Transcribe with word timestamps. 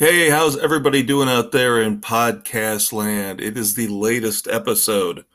Hey, 0.00 0.30
how's 0.30 0.56
everybody 0.56 1.02
doing 1.02 1.28
out 1.28 1.52
there 1.52 1.82
in 1.82 2.00
podcast 2.00 2.90
land? 2.90 3.38
It 3.38 3.58
is 3.58 3.74
the 3.74 3.88
latest 3.88 4.48
episode 4.48 5.26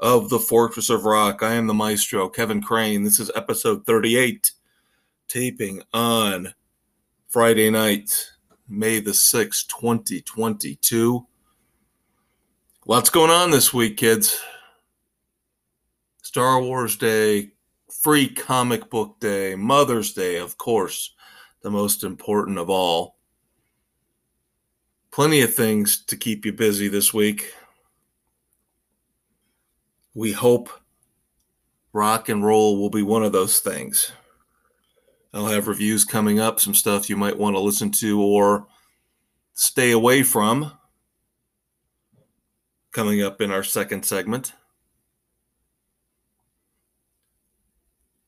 of 0.00 0.30
The 0.30 0.40
Fortress 0.40 0.90
of 0.90 1.04
Rock. 1.04 1.44
I 1.44 1.54
am 1.54 1.68
the 1.68 1.74
maestro, 1.74 2.28
Kevin 2.28 2.60
Crane. 2.60 3.04
This 3.04 3.20
is 3.20 3.30
episode 3.36 3.86
38, 3.86 4.50
taping 5.28 5.80
on 5.92 6.54
Friday 7.28 7.70
night, 7.70 8.32
May 8.68 8.98
the 8.98 9.12
6th, 9.12 9.68
2022. 9.68 11.24
Lots 12.86 13.10
going 13.10 13.30
on 13.30 13.52
this 13.52 13.72
week, 13.72 13.96
kids. 13.96 14.40
Star 16.20 16.60
Wars 16.60 16.96
Day, 16.96 17.52
Free 18.02 18.28
Comic 18.28 18.90
Book 18.90 19.20
Day, 19.20 19.54
Mother's 19.54 20.12
Day, 20.12 20.38
of 20.38 20.58
course, 20.58 21.14
the 21.62 21.70
most 21.70 22.02
important 22.02 22.58
of 22.58 22.68
all. 22.68 23.13
Plenty 25.14 25.42
of 25.42 25.54
things 25.54 26.04
to 26.06 26.16
keep 26.16 26.44
you 26.44 26.52
busy 26.52 26.88
this 26.88 27.14
week. 27.14 27.54
We 30.12 30.32
hope 30.32 30.68
rock 31.92 32.28
and 32.28 32.44
roll 32.44 32.80
will 32.80 32.90
be 32.90 33.04
one 33.04 33.22
of 33.22 33.30
those 33.30 33.60
things. 33.60 34.10
I'll 35.32 35.46
have 35.46 35.68
reviews 35.68 36.04
coming 36.04 36.40
up, 36.40 36.58
some 36.58 36.74
stuff 36.74 37.08
you 37.08 37.16
might 37.16 37.38
want 37.38 37.54
to 37.54 37.60
listen 37.60 37.92
to 37.92 38.20
or 38.20 38.66
stay 39.52 39.92
away 39.92 40.24
from 40.24 40.72
coming 42.90 43.22
up 43.22 43.40
in 43.40 43.52
our 43.52 43.62
second 43.62 44.04
segment. 44.04 44.52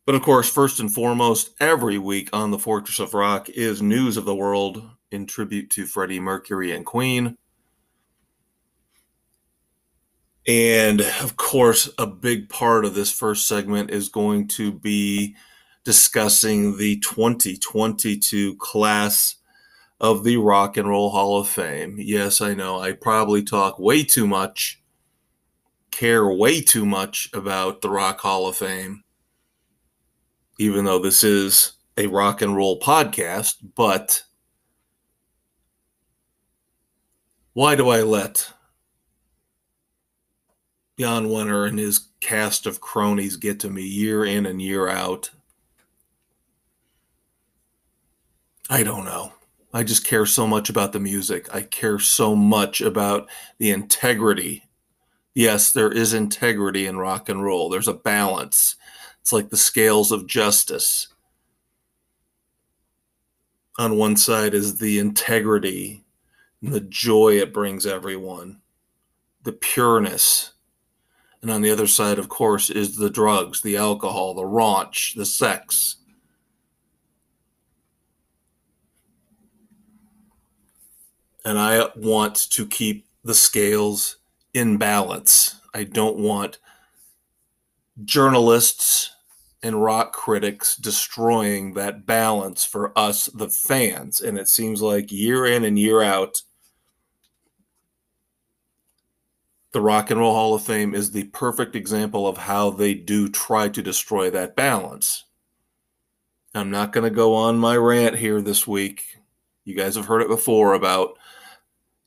But 0.04 0.14
of 0.14 0.22
course, 0.22 0.48
first 0.48 0.78
and 0.78 0.94
foremost, 0.94 1.50
every 1.58 1.98
week 1.98 2.28
on 2.32 2.52
the 2.52 2.60
Fortress 2.60 3.00
of 3.00 3.12
Rock 3.12 3.48
is 3.48 3.82
news 3.82 4.16
of 4.16 4.24
the 4.24 4.36
world 4.36 4.88
in 5.10 5.26
tribute 5.26 5.70
to 5.70 5.86
Freddie 5.86 6.20
Mercury 6.20 6.72
and 6.72 6.84
Queen. 6.84 7.36
And 10.46 11.00
of 11.00 11.36
course, 11.36 11.90
a 11.98 12.06
big 12.06 12.48
part 12.48 12.84
of 12.84 12.94
this 12.94 13.10
first 13.10 13.48
segment 13.48 13.90
is 13.90 14.08
going 14.08 14.48
to 14.48 14.72
be 14.72 15.34
discussing 15.84 16.76
the 16.76 16.98
2022 17.00 18.56
class 18.56 19.36
of 20.00 20.24
the 20.24 20.36
Rock 20.36 20.76
and 20.76 20.88
Roll 20.88 21.10
Hall 21.10 21.38
of 21.38 21.48
Fame. 21.48 21.96
Yes, 21.98 22.40
I 22.40 22.54
know 22.54 22.78
I 22.78 22.92
probably 22.92 23.42
talk 23.42 23.78
way 23.78 24.04
too 24.04 24.26
much, 24.26 24.82
care 25.90 26.28
way 26.28 26.60
too 26.60 26.86
much 26.86 27.30
about 27.32 27.80
the 27.80 27.90
Rock 27.90 28.20
Hall 28.20 28.46
of 28.46 28.56
Fame 28.56 29.04
even 30.58 30.84
though 30.84 30.98
this 30.98 31.22
is 31.22 31.72
a 31.96 32.06
rock 32.06 32.42
and 32.42 32.56
roll 32.56 32.80
podcast, 32.80 33.56
but 33.74 34.22
why 37.56 37.74
do 37.74 37.88
I 37.88 38.02
let 38.02 38.52
Jan 41.00 41.28
Wenner 41.28 41.66
and 41.66 41.78
his 41.78 42.08
cast 42.20 42.66
of 42.66 42.82
cronies 42.82 43.38
get 43.38 43.60
to 43.60 43.70
me 43.70 43.80
year 43.80 44.26
in 44.26 44.44
and 44.44 44.60
year 44.60 44.90
out? 44.90 45.30
I 48.68 48.82
don't 48.82 49.06
know. 49.06 49.32
I 49.72 49.84
just 49.84 50.06
care 50.06 50.26
so 50.26 50.46
much 50.46 50.68
about 50.68 50.92
the 50.92 51.00
music. 51.00 51.48
I 51.54 51.62
care 51.62 51.98
so 51.98 52.36
much 52.36 52.82
about 52.82 53.26
the 53.56 53.70
integrity. 53.70 54.64
Yes, 55.34 55.72
there 55.72 55.90
is 55.90 56.12
integrity 56.12 56.86
in 56.86 56.98
rock 56.98 57.30
and 57.30 57.42
roll. 57.42 57.70
There's 57.70 57.88
a 57.88 57.94
balance. 57.94 58.76
It's 59.22 59.32
like 59.32 59.48
the 59.48 59.56
scales 59.56 60.12
of 60.12 60.26
justice. 60.26 61.08
On 63.78 63.96
one 63.96 64.16
side 64.16 64.52
is 64.52 64.76
the 64.76 64.98
integrity 64.98 66.02
the 66.66 66.80
joy 66.80 67.38
it 67.38 67.52
brings 67.52 67.86
everyone, 67.86 68.60
the 69.42 69.52
pureness. 69.52 70.52
And 71.42 71.50
on 71.50 71.62
the 71.62 71.70
other 71.70 71.86
side, 71.86 72.18
of 72.18 72.28
course, 72.28 72.70
is 72.70 72.96
the 72.96 73.10
drugs, 73.10 73.62
the 73.62 73.76
alcohol, 73.76 74.34
the 74.34 74.42
raunch, 74.42 75.14
the 75.14 75.26
sex. 75.26 75.96
And 81.44 81.58
I 81.58 81.88
want 81.94 82.50
to 82.50 82.66
keep 82.66 83.06
the 83.22 83.34
scales 83.34 84.16
in 84.52 84.78
balance. 84.78 85.60
I 85.72 85.84
don't 85.84 86.18
want 86.18 86.58
journalists 88.04 89.12
and 89.62 89.82
rock 89.82 90.12
critics 90.12 90.76
destroying 90.76 91.74
that 91.74 92.06
balance 92.06 92.64
for 92.64 92.96
us, 92.98 93.26
the 93.26 93.48
fans. 93.48 94.20
And 94.20 94.38
it 94.38 94.48
seems 94.48 94.82
like 94.82 95.12
year 95.12 95.46
in 95.46 95.64
and 95.64 95.78
year 95.78 96.02
out, 96.02 96.42
the 99.72 99.80
Rock 99.80 100.10
and 100.10 100.20
Roll 100.20 100.32
Hall 100.34 100.54
of 100.54 100.62
Fame 100.62 100.94
is 100.94 101.10
the 101.10 101.24
perfect 101.24 101.76
example 101.76 102.26
of 102.26 102.38
how 102.38 102.70
they 102.70 102.94
do 102.94 103.28
try 103.28 103.68
to 103.68 103.82
destroy 103.82 104.30
that 104.30 104.56
balance. 104.56 105.24
I'm 106.54 106.70
not 106.70 106.92
going 106.92 107.04
to 107.04 107.14
go 107.14 107.34
on 107.34 107.58
my 107.58 107.76
rant 107.76 108.16
here 108.16 108.40
this 108.40 108.66
week. 108.66 109.18
You 109.64 109.74
guys 109.74 109.96
have 109.96 110.06
heard 110.06 110.22
it 110.22 110.28
before 110.28 110.74
about 110.74 111.18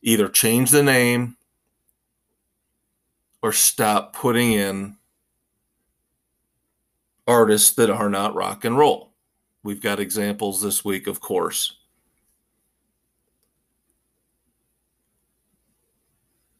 either 0.02 0.28
change 0.28 0.72
the 0.72 0.82
name 0.82 1.38
or 3.42 3.52
stop 3.52 4.16
putting 4.16 4.54
in 4.54 4.98
artists 7.28 7.72
that 7.76 7.90
are 7.90 8.10
not 8.10 8.34
rock 8.34 8.66
and 8.66 8.78
roll. 8.78 9.14
We've 9.62 9.82
got 9.82 10.00
examples 10.00 10.62
this 10.62 10.84
week, 10.84 11.06
of 11.06 11.20
course. 11.20 11.79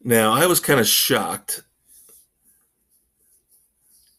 Now, 0.02 0.32
I 0.32 0.46
was 0.46 0.60
kind 0.60 0.80
of 0.80 0.86
shocked. 0.86 1.62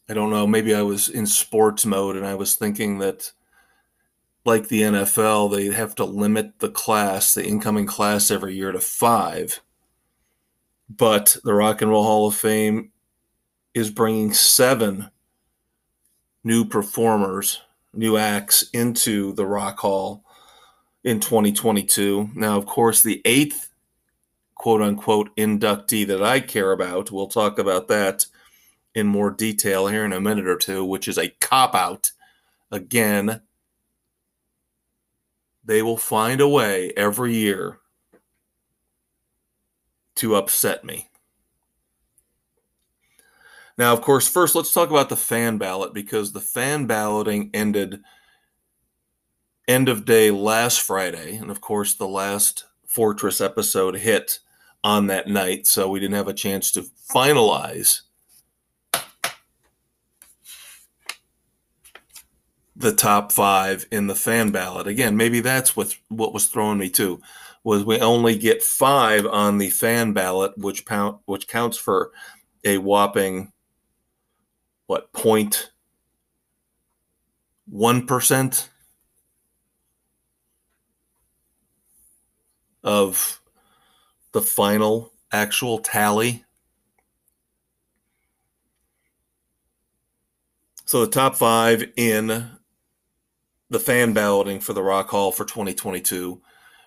I 0.08 0.14
don't 0.14 0.30
know, 0.30 0.46
maybe 0.46 0.74
I 0.74 0.82
was 0.82 1.08
in 1.08 1.26
sports 1.26 1.84
mode 1.86 2.16
and 2.16 2.26
I 2.26 2.34
was 2.34 2.54
thinking 2.54 2.98
that, 2.98 3.32
like 4.44 4.68
the 4.68 4.82
NFL, 4.82 5.52
they 5.52 5.66
have 5.66 5.94
to 5.96 6.04
limit 6.04 6.58
the 6.58 6.68
class, 6.68 7.34
the 7.34 7.46
incoming 7.46 7.86
class 7.86 8.30
every 8.30 8.54
year 8.54 8.72
to 8.72 8.80
five. 8.80 9.60
But 10.88 11.36
the 11.44 11.54
Rock 11.54 11.80
and 11.80 11.90
Roll 11.90 12.02
Hall 12.02 12.28
of 12.28 12.34
Fame 12.34 12.90
is 13.74 13.90
bringing 13.90 14.32
seven 14.34 15.10
new 16.44 16.64
performers, 16.64 17.62
new 17.94 18.16
acts 18.16 18.68
into 18.72 19.32
the 19.34 19.46
Rock 19.46 19.78
Hall 19.78 20.24
in 21.04 21.20
2022. 21.20 22.30
Now, 22.34 22.58
of 22.58 22.66
course, 22.66 23.02
the 23.02 23.22
eighth 23.24 23.71
quote 24.62 24.80
unquote 24.80 25.34
inductee 25.34 26.06
that 26.06 26.22
I 26.22 26.38
care 26.38 26.70
about, 26.70 27.10
we'll 27.10 27.26
talk 27.26 27.58
about 27.58 27.88
that 27.88 28.26
in 28.94 29.08
more 29.08 29.32
detail 29.32 29.88
here 29.88 30.04
in 30.04 30.12
a 30.12 30.20
minute 30.20 30.46
or 30.46 30.56
two, 30.56 30.84
which 30.84 31.08
is 31.08 31.18
a 31.18 31.30
cop 31.40 31.74
out. 31.74 32.12
Again, 32.70 33.40
they 35.64 35.82
will 35.82 35.96
find 35.96 36.40
a 36.40 36.46
way 36.46 36.92
every 36.96 37.34
year 37.34 37.80
to 40.14 40.36
upset 40.36 40.84
me. 40.84 41.08
Now, 43.76 43.92
of 43.92 44.00
course, 44.00 44.28
first 44.28 44.54
let's 44.54 44.72
talk 44.72 44.90
about 44.90 45.08
the 45.08 45.16
fan 45.16 45.58
ballot 45.58 45.92
because 45.92 46.30
the 46.30 46.40
fan 46.40 46.86
balloting 46.86 47.50
ended 47.52 48.00
end 49.66 49.88
of 49.88 50.04
day 50.04 50.30
last 50.30 50.80
Friday. 50.80 51.34
And 51.34 51.50
of 51.50 51.60
course, 51.60 51.94
the 51.94 52.06
last 52.06 52.66
Fortress 52.86 53.40
episode 53.40 53.96
hit 53.96 54.38
on 54.84 55.06
that 55.08 55.28
night. 55.28 55.66
So 55.66 55.88
we 55.88 56.00
didn't 56.00 56.16
have 56.16 56.28
a 56.28 56.34
chance 56.34 56.72
to 56.72 56.86
finalize 57.12 58.00
the 62.74 62.92
top 62.92 63.30
five 63.30 63.86
in 63.92 64.06
the 64.08 64.14
fan 64.14 64.50
ballot. 64.50 64.86
Again, 64.86 65.16
maybe 65.16 65.40
that's 65.40 65.76
what 65.76 65.96
what 66.08 66.32
was 66.34 66.46
throwing 66.46 66.78
me 66.78 66.90
too, 66.90 67.20
was 67.62 67.84
we 67.84 68.00
only 68.00 68.36
get 68.36 68.62
five 68.62 69.24
on 69.26 69.58
the 69.58 69.70
fan 69.70 70.12
ballot, 70.12 70.56
which 70.56 70.84
count 70.84 71.20
which 71.26 71.46
counts 71.46 71.76
for 71.76 72.10
a 72.64 72.78
whopping 72.78 73.52
what 74.86 75.12
point 75.12 75.70
one 77.66 78.06
percent 78.06 78.68
of 82.82 83.41
the 84.32 84.42
final 84.42 85.12
actual 85.30 85.78
tally. 85.78 86.44
So 90.84 91.04
the 91.04 91.10
top 91.10 91.36
five 91.36 91.84
in 91.96 92.50
the 93.70 93.80
fan 93.80 94.12
balloting 94.12 94.60
for 94.60 94.72
the 94.74 94.82
Rock 94.82 95.08
Hall 95.08 95.32
for 95.32 95.44
2022 95.44 96.42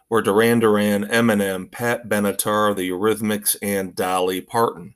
were 0.09 0.21
Duran 0.21 0.59
Duran, 0.59 1.05
Eminem, 1.05 1.71
Pat 1.71 2.07
Benatar, 2.07 2.75
the 2.75 2.89
Eurythmics, 2.89 3.55
and 3.61 3.95
Dolly 3.95 4.41
Parton 4.41 4.95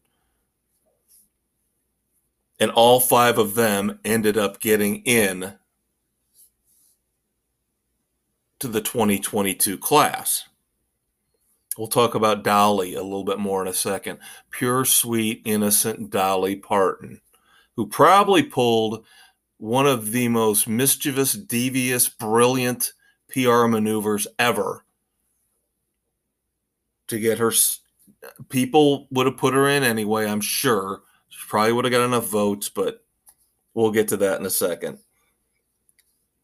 and 2.60 2.72
all 2.72 3.00
five 3.00 3.38
of 3.38 3.56
them 3.56 4.00
ended 4.04 4.38
up 4.38 4.60
getting 4.60 4.98
in 5.04 5.54
to 8.60 8.68
the 8.68 8.82
2022 8.82 9.78
class. 9.78 10.49
We'll 11.80 11.88
talk 11.88 12.14
about 12.14 12.44
Dolly 12.44 12.96
a 12.96 13.02
little 13.02 13.24
bit 13.24 13.40
more 13.40 13.62
in 13.62 13.70
a 13.70 13.74
second. 13.74 14.20
Pure, 14.52 14.84
sweet, 14.84 15.42
innocent 15.46 16.10
Dolly 16.10 16.58
Parton, 16.58 17.22
who 17.78 17.88
probably 17.88 18.44
pulled 18.44 19.06
one 19.60 19.88
of 19.88 20.12
the 20.12 20.28
most 20.28 20.68
mischievous, 20.68 21.32
devious, 21.32 22.10
brilliant 22.10 22.92
PR 23.30 23.68
maneuvers 23.68 24.28
ever 24.38 24.84
to 27.08 27.18
get 27.18 27.38
her. 27.40 27.54
People 28.50 29.08
would 29.12 29.28
have 29.28 29.38
put 29.38 29.54
her 29.54 29.70
in 29.70 29.84
anyway, 29.84 30.28
I'm 30.28 30.42
sure. 30.42 31.04
She 31.30 31.40
probably 31.48 31.72
would 31.72 31.86
have 31.86 31.94
got 31.94 32.04
enough 32.04 32.28
votes, 32.28 32.68
but 32.68 33.06
we'll 33.74 33.92
get 33.92 34.10
to 34.10 34.18
that 34.18 34.38
in 34.42 34.46
a 34.46 34.50
second. 34.50 34.98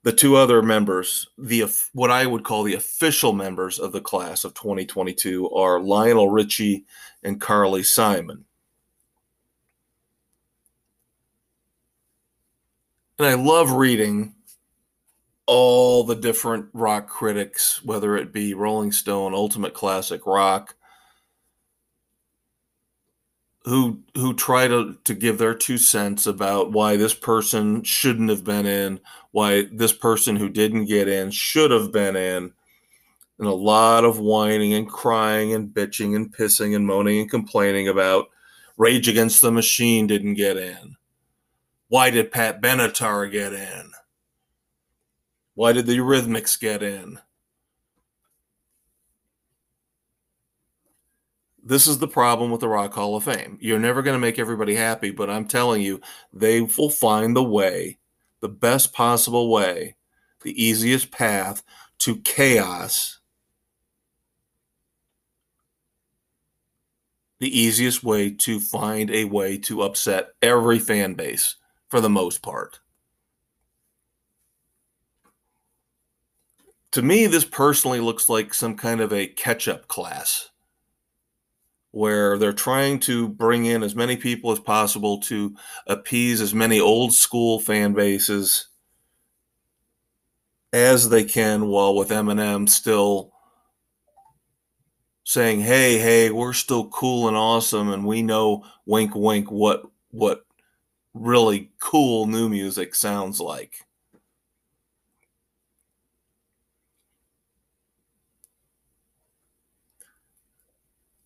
The 0.06 0.14
two 0.14 0.36
other 0.36 0.62
members, 0.62 1.30
the 1.36 1.66
what 1.94 2.12
I 2.12 2.28
would 2.28 2.44
call 2.44 2.62
the 2.62 2.76
official 2.76 3.34
members 3.34 3.80
of 3.80 3.92
the 3.92 4.00
class 4.00 4.44
of 4.44 4.54
2022, 4.54 5.50
are 5.50 5.80
Lionel 5.80 6.30
Richie 6.30 6.86
and 7.24 7.42
Carly 7.42 7.82
Simon. 7.82 8.46
And 13.18 13.28
I 13.28 13.34
love 13.34 13.72
reading 13.72 14.36
all 15.48 16.04
the 16.04 16.16
different 16.16 16.68
rock 16.74 17.08
critics, 17.08 17.84
whether 17.84 18.16
it 18.16 18.32
be 18.32 18.54
Rolling 18.54 18.92
Stone, 18.92 19.34
Ultimate 19.34 19.74
Classic 19.74 20.24
Rock, 20.28 20.76
who 23.64 24.02
who 24.14 24.36
try 24.36 24.68
to 24.68 24.96
to 25.04 25.16
give 25.16 25.40
their 25.40 25.56
two 25.56 25.80
cents 25.80 26.28
about 26.28 26.72
why 26.72 26.96
this 26.96 27.16
person 27.16 27.82
shouldn't 27.82 28.30
have 28.30 28.44
been 28.44 28.68
in, 28.68 29.00
why 29.36 29.64
this 29.70 29.92
person 29.92 30.38
who 30.38 30.48
didn't 30.48 30.86
get 30.86 31.10
in 31.10 31.30
should 31.30 31.70
have 31.70 31.92
been 31.92 32.16
in, 32.16 32.54
and 33.38 33.48
a 33.50 33.54
lot 33.54 34.06
of 34.06 34.18
whining 34.18 34.74
and 34.74 34.88
crying 34.88 35.54
and 35.54 35.74
bitching 35.74 36.16
and 36.16 36.34
pissing 36.34 36.74
and 36.74 36.88
moaning 36.88 37.20
and 37.20 37.30
complaining 37.30 37.90
about 37.90 38.30
Rage 38.78 39.10
Against 39.10 39.42
the 39.42 39.52
Machine 39.52 40.08
didn't 40.08 40.36
get 40.36 40.56
in. 40.56 40.96
Why 41.90 42.12
did 42.12 42.32
Pat 42.32 42.62
Benatar 42.62 43.30
get 43.30 43.52
in? 43.52 43.92
Why 45.54 45.74
did 45.74 45.86
the 45.86 45.98
Eurythmics 45.98 46.58
get 46.58 46.82
in? 46.82 47.20
This 51.62 51.88
is 51.88 51.98
the 51.98 52.08
problem 52.08 52.52
with 52.52 52.62
the 52.62 52.70
Rock 52.70 52.94
Hall 52.94 53.18
of 53.18 53.26
Fame. 53.26 53.58
You're 53.60 53.80
never 53.80 54.02
going 54.02 54.16
to 54.16 54.28
make 54.28 54.40
everybody 54.40 54.76
happy, 54.76 55.12
but 55.12 55.30
I'm 55.30 55.46
telling 55.46 55.82
you, 55.82 56.00
they 56.32 56.62
will 56.62 56.90
find 56.90 57.36
the 57.36 57.44
way, 57.44 57.98
the 58.46 58.50
best 58.50 58.94
possible 58.94 59.50
way, 59.50 59.96
the 60.44 60.64
easiest 60.64 61.10
path 61.10 61.64
to 61.98 62.18
chaos, 62.18 63.20
the 67.40 67.60
easiest 67.60 68.04
way 68.04 68.30
to 68.30 68.60
find 68.60 69.10
a 69.10 69.26
way 69.26 69.58
to 69.58 69.82
upset 69.82 70.28
every 70.44 70.78
fan 70.78 71.16
base 71.16 71.56
for 71.90 72.00
the 72.00 72.08
most 72.08 72.44
part. 72.44 72.82
To 76.92 77.02
me, 77.02 77.26
this 77.26 77.46
personally 77.46 78.00
looks 78.00 78.30
like 78.30 78.54
some 78.54 78.78
kind 78.78 79.02
of 79.02 79.12
a 79.12 79.26
catch 79.26 79.68
up 79.68 79.88
class 79.88 80.52
where 81.96 82.38
they're 82.38 82.52
trying 82.52 83.00
to 83.00 83.30
bring 83.30 83.64
in 83.64 83.82
as 83.82 83.96
many 83.96 84.18
people 84.18 84.52
as 84.52 84.60
possible 84.60 85.18
to 85.22 85.56
appease 85.88 86.42
as 86.42 86.54
many 86.54 86.78
old 86.78 87.14
school 87.14 87.58
fan 87.58 87.94
bases 87.94 88.68
as 90.74 91.08
they 91.08 91.24
can 91.24 91.68
while 91.68 91.96
with 91.96 92.10
Eminem 92.10 92.68
still 92.68 93.32
saying 95.24 95.62
hey 95.62 95.98
hey 95.98 96.30
we're 96.30 96.52
still 96.52 96.90
cool 96.90 97.30
and 97.30 97.38
awesome 97.38 97.90
and 97.90 98.06
we 98.06 98.22
know 98.22 98.64
wink 98.86 99.16
wink 99.16 99.50
what 99.50 99.84
what 100.12 100.46
really 101.14 101.72
cool 101.80 102.28
new 102.28 102.50
music 102.50 102.94
sounds 102.94 103.40
like. 103.40 103.85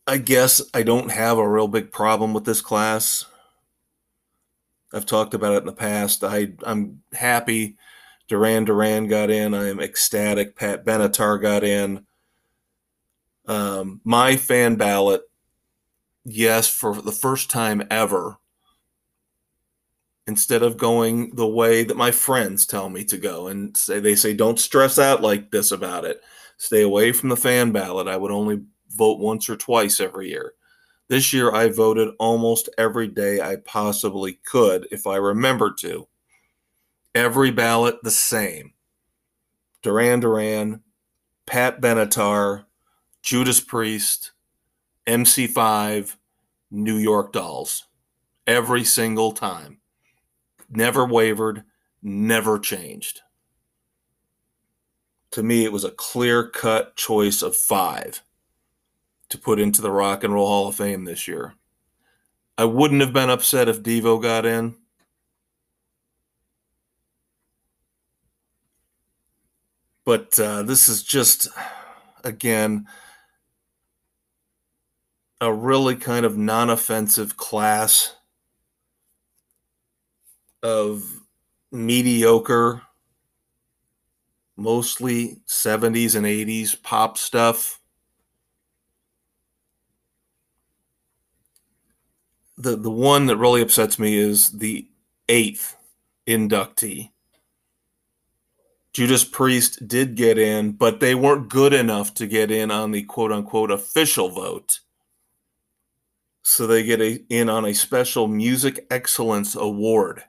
I 0.09 0.17
guess 0.17 0.59
I 0.73 0.81
don't 0.81 1.11
have 1.11 1.37
a 1.37 1.47
real 1.47 1.67
big 1.67 1.91
problem 1.91 2.33
with 2.33 2.43
this 2.43 2.61
class. 2.61 3.25
I've 4.91 5.05
talked 5.05 5.35
about 5.35 5.53
it 5.53 5.57
in 5.59 5.65
the 5.67 5.71
past. 5.71 6.23
I 6.23 6.53
I'm 6.63 7.03
happy 7.13 7.77
Duran 8.27 8.65
Duran 8.65 9.05
got 9.05 9.29
in. 9.29 9.53
I 9.53 9.69
am 9.69 9.79
ecstatic 9.79 10.55
Pat 10.55 10.83
Benatar 10.83 11.39
got 11.39 11.63
in. 11.63 12.07
Um, 13.45 14.01
my 14.03 14.35
fan 14.35 14.77
ballot, 14.77 15.21
yes, 16.25 16.67
for 16.67 16.99
the 16.99 17.11
first 17.11 17.51
time 17.51 17.85
ever, 17.91 18.39
instead 20.25 20.63
of 20.63 20.77
going 20.77 21.35
the 21.35 21.47
way 21.47 21.83
that 21.83 21.97
my 21.97 22.09
friends 22.09 22.65
tell 22.65 22.89
me 22.89 23.03
to 23.05 23.17
go 23.19 23.45
and 23.45 23.77
say 23.77 23.99
they 23.99 24.15
say 24.15 24.33
don't 24.33 24.59
stress 24.59 24.97
out 24.97 25.21
like 25.21 25.51
this 25.51 25.71
about 25.71 26.05
it 26.05 26.21
stay 26.57 26.83
away 26.83 27.11
from 27.11 27.29
the 27.29 27.35
fan 27.35 27.71
ballot 27.71 28.07
i 28.07 28.15
would 28.15 28.29
only 28.29 28.61
vote 28.89 29.19
once 29.19 29.49
or 29.49 29.55
twice 29.55 29.99
every 29.99 30.29
year. 30.29 30.53
This 31.07 31.33
year 31.33 31.51
i 31.51 31.69
voted 31.69 32.13
almost 32.19 32.69
every 32.77 33.07
day 33.07 33.41
i 33.41 33.55
possibly 33.57 34.39
could 34.45 34.87
if 34.91 35.07
i 35.07 35.15
remembered 35.15 35.77
to. 35.79 36.07
Every 37.15 37.51
ballot 37.51 38.03
the 38.03 38.11
same. 38.11 38.73
Duran 39.81 40.19
duran 40.19 40.83
pat 41.45 41.81
benatar 41.81 42.65
judas 43.23 43.59
priest 43.59 44.31
mc5 45.07 46.15
new 46.69 46.97
york 46.97 47.33
dolls. 47.33 47.85
Every 48.45 48.83
single 48.83 49.31
time. 49.31 49.79
Never 50.69 51.05
wavered, 51.05 51.63
never 52.01 52.59
changed. 52.59 53.21
To 55.31 55.43
me, 55.43 55.63
it 55.63 55.71
was 55.71 55.83
a 55.83 55.91
clear 55.91 56.47
cut 56.47 56.95
choice 56.95 57.41
of 57.41 57.55
five 57.55 58.23
to 59.29 59.37
put 59.37 59.59
into 59.59 59.81
the 59.81 59.91
Rock 59.91 60.23
and 60.23 60.33
Roll 60.33 60.47
Hall 60.47 60.67
of 60.67 60.75
Fame 60.75 61.05
this 61.05 61.27
year. 61.27 61.55
I 62.57 62.65
wouldn't 62.65 63.01
have 63.01 63.13
been 63.13 63.29
upset 63.29 63.69
if 63.69 63.81
Devo 63.81 64.21
got 64.21 64.45
in. 64.45 64.75
But 70.03 70.39
uh, 70.39 70.63
this 70.63 70.89
is 70.89 71.03
just, 71.03 71.47
again, 72.23 72.87
a 75.39 75.53
really 75.53 75.95
kind 75.95 76.25
of 76.25 76.37
non 76.37 76.69
offensive 76.69 77.37
class 77.37 78.15
of 80.61 81.21
mediocre, 81.71 82.81
mostly 84.57 85.37
70s 85.47 86.15
and 86.15 86.25
80s 86.25 86.81
pop 86.81 87.17
stuff. 87.17 87.78
The, 92.59 92.75
the 92.75 92.91
one 92.91 93.27
that 93.27 93.37
really 93.37 93.61
upsets 93.61 93.97
me 93.97 94.17
is 94.17 94.49
the 94.49 94.87
eighth 95.29 95.77
inductee. 96.27 97.11
Judas 98.93 99.23
Priest 99.23 99.87
did 99.87 100.15
get 100.15 100.37
in, 100.37 100.73
but 100.73 100.99
they 100.99 101.15
weren't 101.15 101.49
good 101.49 101.73
enough 101.73 102.13
to 102.15 102.27
get 102.27 102.51
in 102.51 102.69
on 102.69 102.91
the 102.91 103.03
quote 103.03 103.31
unquote 103.31 103.71
official 103.71 104.29
vote. 104.29 104.81
So 106.41 106.67
they 106.67 106.83
get 106.83 106.99
a, 106.99 107.23
in 107.29 107.49
on 107.49 107.65
a 107.65 107.73
special 107.73 108.27
Music 108.27 108.85
Excellence 108.91 109.55
Award. 109.55 110.23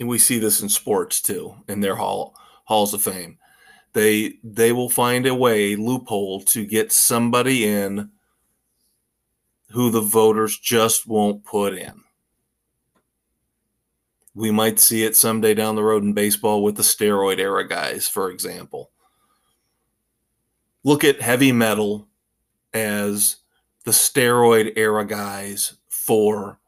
and 0.00 0.08
we 0.08 0.18
see 0.18 0.38
this 0.38 0.60
in 0.60 0.68
sports 0.68 1.20
too 1.20 1.54
in 1.68 1.80
their 1.80 1.96
hall 1.96 2.34
halls 2.64 2.94
of 2.94 3.02
fame 3.02 3.38
they 3.94 4.34
they 4.42 4.72
will 4.72 4.90
find 4.90 5.26
a 5.26 5.34
way 5.34 5.74
loophole 5.76 6.40
to 6.42 6.66
get 6.66 6.92
somebody 6.92 7.64
in 7.64 8.10
who 9.70 9.90
the 9.90 10.00
voters 10.00 10.58
just 10.58 11.06
won't 11.06 11.44
put 11.44 11.74
in 11.74 12.02
we 14.34 14.50
might 14.50 14.78
see 14.78 15.04
it 15.04 15.16
someday 15.16 15.54
down 15.54 15.76
the 15.76 15.82
road 15.82 16.02
in 16.02 16.12
baseball 16.12 16.62
with 16.62 16.76
the 16.76 16.82
steroid 16.82 17.38
era 17.38 17.66
guys 17.66 18.06
for 18.06 18.30
example 18.30 18.90
look 20.82 21.02
at 21.02 21.20
heavy 21.20 21.52
metal 21.52 22.08
as 22.74 23.36
the 23.84 23.90
steroid 23.90 24.72
era 24.76 25.04
guys 25.04 25.76
for 25.88 26.58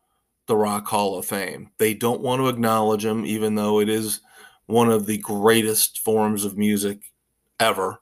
the 0.46 0.56
Rock 0.56 0.86
Hall 0.86 1.18
of 1.18 1.26
Fame. 1.26 1.70
They 1.78 1.92
don't 1.92 2.20
want 2.20 2.40
to 2.40 2.48
acknowledge 2.48 3.04
him, 3.04 3.26
even 3.26 3.54
though 3.54 3.80
it 3.80 3.88
is 3.88 4.20
one 4.66 4.90
of 4.90 5.06
the 5.06 5.18
greatest 5.18 6.00
forms 6.00 6.44
of 6.44 6.56
music 6.56 7.12
ever. 7.58 8.00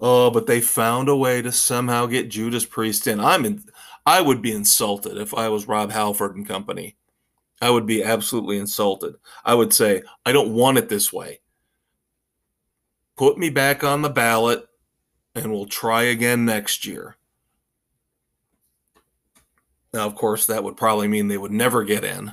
Oh, 0.00 0.30
but 0.30 0.46
they 0.46 0.60
found 0.60 1.08
a 1.08 1.16
way 1.16 1.42
to 1.42 1.52
somehow 1.52 2.06
get 2.06 2.30
Judas 2.30 2.64
Priest 2.64 3.06
in. 3.06 3.20
I'm 3.20 3.44
in. 3.44 3.62
I 4.06 4.22
would 4.22 4.40
be 4.40 4.52
insulted 4.52 5.18
if 5.18 5.34
I 5.34 5.48
was 5.48 5.68
Rob 5.68 5.90
Halford 5.90 6.36
and 6.36 6.48
company. 6.48 6.96
I 7.60 7.68
would 7.68 7.84
be 7.84 8.02
absolutely 8.02 8.56
insulted. 8.56 9.16
I 9.44 9.54
would 9.54 9.74
say, 9.74 10.02
I 10.24 10.32
don't 10.32 10.54
want 10.54 10.78
it 10.78 10.88
this 10.88 11.12
way. 11.12 11.40
Put 13.16 13.36
me 13.36 13.50
back 13.50 13.84
on 13.84 14.00
the 14.00 14.08
ballot 14.08 14.66
and 15.34 15.52
we'll 15.52 15.66
try 15.66 16.04
again 16.04 16.46
next 16.46 16.86
year. 16.86 17.16
Now, 19.92 20.06
of 20.06 20.14
course, 20.14 20.46
that 20.46 20.64
would 20.64 20.76
probably 20.76 21.08
mean 21.08 21.28
they 21.28 21.36
would 21.36 21.52
never 21.52 21.84
get 21.84 22.04
in. 22.04 22.32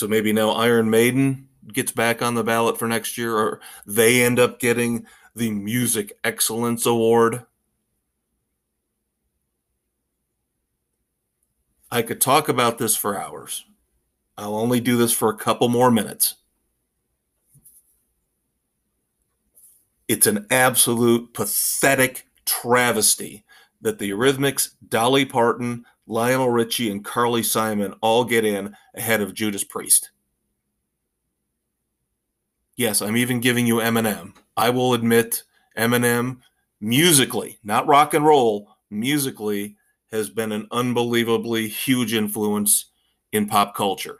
So 0.00 0.08
maybe 0.08 0.32
now 0.32 0.52
Iron 0.52 0.88
Maiden 0.88 1.46
gets 1.70 1.92
back 1.92 2.22
on 2.22 2.34
the 2.34 2.42
ballot 2.42 2.78
for 2.78 2.88
next 2.88 3.18
year, 3.18 3.36
or 3.36 3.60
they 3.84 4.22
end 4.22 4.38
up 4.38 4.58
getting 4.58 5.04
the 5.36 5.50
Music 5.50 6.18
Excellence 6.24 6.86
Award. 6.86 7.44
I 11.90 12.00
could 12.00 12.18
talk 12.18 12.48
about 12.48 12.78
this 12.78 12.96
for 12.96 13.20
hours. 13.20 13.66
I'll 14.38 14.56
only 14.56 14.80
do 14.80 14.96
this 14.96 15.12
for 15.12 15.28
a 15.28 15.36
couple 15.36 15.68
more 15.68 15.90
minutes. 15.90 16.36
It's 20.08 20.26
an 20.26 20.46
absolute 20.50 21.34
pathetic 21.34 22.26
travesty 22.46 23.44
that 23.82 23.98
the 23.98 24.08
Eurythmics, 24.12 24.70
Dolly 24.88 25.26
Parton, 25.26 25.84
Lionel 26.10 26.50
Richie, 26.50 26.90
and 26.90 27.04
Carly 27.04 27.42
Simon 27.42 27.94
all 28.00 28.24
get 28.24 28.44
in 28.44 28.74
ahead 28.94 29.20
of 29.20 29.32
Judas 29.32 29.62
Priest. 29.62 30.10
Yes, 32.76 33.00
I'm 33.00 33.16
even 33.16 33.40
giving 33.40 33.66
you 33.66 33.76
Eminem. 33.76 34.34
I 34.56 34.70
will 34.70 34.92
admit 34.92 35.44
Eminem 35.78 36.38
musically, 36.80 37.58
not 37.62 37.86
rock 37.86 38.12
and 38.12 38.24
roll, 38.24 38.76
musically 38.90 39.76
has 40.10 40.28
been 40.28 40.50
an 40.50 40.66
unbelievably 40.72 41.68
huge 41.68 42.12
influence 42.12 42.86
in 43.30 43.46
pop 43.46 43.76
culture. 43.76 44.18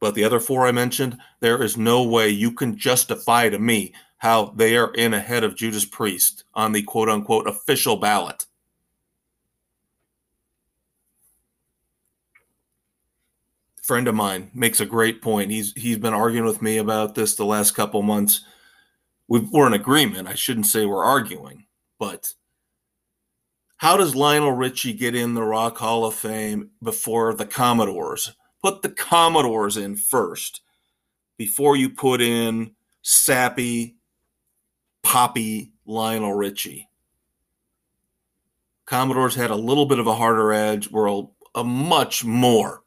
But 0.00 0.16
the 0.16 0.24
other 0.24 0.40
four 0.40 0.66
I 0.66 0.72
mentioned, 0.72 1.18
there 1.38 1.62
is 1.62 1.76
no 1.76 2.02
way 2.02 2.30
you 2.30 2.50
can 2.50 2.76
justify 2.76 3.48
to 3.48 3.60
me 3.60 3.92
how 4.18 4.46
they 4.56 4.76
are 4.76 4.92
in 4.94 5.14
ahead 5.14 5.44
of 5.44 5.56
Judas 5.56 5.84
Priest 5.84 6.44
on 6.54 6.72
the 6.72 6.82
quote 6.82 7.08
unquote 7.08 7.48
official 7.48 7.96
ballot. 7.96 8.46
Friend 13.82 14.06
of 14.06 14.14
mine 14.14 14.50
makes 14.52 14.80
a 14.80 14.86
great 14.86 15.22
point. 15.22 15.50
He's 15.50 15.72
he's 15.74 15.98
been 15.98 16.14
arguing 16.14 16.44
with 16.46 16.60
me 16.60 16.76
about 16.76 17.14
this 17.14 17.34
the 17.34 17.46
last 17.46 17.72
couple 17.72 18.02
months. 18.02 18.42
we 19.28 19.40
we're 19.40 19.66
in 19.66 19.72
agreement. 19.72 20.28
I 20.28 20.34
shouldn't 20.34 20.66
say 20.66 20.84
we're 20.84 21.04
arguing, 21.04 21.66
but 21.98 22.34
how 23.78 23.96
does 23.96 24.16
Lionel 24.16 24.52
Richie 24.52 24.92
get 24.92 25.14
in 25.14 25.34
the 25.34 25.42
Rock 25.42 25.78
Hall 25.78 26.04
of 26.04 26.14
Fame 26.14 26.70
before 26.82 27.32
the 27.32 27.46
Commodores? 27.46 28.32
Put 28.60 28.82
the 28.82 28.88
Commodores 28.90 29.76
in 29.76 29.96
first 29.96 30.62
before 31.38 31.76
you 31.76 31.88
put 31.88 32.20
in 32.20 32.72
sappy, 33.02 33.97
poppy 35.08 35.72
Lionel 35.86 36.34
Richie. 36.34 36.86
Commodores 38.84 39.34
had 39.34 39.50
a 39.50 39.56
little 39.56 39.86
bit 39.86 39.98
of 39.98 40.06
a 40.06 40.14
harder 40.14 40.52
edge, 40.52 40.90
were 40.90 41.06
a, 41.06 41.22
a 41.54 41.64
much 41.64 42.26
more 42.26 42.82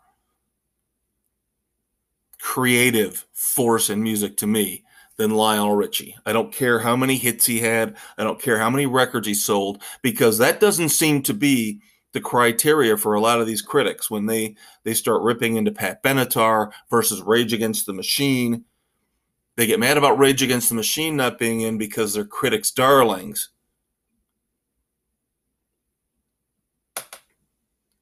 creative 2.39 3.25
force 3.33 3.89
in 3.89 4.03
music 4.03 4.37
to 4.37 4.45
me 4.45 4.83
than 5.17 5.31
Lionel 5.31 5.73
Richie. 5.73 6.15
I 6.23 6.31
don't 6.31 6.53
care 6.53 6.77
how 6.77 6.95
many 6.95 7.17
hits 7.17 7.47
he 7.47 7.59
had, 7.59 7.97
I 8.19 8.23
don't 8.23 8.39
care 8.39 8.59
how 8.59 8.69
many 8.69 8.85
records 8.85 9.25
he 9.25 9.33
sold, 9.33 9.81
because 10.03 10.37
that 10.37 10.59
doesn't 10.59 10.89
seem 10.89 11.23
to 11.23 11.33
be 11.33 11.81
the 12.13 12.21
criteria 12.21 12.97
for 12.97 13.15
a 13.15 13.21
lot 13.21 13.41
of 13.41 13.47
these 13.47 13.63
critics 13.63 14.11
when 14.11 14.27
they 14.27 14.55
they 14.83 14.93
start 14.93 15.23
ripping 15.23 15.55
into 15.55 15.71
Pat 15.71 16.03
Benatar 16.03 16.71
versus 16.91 17.23
Rage 17.23 17.51
Against 17.51 17.87
the 17.87 17.93
Machine. 17.93 18.65
They 19.55 19.67
get 19.67 19.79
mad 19.79 19.97
about 19.97 20.17
Rage 20.17 20.41
Against 20.41 20.69
the 20.69 20.75
Machine 20.75 21.15
not 21.15 21.37
being 21.37 21.61
in 21.61 21.77
because 21.77 22.13
they're 22.13 22.25
critics' 22.25 22.71
darlings. 22.71 23.49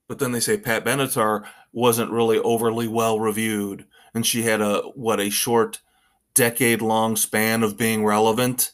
But 0.07 0.19
then 0.19 0.31
they 0.31 0.39
say 0.39 0.57
Pat 0.57 0.83
Benatar 0.83 1.45
wasn't 1.71 2.11
really 2.11 2.39
overly 2.39 2.87
well 2.87 3.19
reviewed, 3.19 3.85
and 4.13 4.25
she 4.25 4.43
had 4.43 4.61
a 4.61 4.81
what 4.95 5.19
a 5.19 5.29
short 5.29 5.81
decade 6.33 6.81
long 6.81 7.15
span 7.15 7.61
of 7.63 7.77
being 7.77 8.03
relevant. 8.03 8.71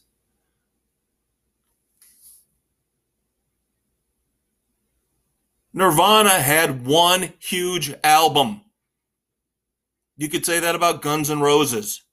Nirvana 5.74 6.30
had 6.30 6.86
one 6.86 7.34
huge 7.38 7.94
album. 8.02 8.62
You 10.16 10.30
could 10.30 10.46
say 10.46 10.62
that 10.62 10.74
about 10.74 11.02
Guns 11.02 11.30
N' 11.30 11.42
Roses. 11.42 12.05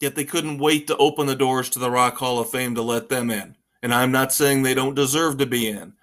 Yet 0.00 0.14
they 0.14 0.24
couldn't 0.24 0.58
wait 0.58 0.86
to 0.88 0.96
open 0.96 1.26
the 1.26 1.36
doors 1.36 1.68
to 1.70 1.78
the 1.78 1.90
Rock 1.90 2.16
Hall 2.16 2.38
of 2.38 2.50
Fame 2.50 2.74
to 2.74 2.82
let 2.82 3.08
them 3.08 3.30
in. 3.30 3.56
And 3.82 3.92
I'm 3.92 4.12
not 4.12 4.32
saying 4.32 4.62
they 4.62 4.74
don't 4.74 4.94
deserve 4.94 5.38
to 5.38 5.46
be 5.46 5.68
in, 5.68 5.94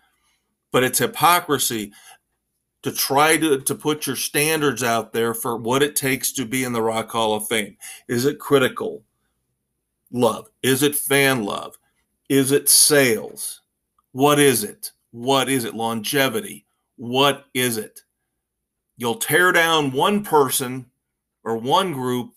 but 0.72 0.84
it's 0.84 1.00
hypocrisy 1.00 1.92
to 2.84 2.92
try 2.92 3.38
to, 3.38 3.60
to 3.60 3.76
put 3.76 4.08
your 4.08 4.16
standards 4.16 4.82
out 4.84 5.14
there 5.14 5.34
for 5.34 5.56
what 5.58 5.84
it 5.84 5.96
takes 5.96 6.32
to 6.34 6.46
be 6.46 6.64
in 6.64 6.74
the 6.74 6.82
Rock 6.82 7.12
Hall 7.12 7.36
of 7.36 7.48
Fame. 7.48 7.78
Is 8.08 8.26
it 8.26 8.40
critical 8.40 9.04
love? 10.12 10.50
Is 10.64 10.84
it 10.84 10.96
fan 10.96 11.44
love? 11.44 11.78
Is 12.30 12.52
it 12.52 12.70
sales? 12.70 13.62
What 14.14 14.40
is 14.40 14.64
it? 14.64 14.92
What 15.12 15.50
is 15.50 15.64
it? 15.64 15.76
Longevity. 15.76 16.66
What 16.98 17.46
is 17.54 17.78
it? 17.78 18.02
You'll 18.98 19.16
tear 19.16 19.52
down 19.52 19.92
one 19.92 20.24
person 20.24 20.86
or 21.44 21.58
one 21.58 21.94
group 21.94 22.34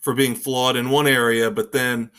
for 0.00 0.14
being 0.14 0.34
flawed 0.34 0.76
in 0.76 0.90
one 0.90 1.06
area, 1.06 1.50
but 1.50 1.72
then 1.72 2.10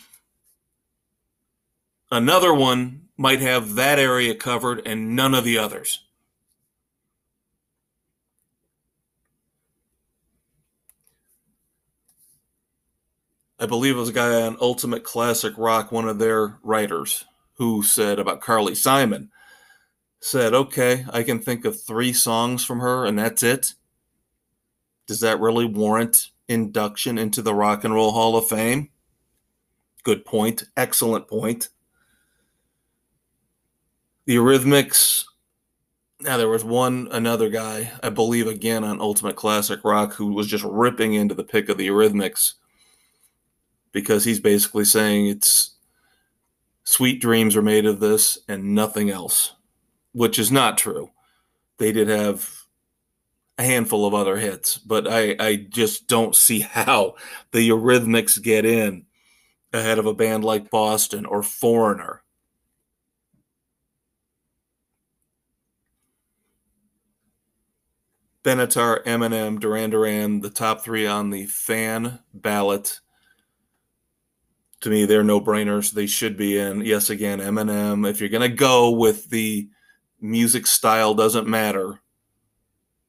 another 2.11 2.53
one 2.53 3.07
might 3.17 3.41
have 3.41 3.75
that 3.75 3.99
area 3.99 4.35
covered 4.35 4.81
and 4.85 5.15
none 5.15 5.33
of 5.33 5.43
the 5.43 5.57
others. 5.57 6.05
I 13.59 13.67
believe 13.67 13.95
it 13.95 13.99
was 13.99 14.09
a 14.09 14.13
guy 14.13 14.41
on 14.41 14.57
Ultimate 14.59 15.03
Classic 15.03 15.53
Rock, 15.55 15.91
one 15.91 16.09
of 16.09 16.17
their 16.17 16.57
writers 16.63 17.25
who 17.57 17.83
said 17.83 18.17
about 18.17 18.41
Carly 18.41 18.73
Simon, 18.73 19.29
said, 20.19 20.55
okay, 20.55 21.05
I 21.13 21.21
can 21.21 21.39
think 21.39 21.63
of 21.63 21.79
three 21.79 22.11
songs 22.11 22.65
from 22.65 22.79
her 22.79 23.05
and 23.05 23.19
that's 23.19 23.43
it. 23.43 23.75
Does 25.05 25.19
that 25.19 25.39
really 25.39 25.65
warrant 25.65 26.30
induction 26.51 27.17
into 27.17 27.41
the 27.41 27.55
Rock 27.55 27.83
and 27.83 27.93
Roll 27.93 28.11
Hall 28.11 28.35
of 28.35 28.47
Fame? 28.47 28.89
Good 30.03 30.25
point. 30.25 30.63
Excellent 30.75 31.27
point. 31.27 31.69
The 34.25 34.35
Eurythmics. 34.35 35.25
Now, 36.19 36.37
there 36.37 36.49
was 36.49 36.63
one 36.63 37.07
another 37.11 37.49
guy, 37.49 37.91
I 38.03 38.09
believe, 38.09 38.45
again 38.45 38.83
on 38.83 39.01
Ultimate 39.01 39.35
Classic 39.35 39.79
Rock, 39.83 40.13
who 40.13 40.33
was 40.33 40.47
just 40.47 40.63
ripping 40.63 41.15
into 41.15 41.33
the 41.33 41.43
pick 41.43 41.69
of 41.69 41.77
the 41.77 41.87
Eurythmics 41.87 42.53
because 43.91 44.23
he's 44.23 44.39
basically 44.39 44.85
saying 44.85 45.27
it's 45.27 45.71
Sweet 46.83 47.21
dreams 47.21 47.55
are 47.55 47.61
made 47.61 47.85
of 47.85 47.99
this 47.99 48.39
and 48.47 48.73
nothing 48.75 49.09
else, 49.09 49.53
which 50.13 50.39
is 50.39 50.51
not 50.51 50.77
true. 50.77 51.11
They 51.77 51.91
did 51.91 52.07
have 52.07 52.60
a 53.57 53.63
handful 53.63 54.05
of 54.05 54.13
other 54.13 54.37
hits, 54.37 54.77
but 54.77 55.07
I, 55.07 55.35
I 55.39 55.55
just 55.55 56.07
don't 56.07 56.35
see 56.35 56.59
how 56.61 57.15
the 57.51 57.69
Eurythmics 57.69 58.41
get 58.41 58.65
in 58.65 59.05
ahead 59.73 59.99
of 59.99 60.05
a 60.05 60.13
band 60.13 60.43
like 60.43 60.69
Boston 60.69 61.25
or 61.25 61.43
Foreigner. 61.43 62.23
Benatar, 68.43 69.03
Eminem, 69.03 69.59
Duran 69.59 69.91
Duran, 69.91 70.41
the 70.41 70.49
top 70.49 70.81
three 70.81 71.05
on 71.05 71.29
the 71.29 71.45
fan 71.45 72.19
ballot 72.33 72.99
to 74.81 74.89
me, 74.89 75.05
they're 75.05 75.23
no 75.23 75.39
brainers. 75.39 75.91
They 75.91 76.07
should 76.07 76.35
be 76.35 76.57
in. 76.57 76.81
Yes, 76.81 77.09
again, 77.09 77.39
Eminem. 77.39 78.07
If 78.09 78.19
you're 78.19 78.29
going 78.29 78.49
to 78.49 78.55
go 78.55 78.91
with 78.91 79.29
the 79.29 79.69
music 80.19 80.67
style 80.67 81.13
doesn't 81.13 81.47
matter 81.47 82.01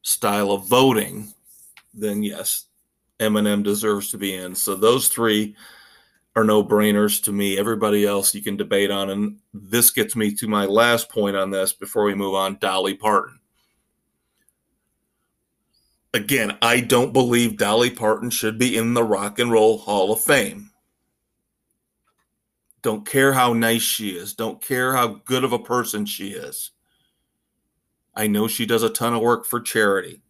style 0.02 0.50
of 0.50 0.68
voting, 0.68 1.32
then 1.94 2.22
yes, 2.22 2.66
Eminem 3.20 3.62
deserves 3.62 4.10
to 4.10 4.18
be 4.18 4.34
in. 4.34 4.54
So 4.54 4.74
those 4.74 5.08
three 5.08 5.56
are 6.34 6.44
no 6.44 6.64
brainers 6.64 7.22
to 7.24 7.32
me. 7.32 7.58
Everybody 7.58 8.06
else 8.06 8.34
you 8.34 8.42
can 8.42 8.56
debate 8.56 8.90
on. 8.90 9.10
And 9.10 9.38
this 9.52 9.90
gets 9.90 10.16
me 10.16 10.34
to 10.36 10.48
my 10.48 10.64
last 10.66 11.08
point 11.08 11.36
on 11.36 11.50
this 11.50 11.72
before 11.72 12.04
we 12.04 12.14
move 12.14 12.34
on 12.34 12.58
Dolly 12.58 12.94
Parton. 12.94 13.38
Again, 16.14 16.56
I 16.60 16.80
don't 16.80 17.12
believe 17.12 17.56
Dolly 17.56 17.90
Parton 17.90 18.28
should 18.28 18.58
be 18.58 18.76
in 18.76 18.92
the 18.92 19.04
Rock 19.04 19.38
and 19.38 19.50
Roll 19.50 19.78
Hall 19.78 20.12
of 20.12 20.20
Fame. 20.20 20.70
Don't 22.82 23.06
care 23.06 23.32
how 23.32 23.52
nice 23.52 23.82
she 23.82 24.10
is. 24.10 24.34
Don't 24.34 24.60
care 24.60 24.92
how 24.92 25.20
good 25.24 25.44
of 25.44 25.52
a 25.52 25.58
person 25.58 26.04
she 26.04 26.32
is. 26.32 26.72
I 28.14 28.26
know 28.26 28.48
she 28.48 28.66
does 28.66 28.82
a 28.82 28.90
ton 28.90 29.14
of 29.14 29.22
work 29.22 29.46
for 29.46 29.60
charity. 29.60 30.22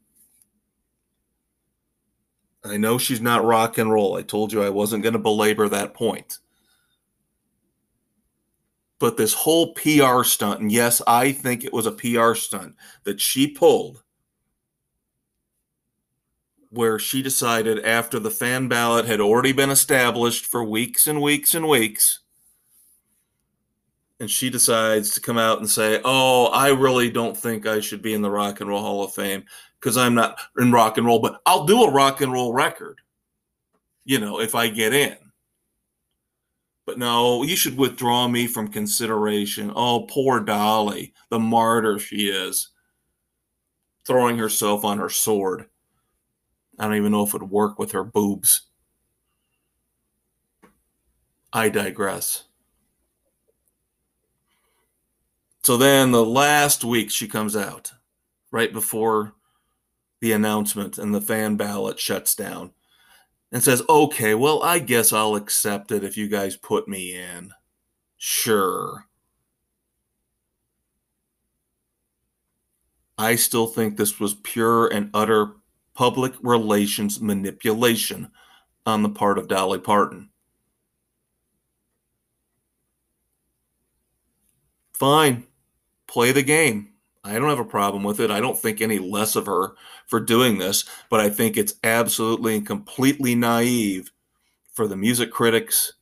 I 2.64 2.76
know 2.76 2.96
she's 2.96 3.20
not 3.20 3.44
rock 3.44 3.76
and 3.76 3.90
roll. 3.90 4.16
I 4.16 4.22
told 4.22 4.52
you 4.52 4.62
I 4.62 4.70
wasn't 4.70 5.02
going 5.02 5.14
to 5.14 5.18
belabor 5.18 5.68
that 5.68 5.94
point. 5.94 6.38
But 9.00 9.16
this 9.16 9.34
whole 9.34 9.74
PR 9.74 10.22
stunt, 10.22 10.60
and 10.60 10.70
yes, 10.70 11.02
I 11.08 11.32
think 11.32 11.64
it 11.64 11.72
was 11.72 11.86
a 11.86 11.92
PR 11.92 12.34
stunt 12.34 12.76
that 13.02 13.20
she 13.20 13.48
pulled, 13.48 14.04
where 16.70 17.00
she 17.00 17.20
decided 17.20 17.84
after 17.84 18.20
the 18.20 18.30
fan 18.30 18.68
ballot 18.68 19.06
had 19.06 19.20
already 19.20 19.52
been 19.52 19.70
established 19.70 20.46
for 20.46 20.62
weeks 20.62 21.08
and 21.08 21.20
weeks 21.20 21.52
and 21.52 21.68
weeks, 21.68 22.20
and 24.22 24.30
she 24.30 24.48
decides 24.48 25.10
to 25.10 25.20
come 25.20 25.36
out 25.36 25.58
and 25.58 25.68
say, 25.68 26.00
Oh, 26.04 26.46
I 26.46 26.68
really 26.68 27.10
don't 27.10 27.36
think 27.36 27.66
I 27.66 27.80
should 27.80 28.02
be 28.02 28.14
in 28.14 28.22
the 28.22 28.30
Rock 28.30 28.60
and 28.60 28.70
Roll 28.70 28.80
Hall 28.80 29.02
of 29.02 29.12
Fame 29.12 29.42
because 29.80 29.96
I'm 29.96 30.14
not 30.14 30.38
in 30.58 30.70
rock 30.70 30.96
and 30.96 31.04
roll, 31.04 31.18
but 31.18 31.40
I'll 31.44 31.66
do 31.66 31.82
a 31.82 31.90
rock 31.90 32.20
and 32.20 32.32
roll 32.32 32.52
record, 32.52 33.00
you 34.04 34.20
know, 34.20 34.38
if 34.38 34.54
I 34.54 34.68
get 34.68 34.94
in. 34.94 35.16
But 36.86 36.98
no, 36.98 37.42
you 37.42 37.56
should 37.56 37.76
withdraw 37.76 38.28
me 38.28 38.46
from 38.46 38.68
consideration. 38.68 39.72
Oh, 39.74 40.06
poor 40.08 40.38
Dolly, 40.38 41.14
the 41.30 41.40
martyr 41.40 41.98
she 41.98 42.28
is, 42.28 42.68
throwing 44.06 44.38
herself 44.38 44.84
on 44.84 44.98
her 44.98 45.10
sword. 45.10 45.66
I 46.78 46.84
don't 46.84 46.94
even 46.94 47.10
know 47.10 47.24
if 47.24 47.34
it 47.34 47.40
would 47.40 47.50
work 47.50 47.76
with 47.76 47.90
her 47.90 48.04
boobs. 48.04 48.68
I 51.52 51.70
digress. 51.70 52.44
So 55.64 55.76
then 55.76 56.10
the 56.10 56.24
last 56.24 56.84
week 56.84 57.10
she 57.10 57.28
comes 57.28 57.54
out, 57.54 57.92
right 58.50 58.72
before 58.72 59.34
the 60.20 60.32
announcement 60.32 60.98
and 60.98 61.14
the 61.14 61.20
fan 61.20 61.56
ballot 61.56 62.00
shuts 62.00 62.34
down 62.34 62.72
and 63.52 63.62
says, 63.62 63.82
okay, 63.88 64.34
well, 64.34 64.62
I 64.62 64.78
guess 64.78 65.12
I'll 65.12 65.36
accept 65.36 65.92
it 65.92 66.02
if 66.04 66.16
you 66.16 66.26
guys 66.26 66.56
put 66.56 66.88
me 66.88 67.14
in. 67.14 67.52
Sure. 68.16 69.06
I 73.18 73.36
still 73.36 73.66
think 73.66 73.96
this 73.96 74.18
was 74.18 74.34
pure 74.34 74.88
and 74.88 75.10
utter 75.14 75.52
public 75.94 76.32
relations 76.42 77.20
manipulation 77.20 78.30
on 78.86 79.02
the 79.02 79.10
part 79.10 79.38
of 79.38 79.48
Dolly 79.48 79.78
Parton. 79.78 80.30
Fine, 84.94 85.46
play 86.12 86.30
the 86.30 86.42
game. 86.42 86.90
I 87.24 87.38
don't 87.38 87.48
have 87.48 87.58
a 87.58 87.64
problem 87.64 88.02
with 88.02 88.20
it. 88.20 88.30
I 88.30 88.38
don't 88.38 88.58
think 88.58 88.80
any 88.80 88.98
less 88.98 89.34
of 89.34 89.46
her 89.46 89.72
for 90.06 90.20
doing 90.20 90.58
this, 90.58 90.84
but 91.08 91.20
I 91.20 91.30
think 91.30 91.56
it's 91.56 91.74
absolutely 91.82 92.56
and 92.56 92.66
completely 92.66 93.34
naive 93.34 94.12
for 94.74 94.86
the 94.86 94.96
music 94.96 95.30
critics, 95.30 95.94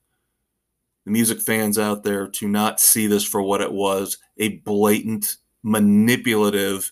the 1.05 1.13
music 1.13 1.41
fans 1.41 1.79
out 1.79 2.03
there 2.03 2.27
to 2.27 2.49
not 2.49 2.81
see 2.81 3.07
this 3.07 3.25
for 3.25 3.41
what 3.41 3.61
it 3.61 3.73
was 3.73 4.19
a 4.37 4.57
blatant, 4.59 5.37
manipulative, 5.63 6.91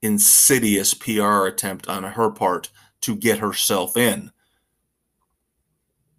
insidious 0.00 0.94
PR 0.94 1.44
attempt 1.46 1.86
on 1.86 2.02
her 2.04 2.30
part 2.30 2.70
to 3.02 3.14
get 3.14 3.40
herself 3.40 3.96
in 3.96 4.30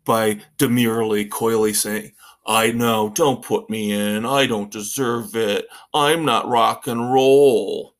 by 0.03 0.41
demurely, 0.57 1.25
coyly 1.25 1.73
saying, 1.73 2.11
I 2.45 2.71
know, 2.71 3.09
don't 3.09 3.43
put 3.43 3.69
me 3.69 3.91
in. 3.91 4.25
I 4.25 4.45
don't 4.45 4.71
deserve 4.71 5.35
it. 5.35 5.67
I'm 5.93 6.25
not 6.25 6.47
rock 6.47 6.85
and 6.85 7.11
roll. 7.11 7.95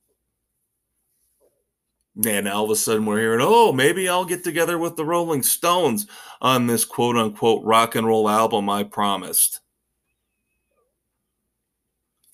And 2.23 2.47
all 2.47 2.65
of 2.65 2.69
a 2.69 2.75
sudden 2.75 3.05
we're 3.05 3.19
hearing, 3.19 3.41
oh, 3.41 3.73
maybe 3.73 4.07
I'll 4.07 4.23
get 4.23 4.43
together 4.43 4.77
with 4.77 4.95
the 4.95 5.03
Rolling 5.03 5.43
Stones 5.43 6.07
on 6.41 6.67
this 6.67 6.85
quote 6.85 7.17
unquote 7.17 7.63
rock 7.65 7.95
and 7.95 8.05
roll 8.05 8.29
album 8.29 8.69
I 8.69 8.83
promised. 8.83 9.61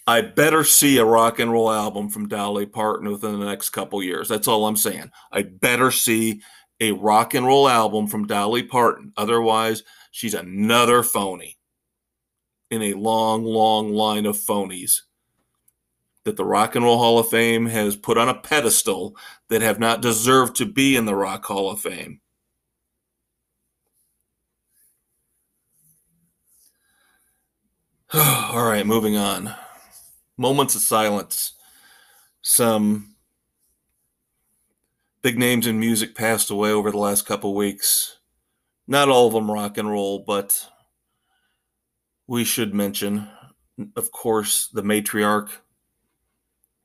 I 0.06 0.22
better 0.22 0.64
see 0.64 0.98
a 0.98 1.06
rock 1.06 1.40
and 1.40 1.52
roll 1.52 1.72
album 1.72 2.10
from 2.10 2.28
Dolly 2.28 2.66
Parton 2.66 3.10
within 3.10 3.40
the 3.40 3.46
next 3.46 3.70
couple 3.70 4.04
years. 4.04 4.28
That's 4.28 4.48
all 4.48 4.68
I'm 4.68 4.76
saying. 4.76 5.10
I 5.32 5.44
better 5.44 5.92
see 5.92 6.42
a 6.82 6.92
rock 6.92 7.34
and 7.36 7.46
roll 7.46 7.70
album 7.70 8.08
from 8.08 8.28
Dolly 8.28 8.64
Parton. 8.64 9.14
Otherwise, 9.16 9.84
she's 10.12 10.34
another 10.34 11.04
phony 11.04 11.58
in 12.72 12.82
a 12.82 12.94
long, 12.94 13.44
long 13.44 13.94
line 13.94 14.26
of 14.26 14.38
phonies 14.38 15.02
that 16.24 16.38
the 16.38 16.46
Rock 16.46 16.76
and 16.76 16.86
Roll 16.86 16.98
Hall 16.98 17.20
of 17.20 17.28
Fame 17.28 17.66
has 17.68 17.96
put 17.96 18.18
on 18.18 18.30
a 18.30 18.34
pedestal 18.34 19.16
that 19.50 19.62
have 19.62 19.80
not 19.80 20.02
deserved 20.02 20.56
to 20.56 20.66
be 20.66 20.96
in 20.96 21.06
the 21.06 21.16
Rock 21.16 21.46
Hall 21.46 21.70
of 21.70 21.82
Fame. 21.82 22.22
All 28.14 28.66
right, 28.66 28.86
moving 28.86 29.18
on. 29.18 29.54
Moments 30.38 30.76
of 30.76 30.82
silence. 30.82 31.54
Some 32.42 33.16
big 35.22 35.38
names 35.38 35.68
in 35.68 35.80
music 35.80 36.16
passed 36.16 36.50
away 36.50 36.72
over 36.72 36.92
the 36.92 36.98
last 36.98 37.26
couple 37.26 37.54
weeks. 37.54 38.18
Not 38.88 39.10
all 39.10 39.28
of 39.28 39.34
them 39.34 39.50
rock 39.50 39.78
and 39.78 39.90
roll, 39.90 40.24
but 40.26 40.68
we 42.32 42.46
should 42.46 42.74
mention, 42.74 43.28
of 43.98 44.10
course, 44.14 44.70
the 44.70 44.82
matriarch 44.82 45.50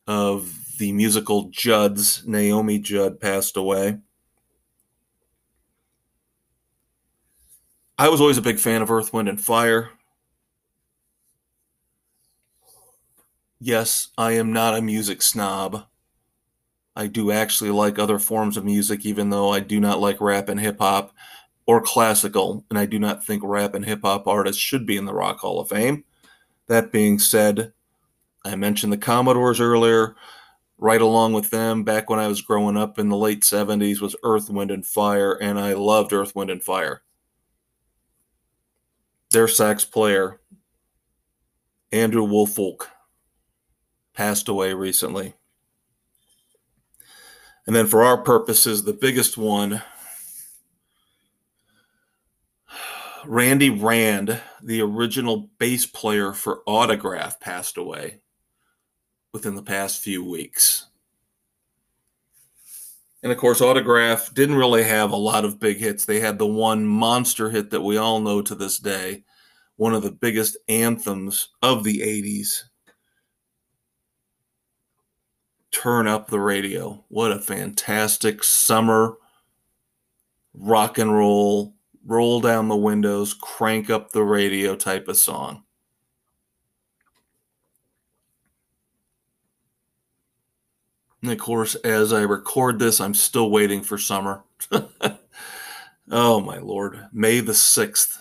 of 0.08 0.52
the 0.80 0.90
musical 0.90 1.50
Judds, 1.50 2.26
Naomi 2.26 2.80
Judd, 2.80 3.20
passed 3.20 3.56
away. 3.56 3.98
I 7.96 8.08
was 8.08 8.20
always 8.20 8.38
a 8.38 8.42
big 8.42 8.58
fan 8.58 8.82
of 8.82 8.90
Earth, 8.90 9.12
Wind, 9.12 9.28
and 9.28 9.40
Fire. 9.40 9.90
Yes, 13.60 14.08
I 14.18 14.32
am 14.32 14.52
not 14.52 14.76
a 14.76 14.82
music 14.82 15.22
snob. 15.22 15.86
I 16.96 17.06
do 17.06 17.30
actually 17.30 17.70
like 17.70 18.00
other 18.00 18.18
forms 18.18 18.56
of 18.56 18.64
music, 18.64 19.06
even 19.06 19.30
though 19.30 19.52
I 19.52 19.60
do 19.60 19.78
not 19.78 20.00
like 20.00 20.20
rap 20.20 20.48
and 20.48 20.58
hip 20.58 20.80
hop 20.80 21.14
or 21.66 21.80
classical, 21.80 22.64
and 22.70 22.78
I 22.78 22.86
do 22.86 22.98
not 22.98 23.24
think 23.24 23.42
rap 23.44 23.74
and 23.74 23.84
hip 23.84 24.00
hop 24.02 24.26
artists 24.26 24.62
should 24.62 24.86
be 24.86 24.96
in 24.96 25.04
the 25.04 25.14
Rock 25.14 25.40
Hall 25.40 25.60
of 25.60 25.68
Fame. 25.68 26.04
That 26.68 26.92
being 26.92 27.18
said, 27.18 27.72
I 28.44 28.54
mentioned 28.54 28.92
the 28.92 28.98
Commodores 28.98 29.60
earlier. 29.60 30.16
Right 30.78 31.00
along 31.00 31.32
with 31.32 31.50
them, 31.50 31.84
back 31.84 32.10
when 32.10 32.18
I 32.18 32.28
was 32.28 32.42
growing 32.42 32.76
up 32.76 32.98
in 32.98 33.08
the 33.08 33.16
late 33.16 33.40
70s, 33.40 34.00
was 34.00 34.14
Earth, 34.22 34.50
Wind, 34.50 34.70
and 34.70 34.86
Fire, 34.86 35.32
and 35.32 35.58
I 35.58 35.72
loved 35.72 36.12
Earth, 36.12 36.36
Wind, 36.36 36.50
and 36.50 36.62
Fire. 36.62 37.02
Their 39.30 39.48
sax 39.48 39.86
player, 39.86 40.38
Andrew 41.92 42.24
Woolfolk, 42.24 42.90
passed 44.12 44.48
away 44.48 44.74
recently. 44.74 45.32
And 47.66 47.74
then, 47.74 47.86
for 47.86 48.04
our 48.04 48.18
purposes, 48.18 48.84
the 48.84 48.92
biggest 48.92 49.38
one 49.38 49.82
Randy 53.28 53.70
Rand, 53.70 54.40
the 54.62 54.80
original 54.80 55.50
bass 55.58 55.86
player 55.86 56.32
for 56.32 56.62
Autograph, 56.66 57.40
passed 57.40 57.76
away 57.76 58.20
within 59.32 59.54
the 59.54 59.62
past 59.62 60.00
few 60.00 60.24
weeks. 60.24 60.86
And 63.22 63.32
of 63.32 63.38
course, 63.38 63.60
Autograph 63.60 64.32
didn't 64.34 64.56
really 64.56 64.84
have 64.84 65.10
a 65.10 65.16
lot 65.16 65.44
of 65.44 65.60
big 65.60 65.78
hits. 65.78 66.04
They 66.04 66.20
had 66.20 66.38
the 66.38 66.46
one 66.46 66.86
monster 66.86 67.50
hit 67.50 67.70
that 67.70 67.82
we 67.82 67.96
all 67.96 68.20
know 68.20 68.42
to 68.42 68.54
this 68.54 68.78
day, 68.78 69.24
one 69.76 69.94
of 69.94 70.02
the 70.02 70.12
biggest 70.12 70.56
anthems 70.68 71.48
of 71.62 71.84
the 71.84 72.00
80s. 72.00 72.64
Turn 75.70 76.06
up 76.06 76.28
the 76.28 76.40
radio. 76.40 77.04
What 77.08 77.32
a 77.32 77.38
fantastic 77.38 78.42
summer 78.44 79.16
rock 80.54 80.98
and 80.98 81.14
roll 81.14 81.75
roll 82.06 82.40
down 82.40 82.68
the 82.68 82.76
windows, 82.76 83.34
crank 83.34 83.90
up 83.90 84.12
the 84.12 84.22
radio 84.22 84.76
type 84.76 85.08
of 85.08 85.16
song. 85.16 85.64
And 91.22 91.32
of 91.32 91.38
course, 91.38 91.74
as 91.76 92.12
I 92.12 92.22
record 92.22 92.78
this, 92.78 93.00
I'm 93.00 93.14
still 93.14 93.50
waiting 93.50 93.82
for 93.82 93.98
summer. 93.98 94.44
oh 96.10 96.40
my 96.40 96.58
lord. 96.58 97.08
May 97.12 97.40
the 97.40 97.52
6th. 97.52 98.18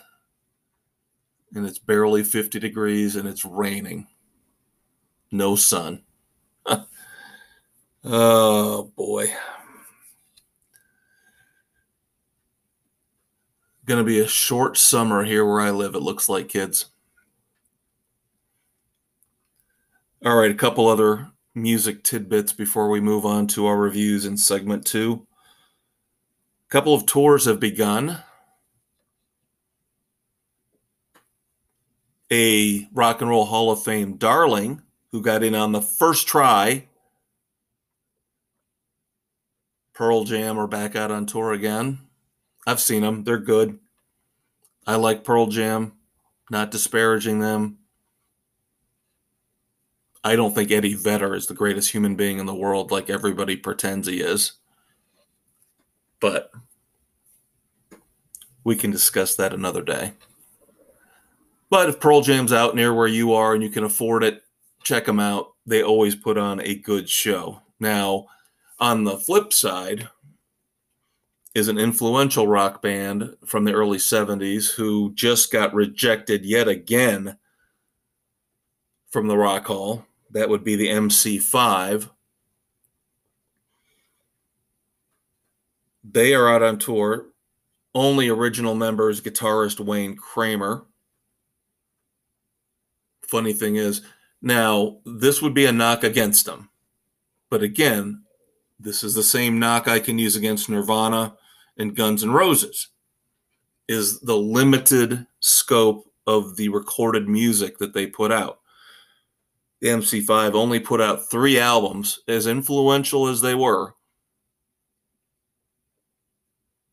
And 1.54 1.67
it's 1.67 1.78
barely 1.78 2.24
50 2.24 2.60
degrees 2.60 3.15
and 3.15 3.28
it's 3.28 3.45
raining. 3.45 4.08
No 5.32 5.56
sun. 5.56 6.02
oh 8.04 8.91
boy. 8.95 9.32
Going 13.86 14.00
to 14.00 14.04
be 14.04 14.19
a 14.19 14.28
short 14.28 14.78
summer 14.78 15.24
here 15.24 15.45
where 15.45 15.62
I 15.62 15.71
live, 15.71 15.95
it 15.95 16.02
looks 16.02 16.28
like, 16.28 16.50
kids. 16.50 16.88
All 20.26 20.36
right, 20.36 20.52
a 20.52 20.56
couple 20.56 20.88
other 20.88 21.32
music 21.54 22.04
tidbits 22.04 22.52
before 22.52 22.89
we 22.89 23.00
move 23.00 23.26
on 23.26 23.48
to 23.48 23.67
our 23.67 23.78
reviews 23.78 24.26
in 24.26 24.38
segment 24.38 24.86
two. 24.86 25.28
A 26.67 26.71
couple 26.71 26.95
of 26.95 27.06
tours 27.06 27.45
have 27.45 27.60
begun. 27.60 28.24
A 32.32 32.88
Rock 32.91 33.21
and 33.21 33.30
Roll 33.30 33.45
Hall 33.45 33.71
of 33.71 33.84
Fame 33.84 34.17
darling 34.17 34.82
who 35.12 35.21
got 35.21 35.43
in 35.43 35.54
on 35.54 35.71
the 35.71 35.82
first 35.82 36.28
try. 36.28 36.88
Pearl 39.93 40.24
Jam 40.24 40.60
are 40.60 40.67
back 40.67 40.95
out 40.95 41.12
on 41.12 41.26
tour 41.28 41.54
again. 41.54 42.00
I've 42.65 42.80
seen 42.80 43.01
them, 43.01 43.23
they're 43.23 43.38
good. 43.38 43.80
I 44.88 44.95
like 44.95 45.23
Pearl 45.23 45.47
Jam, 45.47 45.93
not 46.49 46.71
disparaging 46.71 47.39
them. 47.39 47.80
I 50.23 50.36
don't 50.36 50.56
think 50.56 50.71
Eddie 50.71 50.95
Vedder 50.95 51.36
is 51.36 51.47
the 51.47 51.54
greatest 51.54 51.91
human 51.91 52.15
being 52.15 52.39
in 52.39 52.47
the 52.47 52.56
world 52.56 52.91
like 52.91 53.10
everybody 53.10 53.56
pretends 53.56 54.08
he 54.08 54.21
is. 54.21 54.54
But 56.19 56.51
we 58.63 58.75
can 58.75 58.89
discuss 58.89 59.36
that 59.36 59.54
another 59.54 59.84
day. 59.84 60.13
But 61.69 61.89
if 61.89 61.99
Pearl 61.99 62.21
Jam's 62.21 62.54
out 62.54 62.75
near 62.75 62.93
where 62.93 63.08
you 63.08 63.34
are 63.34 63.54
and 63.54 63.62
you 63.62 63.69
can 63.69 63.84
afford 63.84 64.23
it, 64.23 64.43
check 64.84 65.06
them 65.06 65.19
out. 65.19 65.54
They 65.65 65.84
always 65.84 66.15
put 66.15 66.38
on 66.38 66.60
a 66.62 66.75
good 66.75 67.10
show. 67.10 67.62
Now, 67.80 68.28
on 68.80 69.04
the 69.04 69.17
flip 69.17 69.54
side, 69.54 70.10
is 71.56 71.70
an 71.70 71.78
influential 71.80 72.48
rock 72.48 72.82
band 72.82 73.34
from 73.46 73.63
the 73.63 73.72
early 73.72 73.98
70s 73.98 74.76
who 74.76 75.13
just 75.15 75.52
got 75.54 75.74
rejected 75.74 76.46
yet 76.46 76.68
again 76.68 77.38
from 79.08 79.28
the 79.28 79.38
Rock 79.38 79.68
Hall. 79.68 80.06
That 80.32 80.50
would 80.50 80.65
be 80.65 80.76
the 80.76 80.89
MC5. 80.89 82.10
They 86.04 86.34
are 86.34 86.50
out 86.50 86.62
on 86.62 86.78
tour. 86.78 87.28
Only 87.96 88.28
original 88.28 88.76
members 88.76 89.22
guitarist 89.22 89.80
Wayne 89.80 90.18
Kramer. 90.18 90.84
Funny 93.22 93.54
thing 93.54 93.78
is, 93.78 94.02
now 94.41 94.98
this 95.06 95.41
would 95.41 95.54
be 95.54 95.65
a 95.65 95.72
knock 95.72 96.04
against 96.04 96.46
them. 96.46 96.70
But 97.50 97.63
again, 97.63 98.24
this 98.78 99.06
is 99.06 99.13
the 99.13 99.24
same 99.24 99.58
knock 99.58 99.88
I 99.88 100.02
can 100.02 100.20
use 100.20 100.36
against 100.36 100.70
Nirvana 100.70 101.38
and 101.78 101.96
Guns 101.96 102.24
N' 102.24 102.32
Roses 102.32 102.90
is 103.88 104.20
the 104.22 104.38
limited 104.38 105.26
scope 105.40 106.06
of 106.28 106.56
the 106.56 106.70
recorded 106.70 107.28
music 107.28 107.78
that 107.78 107.94
they 107.94 108.08
put 108.08 108.32
out. 108.32 108.60
The 109.82 109.90
MC5 109.90 110.54
only 110.54 110.80
put 110.80 111.02
out 111.02 111.30
three 111.30 111.60
albums, 111.60 112.20
as 112.28 112.48
influential 112.48 113.28
as 113.28 113.42
they 113.42 113.54
were 113.54 113.94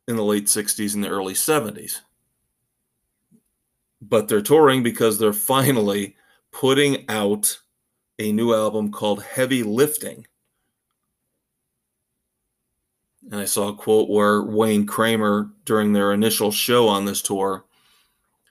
in 0.09 0.16
the 0.16 0.25
late 0.25 0.47
60s 0.47 0.95
and 0.95 1.03
the 1.03 1.09
early 1.09 1.35
70s. 1.35 2.01
But 4.03 4.29
they're 4.29 4.42
touring 4.42 4.83
because 4.83 5.18
they're 5.18 5.33
finally 5.55 6.16
putting 6.51 7.09
out 7.09 7.59
a 8.18 8.33
new 8.33 8.53
album 8.53 8.90
called 8.92 9.23
Heavy 9.23 9.62
Lifting 9.62 10.27
and 13.30 13.40
I 13.40 13.44
saw 13.44 13.68
a 13.68 13.74
quote 13.74 14.08
where 14.08 14.42
Wayne 14.42 14.87
Kramer, 14.87 15.50
during 15.64 15.92
their 15.92 16.12
initial 16.12 16.50
show 16.50 16.88
on 16.88 17.04
this 17.04 17.22
tour, 17.22 17.64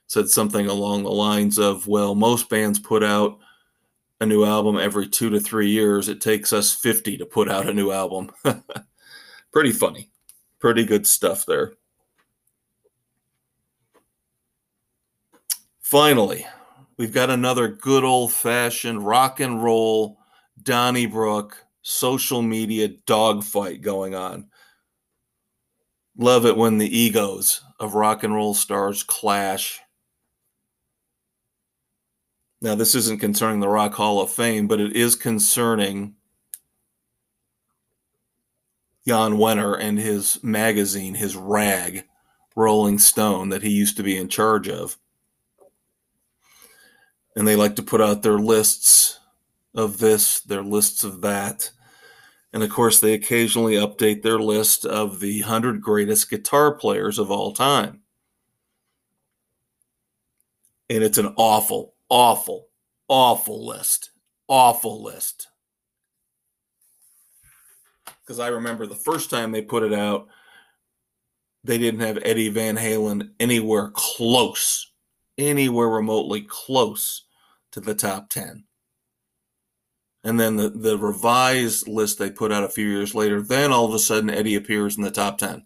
said 0.06 0.28
something 0.28 0.66
along 0.66 1.02
the 1.02 1.10
lines 1.10 1.58
of, 1.58 1.86
Well, 1.86 2.14
most 2.14 2.48
bands 2.48 2.78
put 2.78 3.02
out 3.02 3.38
a 4.20 4.26
new 4.26 4.44
album 4.44 4.78
every 4.78 5.08
two 5.08 5.30
to 5.30 5.40
three 5.40 5.68
years. 5.68 6.08
It 6.08 6.20
takes 6.20 6.52
us 6.52 6.74
50 6.74 7.18
to 7.18 7.26
put 7.26 7.50
out 7.50 7.68
a 7.68 7.74
new 7.74 7.90
album. 7.90 8.30
Pretty 9.52 9.72
funny. 9.72 10.10
Pretty 10.60 10.84
good 10.84 11.06
stuff 11.06 11.44
there. 11.44 11.72
Finally, 15.80 16.46
we've 16.96 17.12
got 17.12 17.30
another 17.30 17.68
good 17.68 18.04
old 18.04 18.32
fashioned 18.32 19.04
rock 19.04 19.40
and 19.40 19.62
roll 19.62 20.18
Donnybrook 20.62 21.56
social 21.82 22.42
media 22.42 22.88
dogfight 23.06 23.82
going 23.82 24.14
on. 24.14 24.46
Love 26.16 26.44
it 26.44 26.56
when 26.56 26.78
the 26.78 26.98
egos 26.98 27.62
of 27.80 27.94
rock 27.94 28.22
and 28.22 28.34
roll 28.34 28.54
stars 28.54 29.02
clash. 29.02 29.80
Now, 32.60 32.74
this 32.74 32.94
isn't 32.94 33.18
concerning 33.18 33.60
the 33.60 33.68
Rock 33.68 33.94
Hall 33.94 34.20
of 34.20 34.30
Fame, 34.30 34.68
but 34.68 34.78
it 34.78 34.94
is 34.94 35.16
concerning 35.16 36.14
Jan 39.06 39.32
Wenner 39.32 39.76
and 39.80 39.98
his 39.98 40.38
magazine, 40.44 41.14
his 41.14 41.34
rag, 41.34 42.04
Rolling 42.54 42.98
Stone, 42.98 43.48
that 43.48 43.62
he 43.62 43.70
used 43.70 43.96
to 43.96 44.04
be 44.04 44.16
in 44.16 44.28
charge 44.28 44.68
of. 44.68 44.96
And 47.34 47.48
they 47.48 47.56
like 47.56 47.74
to 47.76 47.82
put 47.82 48.00
out 48.00 48.22
their 48.22 48.38
lists 48.38 49.18
of 49.74 49.98
this, 49.98 50.40
their 50.40 50.62
lists 50.62 51.02
of 51.02 51.20
that. 51.22 51.70
And 52.52 52.62
of 52.62 52.70
course, 52.70 53.00
they 53.00 53.14
occasionally 53.14 53.74
update 53.74 54.22
their 54.22 54.38
list 54.38 54.84
of 54.84 55.20
the 55.20 55.40
100 55.40 55.80
greatest 55.80 56.28
guitar 56.28 56.74
players 56.74 57.18
of 57.18 57.30
all 57.30 57.52
time. 57.52 58.00
And 60.90 61.02
it's 61.02 61.16
an 61.16 61.32
awful, 61.36 61.94
awful, 62.10 62.68
awful 63.08 63.66
list. 63.66 64.10
Awful 64.48 65.02
list. 65.02 65.48
Because 68.20 68.38
I 68.38 68.48
remember 68.48 68.86
the 68.86 68.94
first 68.94 69.30
time 69.30 69.52
they 69.52 69.62
put 69.62 69.82
it 69.82 69.94
out, 69.94 70.28
they 71.64 71.78
didn't 71.78 72.00
have 72.00 72.18
Eddie 72.22 72.50
Van 72.50 72.76
Halen 72.76 73.30
anywhere 73.40 73.90
close, 73.94 74.92
anywhere 75.38 75.88
remotely 75.88 76.42
close 76.42 77.24
to 77.70 77.80
the 77.80 77.94
top 77.94 78.28
10 78.28 78.64
and 80.24 80.38
then 80.38 80.56
the, 80.56 80.68
the 80.68 80.96
revised 80.96 81.88
list 81.88 82.18
they 82.18 82.30
put 82.30 82.52
out 82.52 82.64
a 82.64 82.68
few 82.68 82.86
years 82.86 83.14
later, 83.14 83.42
then 83.42 83.72
all 83.72 83.86
of 83.86 83.94
a 83.94 83.98
sudden 83.98 84.30
Eddie 84.30 84.54
appears 84.54 84.96
in 84.96 85.02
the 85.02 85.10
top 85.10 85.38
10. 85.38 85.64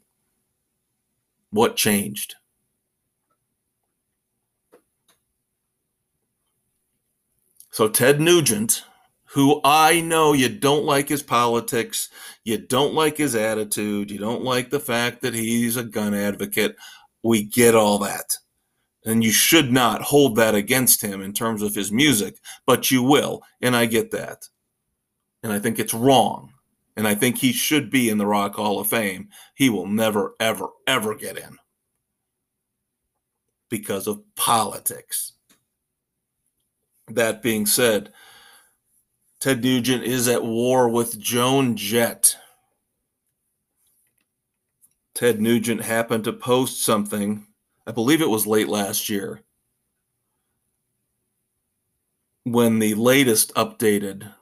What 1.50 1.76
changed? 1.76 2.36
So, 7.70 7.88
Ted 7.88 8.20
Nugent, 8.22 8.84
who 9.26 9.60
I 9.62 10.00
know 10.00 10.32
you 10.32 10.48
don't 10.48 10.84
like 10.84 11.10
his 11.10 11.22
politics, 11.22 12.08
you 12.42 12.56
don't 12.56 12.94
like 12.94 13.18
his 13.18 13.34
attitude, 13.34 14.10
you 14.10 14.18
don't 14.18 14.42
like 14.42 14.70
the 14.70 14.80
fact 14.80 15.20
that 15.20 15.34
he's 15.34 15.76
a 15.76 15.84
gun 15.84 16.14
advocate. 16.14 16.76
We 17.22 17.42
get 17.42 17.74
all 17.74 17.98
that 17.98 18.38
and 19.06 19.22
you 19.22 19.30
should 19.30 19.72
not 19.72 20.02
hold 20.02 20.34
that 20.36 20.54
against 20.54 21.00
him 21.00 21.22
in 21.22 21.32
terms 21.32 21.62
of 21.62 21.74
his 21.74 21.92
music, 21.92 22.38
but 22.66 22.90
you 22.90 23.02
will, 23.02 23.42
and 23.62 23.74
I 23.74 23.86
get 23.86 24.10
that. 24.10 24.48
And 25.44 25.52
I 25.52 25.60
think 25.60 25.78
it's 25.78 25.94
wrong. 25.94 26.52
And 26.96 27.06
I 27.06 27.14
think 27.14 27.38
he 27.38 27.52
should 27.52 27.88
be 27.88 28.08
in 28.08 28.18
the 28.18 28.26
Rock 28.26 28.56
Hall 28.56 28.80
of 28.80 28.88
Fame. 28.88 29.28
He 29.54 29.70
will 29.70 29.86
never, 29.86 30.34
ever, 30.40 30.68
ever 30.86 31.14
get 31.14 31.36
in 31.36 31.58
because 33.68 34.06
of 34.06 34.22
politics. 34.34 35.32
That 37.08 37.42
being 37.42 37.66
said, 37.66 38.12
Ted 39.38 39.62
Nugent 39.62 40.02
is 40.02 40.26
at 40.26 40.42
war 40.42 40.88
with 40.88 41.18
Joan 41.20 41.76
Jett. 41.76 42.36
Ted 45.14 45.40
Nugent 45.40 45.82
happened 45.82 46.24
to 46.24 46.32
post 46.32 46.82
something 46.82 47.46
I 47.87 47.92
believe 47.92 48.20
it 48.20 48.29
was 48.29 48.46
late 48.46 48.68
last 48.68 49.09
year, 49.09 49.42
when 52.42 52.79
the 52.79 52.94
latest 52.94 53.55
updated 53.55 54.33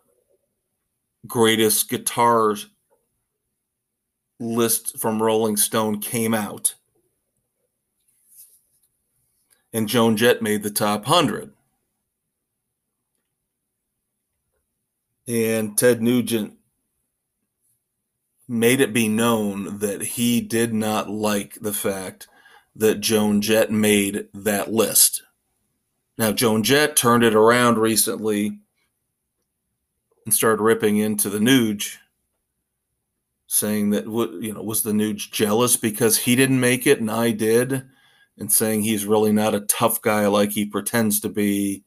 greatest 1.27 1.89
guitars 1.89 2.69
list 4.41 4.99
from 4.99 5.23
Rolling 5.23 5.57
Stone 5.57 6.01
came 6.01 6.35
out. 6.35 6.75
And 9.73 9.89
Joan 9.89 10.17
Jett 10.17 10.41
made 10.41 10.63
the 10.63 10.71
top 10.71 11.07
100. 11.07 11.53
And 15.27 15.77
Ted 15.77 16.03
Nugent 16.03 16.55
made 18.47 18.81
it 18.81 18.93
be 18.93 19.09
known 19.09 19.79
that 19.79 20.03
he 20.03 20.41
did 20.41 20.75
not 20.75 21.09
like 21.09 21.59
the 21.61 21.73
fact 21.73 22.29
that 22.77 23.01
Joan 23.01 23.41
Jett 23.41 23.71
made 23.71 24.29
that 24.35 24.73
list. 24.73 25.23
Now, 26.19 26.33
Joan 26.33 26.63
Jett 26.63 26.97
turned 26.97 27.25
it 27.25 27.35
around 27.35 27.79
recently 27.79 28.59
and 30.25 30.35
started 30.35 30.63
ripping 30.63 30.97
into 30.97 31.29
the 31.29 31.39
Nuge, 31.39 31.97
saying 33.47 33.91
that 33.91 34.07
you 34.07 34.53
know 34.53 34.63
was 34.63 34.83
the 34.83 34.93
Nuge 34.93 35.31
jealous 35.31 35.77
because 35.77 36.19
he 36.19 36.37
didn't 36.37 36.61
make 36.61 36.87
it 36.87 37.01
and 37.01 37.11
I 37.11 37.31
did, 37.33 37.85
and 38.39 38.53
saying 38.53 38.83
he's 38.83 39.07
really 39.07 39.33
not 39.33 39.55
a 39.55 39.61
tough 39.61 40.01
guy 40.03 40.27
like 40.27 40.53
he 40.53 40.65
pretends 40.65 41.21
to 41.21 41.29
be. 41.29 41.85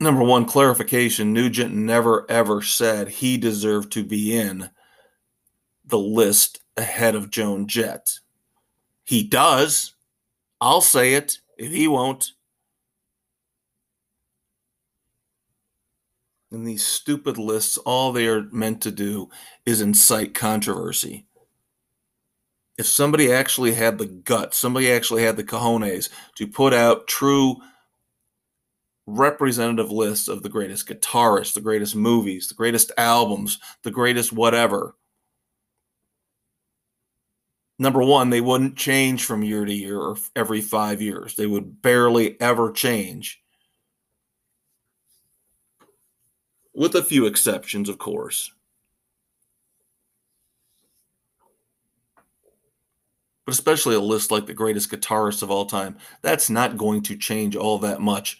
Number 0.00 0.22
one, 0.22 0.44
clarification 0.44 1.32
Nugent 1.32 1.74
never 1.74 2.28
ever 2.28 2.62
said 2.62 3.08
he 3.08 3.36
deserved 3.36 3.92
to 3.92 4.04
be 4.04 4.36
in 4.36 4.70
the 5.84 5.98
list 5.98 6.60
ahead 6.76 7.14
of 7.14 7.30
Joan 7.30 7.66
Jett. 7.66 8.18
He 9.04 9.22
does. 9.22 9.94
I'll 10.60 10.80
say 10.80 11.14
it 11.14 11.38
if 11.58 11.72
he 11.72 11.86
won't. 11.86 12.32
And 16.50 16.66
these 16.66 16.86
stupid 16.86 17.36
lists, 17.36 17.78
all 17.78 18.12
they 18.12 18.28
are 18.28 18.44
meant 18.52 18.80
to 18.82 18.92
do 18.92 19.28
is 19.66 19.80
incite 19.80 20.34
controversy. 20.34 21.26
If 22.78 22.86
somebody 22.86 23.32
actually 23.32 23.74
had 23.74 23.98
the 23.98 24.06
guts, 24.06 24.56
somebody 24.56 24.90
actually 24.90 25.24
had 25.24 25.36
the 25.36 25.44
cojones 25.44 26.10
to 26.36 26.46
put 26.46 26.72
out 26.72 27.06
true 27.06 27.56
representative 29.06 29.90
lists 29.90 30.28
of 30.28 30.42
the 30.42 30.48
greatest 30.48 30.88
guitarists, 30.88 31.54
the 31.54 31.60
greatest 31.60 31.94
movies, 31.94 32.48
the 32.48 32.54
greatest 32.54 32.90
albums, 32.96 33.58
the 33.82 33.90
greatest 33.90 34.32
whatever, 34.32 34.94
number 37.78 38.02
one, 38.02 38.30
they 38.30 38.40
wouldn't 38.40 38.76
change 38.76 39.24
from 39.24 39.42
year 39.42 39.64
to 39.64 39.72
year 39.72 39.98
or 39.98 40.16
every 40.36 40.60
five 40.60 41.02
years. 41.02 41.34
They 41.34 41.46
would 41.46 41.82
barely 41.82 42.40
ever 42.40 42.72
change. 42.72 43.40
With 46.74 46.94
a 46.94 47.02
few 47.02 47.26
exceptions, 47.26 47.88
of 47.88 47.98
course. 47.98 48.50
But 53.44 53.54
especially 53.54 53.94
a 53.94 54.00
list 54.00 54.30
like 54.30 54.46
the 54.46 54.54
greatest 54.54 54.90
guitarists 54.90 55.42
of 55.42 55.50
all 55.50 55.66
time, 55.66 55.96
that's 56.22 56.48
not 56.48 56.78
going 56.78 57.02
to 57.02 57.16
change 57.16 57.54
all 57.54 57.78
that 57.80 58.00
much 58.00 58.38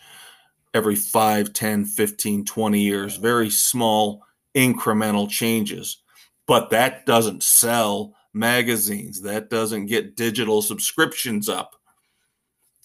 every 0.72 0.96
5, 0.96 1.52
10, 1.52 1.84
15, 1.84 2.44
20 2.44 2.80
years. 2.80 3.16
Very 3.16 3.50
small 3.50 4.22
incremental 4.54 5.28
changes. 5.28 5.98
But 6.46 6.70
that 6.70 7.06
doesn't 7.06 7.42
sell 7.42 8.14
magazines. 8.34 9.22
That 9.22 9.48
doesn't 9.48 9.86
get 9.86 10.16
digital 10.16 10.60
subscriptions 10.60 11.48
up. 11.48 11.76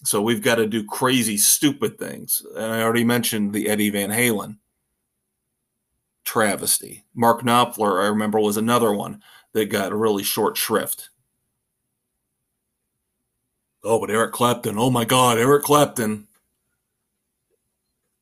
So 0.04 0.22
we've 0.22 0.42
got 0.42 0.54
to 0.54 0.66
do 0.66 0.84
crazy, 0.86 1.36
stupid 1.36 1.98
things. 1.98 2.42
And 2.56 2.72
I 2.72 2.82
already 2.82 3.04
mentioned 3.04 3.52
the 3.52 3.68
Eddie 3.68 3.90
Van 3.90 4.10
Halen 4.10 4.56
travesty. 6.24 7.04
Mark 7.14 7.42
Knopfler, 7.42 8.02
I 8.02 8.06
remember, 8.06 8.40
was 8.40 8.56
another 8.56 8.92
one 8.92 9.22
that 9.52 9.66
got 9.66 9.92
a 9.92 9.96
really 9.96 10.22
short 10.22 10.56
shrift. 10.56 11.10
Oh, 13.82 13.98
but 13.98 14.10
Eric 14.10 14.32
Clapton. 14.32 14.78
Oh 14.78 14.90
my 14.90 15.04
God, 15.04 15.38
Eric 15.38 15.64
Clapton. 15.64 16.28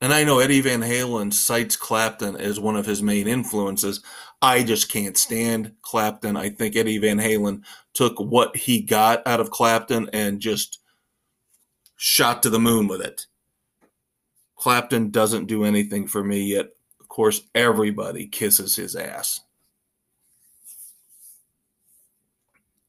And 0.01 0.13
I 0.13 0.23
know 0.23 0.39
Eddie 0.39 0.61
Van 0.61 0.81
Halen 0.81 1.33
cites 1.33 1.77
Clapton 1.77 2.37
as 2.37 2.61
one 2.61 2.77
of 2.77 2.87
his 2.87 3.03
main 3.03 3.27
influences. 3.27 4.01
I 4.41 4.63
just 4.63 4.91
can't 4.91 5.17
stand 5.17 5.73
Clapton. 5.83 6.37
I 6.37 6.51
think 6.51 6.77
Eddie 6.77 6.99
Van 6.99 7.19
Halen 7.19 7.63
took 7.93 8.19
what 8.19 8.57
he 8.57 8.81
got 8.81 9.27
out 9.27 9.41
of 9.41 9.51
Clapton 9.51 10.09
and 10.13 10.41
just 10.41 10.79
shot 11.97 12.43
to 12.45 12.51
the 12.51 12.61
moon 12.61 12.87
with 12.87 13.01
it. 13.01 13.27
Clapton 14.57 15.11
doesn't 15.11 15.47
do 15.47 15.65
anything 15.65 16.07
for 16.07 16.23
me 16.23 16.43
yet. 16.43 16.71
Of 17.01 17.09
course, 17.09 17.43
everybody 17.55 18.27
kisses 18.27 18.77
his 18.77 18.95
ass. 18.95 19.41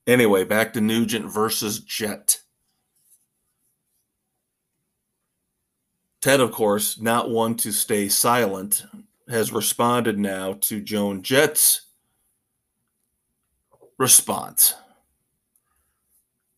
Anyway, 0.06 0.44
back 0.44 0.74
to 0.74 0.82
Nugent 0.82 1.32
versus 1.32 1.80
Jett. 1.80 2.42
Ted, 6.22 6.42
of 6.42 6.52
course, 6.52 7.00
not 7.00 7.30
one 7.30 7.56
to 7.58 7.72
stay 7.72 8.10
silent, 8.10 8.84
has 9.30 9.52
responded 9.52 10.18
now 10.18 10.54
to 10.62 10.82
Joan 10.82 11.22
Jett's 11.22 11.82
response. 13.98 14.76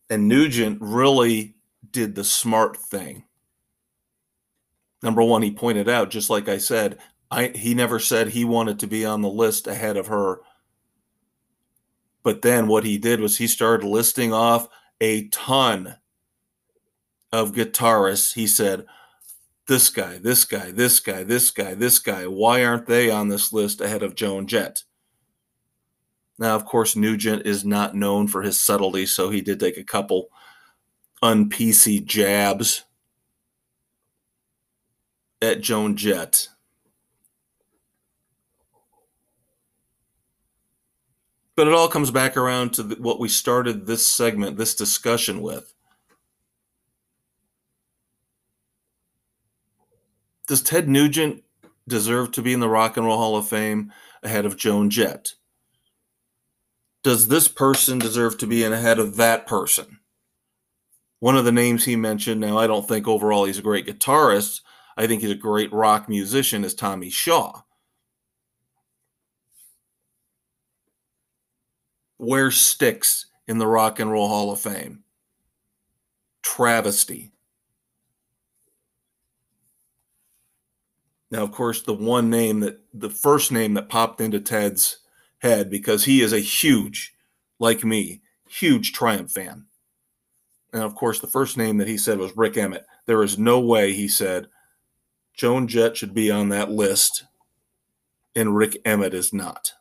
And 0.08 0.28
Nugent 0.28 0.78
really 0.80 1.56
did 1.90 2.14
the 2.14 2.24
smart 2.24 2.76
thing. 2.76 3.24
Number 5.02 5.22
one, 5.22 5.42
he 5.42 5.50
pointed 5.50 5.88
out, 5.88 6.10
just 6.10 6.30
like 6.30 6.48
I 6.48 6.58
said, 6.58 6.98
I, 7.30 7.48
he 7.48 7.74
never 7.74 7.98
said 7.98 8.28
he 8.28 8.44
wanted 8.44 8.78
to 8.80 8.86
be 8.86 9.04
on 9.04 9.22
the 9.22 9.28
list 9.28 9.66
ahead 9.66 9.96
of 9.96 10.06
her. 10.06 10.40
But 12.22 12.42
then 12.42 12.68
what 12.68 12.84
he 12.84 12.98
did 12.98 13.20
was 13.20 13.38
he 13.38 13.46
started 13.46 13.86
listing 13.86 14.32
off 14.32 14.68
a 15.00 15.28
ton 15.28 15.96
of 17.32 17.52
guitarists. 17.52 18.34
He 18.34 18.46
said, 18.46 18.86
this 19.66 19.88
guy, 19.88 20.18
this 20.18 20.44
guy, 20.44 20.70
this 20.70 21.00
guy, 21.00 21.22
this 21.22 21.50
guy, 21.50 21.74
this 21.74 21.98
guy. 21.98 22.26
Why 22.26 22.64
aren't 22.64 22.86
they 22.86 23.10
on 23.10 23.28
this 23.28 23.52
list 23.52 23.80
ahead 23.80 24.02
of 24.02 24.14
Joan 24.14 24.46
Jett? 24.46 24.82
Now, 26.38 26.56
of 26.56 26.64
course, 26.64 26.96
Nugent 26.96 27.46
is 27.46 27.64
not 27.64 27.94
known 27.94 28.26
for 28.26 28.42
his 28.42 28.58
subtlety, 28.58 29.06
so 29.06 29.30
he 29.30 29.40
did 29.40 29.60
take 29.60 29.76
a 29.76 29.84
couple 29.84 30.28
un-PC 31.22 32.04
jabs 32.04 32.84
at 35.40 35.60
Joan 35.60 35.96
Jett. 35.96 36.48
But 41.54 41.68
it 41.68 41.74
all 41.74 41.88
comes 41.88 42.10
back 42.10 42.36
around 42.36 42.72
to 42.74 42.82
what 42.82 43.20
we 43.20 43.28
started 43.28 43.86
this 43.86 44.06
segment, 44.06 44.56
this 44.56 44.74
discussion 44.74 45.42
with. 45.42 45.72
Does 50.46 50.62
Ted 50.62 50.88
Nugent 50.88 51.44
deserve 51.86 52.32
to 52.32 52.42
be 52.42 52.52
in 52.52 52.60
the 52.60 52.68
Rock 52.68 52.96
and 52.96 53.06
Roll 53.06 53.18
Hall 53.18 53.36
of 53.36 53.48
Fame 53.48 53.92
ahead 54.22 54.44
of 54.44 54.56
Joan 54.56 54.90
Jett? 54.90 55.34
Does 57.02 57.28
this 57.28 57.48
person 57.48 57.98
deserve 57.98 58.38
to 58.38 58.46
be 58.46 58.62
in 58.62 58.72
ahead 58.72 58.98
of 58.98 59.16
that 59.16 59.46
person? 59.46 59.98
One 61.18 61.36
of 61.36 61.44
the 61.44 61.52
names 61.52 61.84
he 61.84 61.96
mentioned, 61.96 62.40
now 62.40 62.58
I 62.58 62.66
don't 62.66 62.86
think 62.86 63.06
overall 63.06 63.44
he's 63.44 63.58
a 63.58 63.62
great 63.62 63.86
guitarist. 63.86 64.60
I 64.96 65.06
think 65.06 65.22
he's 65.22 65.30
a 65.30 65.36
great 65.36 65.72
rock 65.72 66.08
musician, 66.08 66.64
is 66.64 66.74
Tommy 66.74 67.10
Shaw. 67.10 67.62
Where 72.18 72.50
Styx 72.50 73.26
in 73.48 73.58
the 73.58 73.66
Rock 73.66 73.98
and 73.98 74.10
Roll 74.10 74.28
Hall 74.28 74.52
of 74.52 74.60
Fame? 74.60 75.04
Travesty. 76.42 77.32
Now, 81.32 81.42
of 81.42 81.50
course, 81.50 81.80
the 81.80 81.94
one 81.94 82.28
name 82.28 82.60
that 82.60 82.80
the 82.92 83.08
first 83.08 83.50
name 83.50 83.72
that 83.74 83.88
popped 83.88 84.20
into 84.20 84.38
Ted's 84.38 84.98
head 85.38 85.70
because 85.70 86.04
he 86.04 86.20
is 86.20 86.34
a 86.34 86.38
huge, 86.38 87.14
like 87.58 87.82
me, 87.82 88.20
huge 88.46 88.92
Triumph 88.92 89.32
fan. 89.32 89.64
And 90.74 90.82
of 90.82 90.94
course, 90.94 91.20
the 91.20 91.26
first 91.26 91.56
name 91.56 91.78
that 91.78 91.88
he 91.88 91.96
said 91.96 92.18
was 92.18 92.36
Rik 92.36 92.58
Emmett. 92.58 92.84
There 93.06 93.22
is 93.22 93.38
no 93.38 93.60
way 93.60 93.94
he 93.94 94.08
said 94.08 94.48
Joan 95.32 95.68
Jett 95.68 95.96
should 95.96 96.12
be 96.12 96.30
on 96.30 96.50
that 96.50 96.70
list 96.70 97.24
and 98.36 98.54
Rik 98.54 98.76
Emmett 98.84 99.14
is 99.14 99.32
not. 99.32 99.72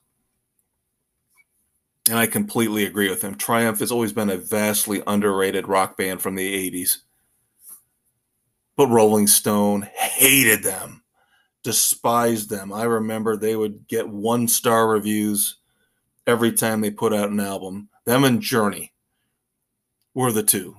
And 2.10 2.18
I 2.18 2.28
completely 2.28 2.86
agree 2.86 3.10
with 3.10 3.22
him. 3.22 3.36
Triumph 3.36 3.80
has 3.80 3.92
always 3.92 4.14
been 4.14 4.30
a 4.30 4.38
vastly 4.38 5.04
underrated 5.06 5.68
rock 5.68 5.98
band 5.98 6.22
from 6.22 6.36
the 6.36 6.72
80s. 6.72 7.00
But 8.78 8.88
Rolling 8.88 9.28
Stone 9.28 9.90
hated 9.94 10.64
them 10.64 11.01
despised 11.64 12.50
them. 12.50 12.74
I 12.74 12.84
remember 12.84 13.36
they 13.36 13.56
would 13.56 13.88
get 13.88 14.10
one 14.10 14.48
star 14.48 14.88
reviews 14.88 15.58
every 16.26 16.52
time 16.52 16.82
they 16.82 16.92
put 16.92 17.14
out 17.14 17.30
an 17.30 17.40
album. 17.40 17.90
Them 18.06 18.24
and 18.24 18.42
Journey 18.42 18.94
were 20.14 20.32
the 20.32 20.44
two 20.44 20.78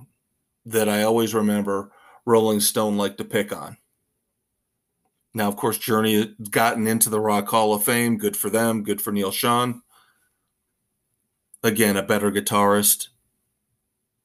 that 0.65 0.89
I 0.89 1.03
always 1.03 1.33
remember 1.33 1.91
Rolling 2.25 2.59
Stone 2.59 2.97
liked 2.97 3.17
to 3.17 3.25
pick 3.25 3.55
on. 3.55 3.77
Now, 5.33 5.47
of 5.47 5.55
course, 5.55 5.77
Journey 5.77 6.15
has 6.15 6.27
gotten 6.49 6.85
into 6.85 7.09
the 7.09 7.19
Rock 7.19 7.47
Hall 7.49 7.73
of 7.73 7.83
Fame. 7.83 8.17
Good 8.17 8.37
for 8.37 8.49
them. 8.49 8.83
Good 8.83 9.01
for 9.01 9.11
Neal 9.11 9.31
Schon. 9.31 9.81
Again, 11.63 11.97
a 11.97 12.03
better 12.03 12.31
guitarist 12.31 13.07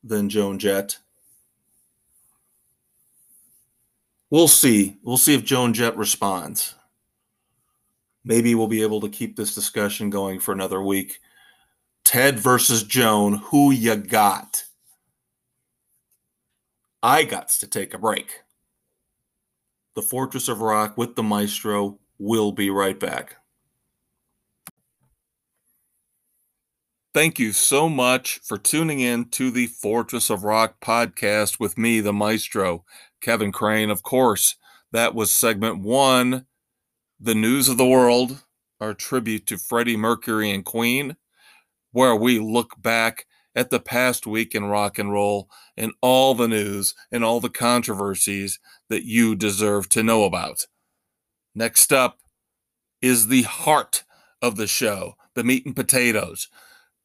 than 0.05 0.29
Joan 0.29 0.59
Jett. 0.59 0.99
We'll 4.31 4.49
see. 4.49 4.99
We'll 5.03 5.17
see 5.17 5.35
if 5.35 5.45
Joan 5.45 5.73
Jett 5.73 5.97
responds. 5.97 6.75
Maybe 8.25 8.55
we'll 8.55 8.67
be 8.69 8.83
able 8.83 9.01
to 9.01 9.09
keep 9.09 9.37
this 9.37 9.55
discussion 9.55 10.11
going 10.11 10.39
for 10.39 10.53
another 10.53 10.83
week. 10.83 11.21
Ted 12.05 12.39
versus 12.39 12.83
Joan, 12.83 13.35
who 13.35 13.71
you 13.71 13.97
got? 13.97 14.65
I 17.03 17.25
got 17.25 17.49
to 17.49 17.67
take 17.67 17.95
a 17.95 17.99
break. 17.99 18.43
The 19.95 20.03
Fortress 20.03 20.49
of 20.49 20.61
Rock 20.61 20.99
with 20.99 21.17
the 21.17 21.23
Maestro 21.23 21.99
will 22.19 22.53
be 22.53 22.71
right 22.71 22.99
back. 22.99 23.38
Thank 27.19 27.41
you 27.41 27.51
so 27.51 27.89
much 27.89 28.39
for 28.45 28.57
tuning 28.57 29.01
in 29.01 29.25
to 29.31 29.51
the 29.51 29.67
Fortress 29.67 30.31
of 30.31 30.45
Rock 30.45 30.77
podcast 30.81 31.59
with 31.59 31.77
me, 31.77 31.99
the 31.99 32.13
Maestro. 32.13 32.85
Kevin 33.21 33.51
Crane, 33.51 33.91
of 33.91 34.05
course, 34.05 34.55
That 34.93 35.17
was 35.17 35.35
segment 35.35 35.81
one, 35.81 36.47
The 37.19 37.35
News 37.35 37.69
of 37.69 37.77
the 37.77 37.89
World, 37.89 38.45
our 38.81 38.95
tribute 38.95 39.49
to 39.49 39.59
Freddie 39.59 39.97
Mercury 39.97 40.53
and 40.53 40.65
Queen, 40.65 41.17
where 41.91 42.15
we 42.15 42.39
look 42.39 42.81
back 42.81 43.27
at 43.53 43.71
the 43.71 43.81
past 43.81 44.25
week 44.25 44.55
in 44.55 44.67
rock 44.67 44.97
and 44.97 45.11
roll 45.11 45.51
and 45.77 45.91
all 46.01 46.37
the 46.37 46.47
news 46.47 46.95
and 47.11 47.25
all 47.25 47.41
the 47.41 47.51
controversies 47.51 48.61
that 48.91 49.03
you 49.03 49.35
deserve 49.35 49.89
to 49.89 50.05
know 50.05 50.23
about. 50.23 50.69
Next 51.53 51.93
up 51.93 52.21
is 53.03 53.27
the 53.27 53.43
heart 53.43 54.05
of 54.41 54.55
the 54.55 54.69
show, 54.69 55.17
the 55.35 55.43
meat 55.43 55.67
and 55.67 55.75
potatoes 55.75 56.47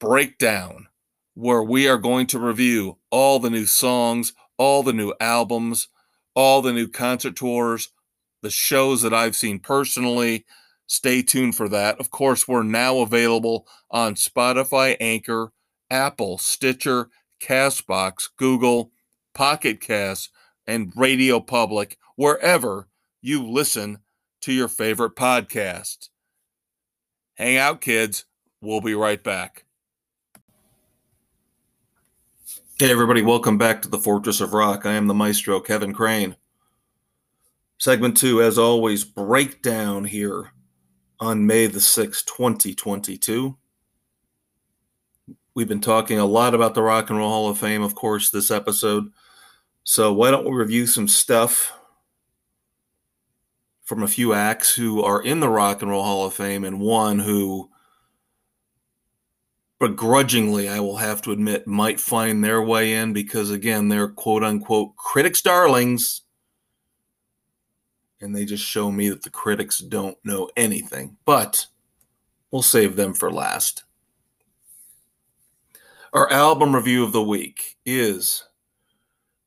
breakdown, 0.04 0.88
where 1.34 1.63
we 1.63 1.88
are 1.88 1.98
going 1.98 2.28
to 2.28 2.38
review 2.38 2.98
all 3.10 3.39
the 3.39 3.50
new 3.50 3.66
songs, 3.66 4.34
all 4.58 4.84
the 4.84 4.92
new 4.92 5.13
albums, 5.22 5.88
all 6.36 6.62
the 6.62 6.74
new 6.74 6.89
concert 6.89 7.38
tours, 7.38 7.94
the 8.42 8.50
shows 8.50 9.02
that 9.02 9.13
I've 9.13 9.38
seen 9.38 9.60
personally. 9.60 10.46
Stay 10.88 11.22
tuned 11.22 11.56
for 11.56 11.70
that. 11.70 11.98
Of 12.02 12.12
course, 12.12 12.50
we're 12.50 12.63
now 12.63 12.98
available 12.98 13.66
on 13.89 14.16
Spotify, 14.16 14.98
Anchor, 15.00 15.54
Apple, 15.89 16.38
Stitcher, 16.38 17.10
Castbox, 17.42 18.24
Google, 18.38 18.92
Pocket 19.34 19.80
Cast, 19.80 20.32
and 20.68 20.92
Radio 20.98 21.39
Public, 21.39 21.98
wherever 22.18 22.89
you 23.22 23.42
listen 23.42 24.00
to 24.42 24.52
your 24.52 24.68
favorite 24.68 25.16
podcast. 25.16 26.10
Hang 27.36 27.56
out, 27.56 27.80
kids. 27.80 28.26
We'll 28.62 28.82
be 28.82 28.96
right 28.96 29.24
back. 29.24 29.62
Hey, 32.84 32.91
everybody, 32.91 33.22
welcome 33.22 33.58
back 33.58 33.82
to 33.84 33.88
the 33.88 33.98
Fortress 33.98 34.41
of 34.41 34.52
Rock. 34.52 34.86
I 34.86 34.91
am 34.91 35.08
the 35.08 35.13
maestro, 35.13 35.62
Kevin 35.62 35.93
Crane. 35.93 36.36
Segment 37.78 38.17
two, 38.17 38.41
as 38.41 38.58
always, 38.58 39.06
breakdown 39.06 40.04
here 40.04 40.52
on 41.17 41.48
May 41.48 41.67
the 41.67 41.80
6th, 41.80 42.26
2022. 42.26 43.56
We've 45.56 45.67
been 45.69 45.80
talking 45.80 46.19
a 46.19 46.26
lot 46.26 46.54
about 46.54 46.76
the 46.76 46.82
Rock 46.82 47.10
and 47.10 47.17
Roll 47.17 47.30
Hall 47.30 47.50
of 47.50 47.58
Fame, 47.58 47.84
of 47.84 47.96
course, 47.96 48.30
this 48.30 48.52
episode. 48.52 49.13
So 49.86 50.12
why 50.12 50.30
don't 50.30 50.43
we 50.43 50.52
review 50.52 50.86
some 50.86 51.08
stuff 51.08 51.72
from 53.86 54.04
a 54.04 54.10
few 54.10 54.34
acts 54.34 54.76
who 54.76 55.02
are 55.02 55.24
in 55.24 55.39
the 55.39 55.48
Rock 55.48 55.82
and 55.82 55.89
Roll 55.89 56.04
Hall 56.04 56.26
of 56.26 56.34
Fame 56.34 56.65
and 56.65 56.82
one 56.82 57.19
who 57.19 57.69
begrudgingly, 59.84 60.69
I 60.69 60.80
will 60.80 60.96
have 60.96 61.22
to 61.24 61.34
admit, 61.34 61.67
might 61.67 62.00
find 62.00 62.41
their 62.41 62.62
way 62.62 62.93
in 62.93 63.12
because, 63.12 63.52
again, 63.52 63.89
they're 63.89 64.08
quote 64.08 64.41
unquote 64.41 64.96
critics' 64.96 65.41
darlings. 65.41 66.22
And 68.22 68.34
they 68.34 68.46
just 68.46 68.63
show 68.63 68.93
me 68.93 69.10
that 69.10 69.24
the 69.24 69.30
critics 69.30 69.80
don't 69.80 70.17
know 70.24 70.50
anything. 70.56 71.17
But 71.26 71.65
we'll 72.50 72.62
save 72.62 72.96
them 72.96 73.13
for 73.13 73.30
last. 73.30 73.84
Our 76.13 76.32
album 76.32 76.74
review 76.74 77.04
of 77.04 77.12
the 77.12 77.22
week 77.22 77.76
is 77.86 78.46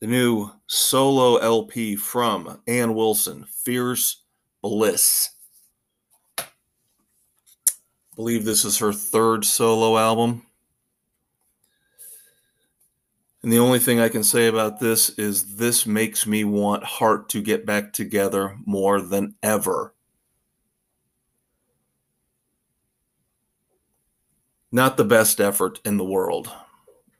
the 0.01 0.07
new 0.07 0.51
solo 0.67 1.37
LP 1.37 1.97
from 1.97 2.61
Ann 2.67 2.95
Wilson, 2.95 3.47
Fierce 3.51 4.23
Bliss. 4.61 5.31
Believe 8.17 8.47
this 8.47 8.65
is 8.65 8.79
her 8.79 8.95
third 8.95 9.45
solo 9.45 9.99
album. 9.99 10.43
And 13.43 13.53
the 13.53 13.59
only 13.59 13.79
thing 13.79 14.01
I 14.01 14.09
can 14.09 14.25
say 14.25 14.49
about 14.49 14.81
this 14.81 15.11
is 15.11 15.57
this 15.57 15.87
makes 15.87 16.27
me 16.27 16.43
want 16.43 16.83
Heart 16.83 17.29
to 17.29 17.43
get 17.43 17.65
back 17.65 17.93
together 17.93 18.57
more 18.65 19.01
than 19.01 19.37
ever. 19.43 19.95
Not 24.73 24.97
the 24.97 25.05
best 25.05 25.41
effort 25.41 25.79
in 25.85 25.97
the 25.97 26.05
world. 26.05 26.51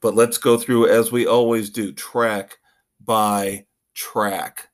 But 0.01 0.15
let's 0.15 0.37
go 0.37 0.57
through, 0.57 0.89
as 0.89 1.11
we 1.11 1.25
always 1.25 1.69
do, 1.69 1.93
track 1.93 2.57
by 3.03 3.65
track. 3.93 4.67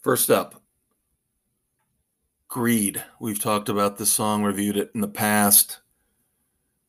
First 0.00 0.30
up, 0.30 0.61
Greed. 2.52 3.02
We've 3.18 3.40
talked 3.40 3.70
about 3.70 3.96
this 3.96 4.12
song, 4.12 4.42
reviewed 4.42 4.76
it 4.76 4.90
in 4.94 5.00
the 5.00 5.08
past. 5.08 5.80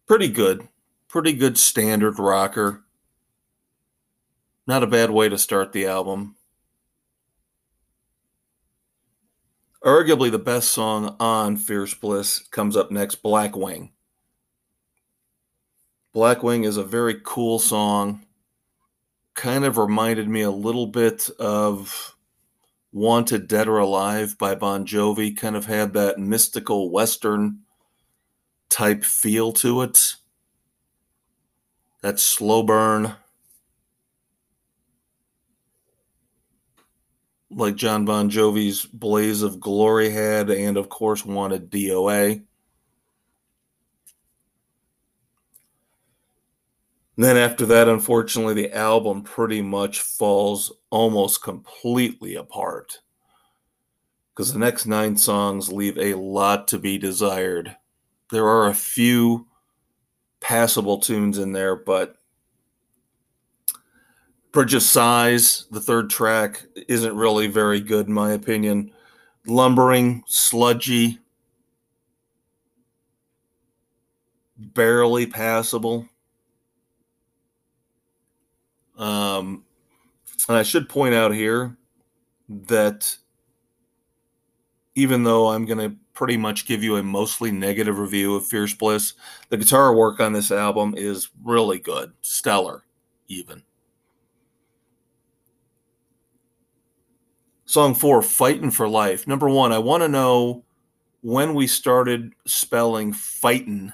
Pretty 0.06 0.28
good. 0.28 0.68
Pretty 1.08 1.32
good 1.32 1.58
standard 1.58 2.20
rocker. 2.20 2.84
Not 4.68 4.84
a 4.84 4.88
bad 4.88 5.10
way 5.10 5.30
to 5.30 5.38
start 5.38 5.72
the 5.72 5.86
album. 5.86 6.36
Arguably 9.82 10.30
the 10.30 10.38
best 10.38 10.70
song 10.70 11.16
on 11.18 11.56
Fierce 11.56 11.94
Bliss 11.94 12.40
comes 12.40 12.76
up 12.76 12.92
next 12.92 13.24
Blackwing. 13.24 13.92
Blackwing 16.14 16.66
is 16.66 16.76
a 16.76 16.84
very 16.84 17.22
cool 17.24 17.58
song. 17.58 18.26
Kind 19.34 19.64
of 19.64 19.78
reminded 19.78 20.28
me 20.28 20.42
a 20.42 20.52
little 20.52 20.88
bit 20.88 21.30
of 21.40 22.13
Wanted 22.94 23.48
Dead 23.48 23.68
or 23.68 23.80
Alive 23.80 24.38
by 24.38 24.56
Bon 24.56 24.86
Jovi. 24.86 25.36
Kind 25.36 25.58
of 25.58 25.66
had 25.66 25.94
that 25.94 26.20
mystical 26.20 26.92
Western 26.92 27.60
type 28.70 29.04
feel 29.04 29.52
to 29.54 29.82
it. 29.82 30.16
That 32.02 32.20
slow 32.20 32.64
burn. 32.64 33.16
like 37.56 37.76
Jon 37.76 38.06
Bon 38.06 38.30
Jovi's 38.30 38.86
Blaze 38.86 39.42
of 39.42 39.60
Glory 39.60 40.10
had, 40.10 40.50
and 40.50 40.78
of 40.78 40.90
course 40.90 41.26
wanted 41.26 41.70
DOA. 41.70 42.44
Then 47.16 47.38
after 47.38 47.66
that, 47.68 47.88
unfortunately, 47.88 48.56
the 48.56 48.76
album 48.76 49.22
pretty 49.22 49.62
much 49.62 50.02
falls 50.02 50.72
almost 50.90 51.44
completely 51.44 52.36
apart 52.36 53.00
because 54.34 54.52
the 54.52 54.60
next 54.60 54.88
nine 54.88 55.16
songs 55.16 55.72
leave 55.72 55.98
a 55.98 56.16
lot 56.16 56.68
to 56.70 56.80
be 56.80 56.98
desired. 56.98 57.76
There 58.32 58.48
are 58.48 58.68
a 58.68 58.74
few 58.74 59.46
passable 60.40 61.00
tunes 61.00 61.38
in 61.38 61.52
there, 61.52 61.76
but 61.76 62.18
for 64.52 64.66
just 64.66 64.92
size, 64.92 65.66
the 65.70 65.82
third 65.82 66.10
track 66.10 66.64
isn't 66.88 67.16
really 67.16 67.48
very 67.48 67.80
good, 67.80 68.08
in 68.08 68.14
my 68.14 68.32
opinion. 68.32 68.92
Lumbering, 69.46 70.24
sludgy, 70.26 71.20
barely 74.58 75.28
passable. 75.28 76.08
Um, 78.98 79.64
and 80.48 80.58
I 80.58 80.64
should 80.64 80.90
point 80.90 81.16
out 81.16 81.34
here 81.34 81.78
that 82.50 83.18
even 84.96 85.24
though 85.24 85.50
I'm 85.50 85.66
going 85.66 85.90
to 85.90 85.96
pretty 86.14 86.38
much 86.38 86.66
give 86.66 86.84
you 86.84 86.98
a 86.98 87.04
mostly 87.04 87.52
negative 87.52 87.98
review 87.98 88.36
of 88.36 88.46
Fierce 88.46 88.74
Bliss, 88.74 89.14
the 89.50 89.58
guitar 89.58 89.96
work 89.96 90.20
on 90.20 90.34
this 90.34 90.52
album 90.52 90.94
is 90.96 91.30
really 91.44 91.80
good, 91.80 92.14
stellar, 92.22 92.84
even. 93.28 93.64
Song 97.66 97.96
four, 97.96 98.22
Fighting 98.22 98.70
for 98.70 98.88
Life. 98.88 99.28
Number 99.28 99.50
one, 99.50 99.72
I 99.72 99.80
want 99.80 100.04
to 100.04 100.08
know 100.08 100.64
when 101.22 101.56
we 101.56 101.66
started 101.66 102.34
spelling 102.46 103.14
fighting 103.14 103.94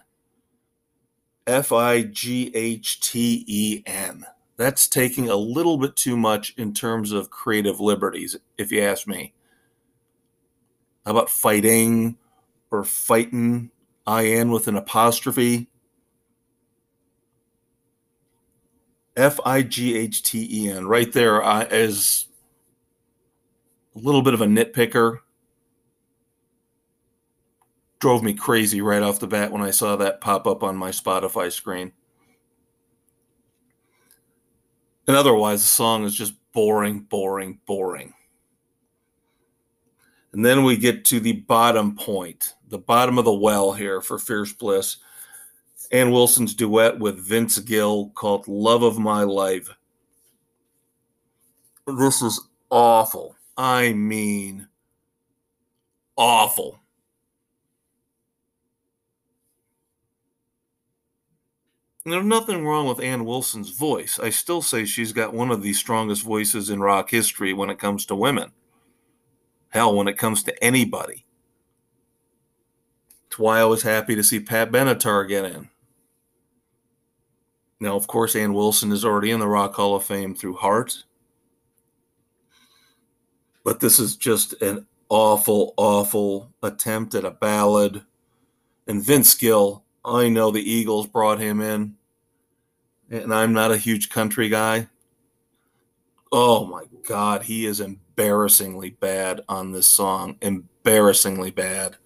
F 1.47 1.71
I 1.71 2.03
G 2.03 2.51
H 2.53 2.99
T 2.99 3.45
E 3.47 3.83
N. 3.85 4.25
That's 4.59 4.89
taking 4.89 5.29
a 5.29 5.37
little 5.37 5.77
bit 5.77 5.95
too 5.95 6.17
much 6.17 6.53
in 6.57 6.73
terms 6.73 7.13
of 7.13 7.29
creative 7.29 7.79
liberties, 7.79 8.35
if 8.57 8.73
you 8.73 8.81
ask 8.81 9.07
me. 9.07 9.33
How 11.05 11.11
about 11.11 11.29
fighting 11.29 12.17
or 12.69 12.83
fighting, 12.83 13.71
IN 14.05 14.51
with 14.51 14.67
an 14.67 14.75
apostrophe? 14.75 15.69
F 19.15 19.39
I 19.45 19.61
G 19.61 19.95
H 19.95 20.23
T 20.23 20.45
E 20.51 20.69
N, 20.69 20.87
right 20.87 21.11
there 21.13 21.41
uh, 21.41 21.63
is 21.71 22.27
a 23.95 23.99
little 23.99 24.21
bit 24.21 24.33
of 24.33 24.41
a 24.41 24.45
nitpicker. 24.45 25.19
Drove 27.99 28.23
me 28.23 28.33
crazy 28.33 28.81
right 28.81 29.01
off 29.01 29.21
the 29.21 29.27
bat 29.27 29.53
when 29.53 29.61
I 29.61 29.71
saw 29.71 29.95
that 29.95 30.19
pop 30.19 30.45
up 30.45 30.63
on 30.63 30.75
my 30.75 30.89
Spotify 30.91 31.49
screen. 31.49 31.93
And 35.09 35.17
otherwise, 35.17 35.63
the 35.63 35.67
song 35.67 36.03
is 36.03 36.13
just 36.13 36.35
boring, 36.53 36.99
boring, 36.99 37.57
boring. 37.65 38.13
And 40.33 40.45
then 40.45 40.63
we 40.63 40.77
get 40.77 41.03
to 41.05 41.19
the 41.19 41.31
bottom 41.33 41.95
point, 41.95 42.53
the 42.67 42.77
bottom 42.77 43.17
of 43.17 43.25
the 43.25 43.33
well 43.33 43.73
here 43.73 44.01
for 44.01 44.19
Fierce 44.19 44.53
Bliss. 44.53 44.97
Ann 45.91 46.11
Wilson's 46.11 46.53
duet 46.53 46.99
with 46.99 47.17
Vince 47.17 47.57
Gill 47.57 48.11
called 48.13 48.47
Love 48.47 48.83
of 48.83 48.99
My 48.99 49.23
Life 49.23 49.71
This 51.87 52.21
is 52.21 52.39
awful. 52.69 53.35
I 53.57 53.93
mean, 53.93 54.67
awful. 56.15 56.78
There's 62.05 62.25
nothing 62.25 62.65
wrong 62.65 62.87
with 62.87 63.01
Ann 63.01 63.25
Wilson's 63.25 63.71
voice. 63.71 64.19
I 64.19 64.29
still 64.29 64.61
say 64.61 64.85
she's 64.85 65.11
got 65.11 65.33
one 65.33 65.51
of 65.51 65.61
the 65.61 65.73
strongest 65.73 66.23
voices 66.23 66.69
in 66.69 66.79
rock 66.79 67.09
history 67.09 67.53
when 67.53 67.69
it 67.69 67.77
comes 67.77 68.05
to 68.05 68.15
women. 68.15 68.51
Hell, 69.69 69.95
when 69.95 70.07
it 70.07 70.17
comes 70.17 70.41
to 70.43 70.63
anybody. 70.63 71.25
It's 73.27 73.37
why 73.37 73.59
I 73.59 73.65
was 73.65 73.83
happy 73.83 74.15
to 74.15 74.23
see 74.23 74.39
Pat 74.39 74.71
Benatar 74.71 75.27
get 75.27 75.45
in. 75.45 75.69
Now, 77.79 77.95
of 77.95 78.07
course, 78.07 78.35
Ann 78.35 78.53
Wilson 78.53 78.91
is 78.91 79.05
already 79.05 79.31
in 79.31 79.39
the 79.39 79.47
Rock 79.47 79.75
Hall 79.75 79.95
of 79.95 80.03
Fame 80.03 80.33
through 80.33 80.55
Heart. 80.55 81.03
But 83.63 83.79
this 83.79 83.99
is 83.99 84.15
just 84.15 84.59
an 84.61 84.87
awful, 85.09 85.73
awful 85.77 86.51
attempt 86.63 87.13
at 87.13 87.25
a 87.25 87.31
ballad. 87.31 88.03
And 88.87 89.03
Vince 89.03 89.35
Gill, 89.35 89.83
I 90.03 90.29
know 90.29 90.51
the 90.51 90.71
Eagles 90.71 91.07
brought 91.07 91.39
him 91.39 91.61
in, 91.61 91.95
and 93.09 93.33
I'm 93.33 93.53
not 93.53 93.71
a 93.71 93.77
huge 93.77 94.09
country 94.09 94.49
guy. 94.49 94.87
Oh 96.31 96.65
my 96.65 96.83
God, 97.07 97.43
he 97.43 97.65
is 97.65 97.79
embarrassingly 97.79 98.91
bad 98.91 99.41
on 99.49 99.71
this 99.71 99.87
song. 99.87 100.37
Embarrassingly 100.41 101.51
bad. 101.51 101.97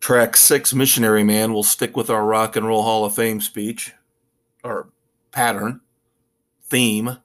Track 0.00 0.36
six, 0.36 0.74
Missionary 0.74 1.22
Man, 1.22 1.52
will 1.52 1.62
stick 1.62 1.96
with 1.96 2.10
our 2.10 2.24
Rock 2.24 2.56
and 2.56 2.66
Roll 2.66 2.82
Hall 2.82 3.04
of 3.04 3.14
Fame 3.14 3.40
speech 3.40 3.92
or 4.64 4.88
pattern, 5.30 5.80
theme. 6.64 7.18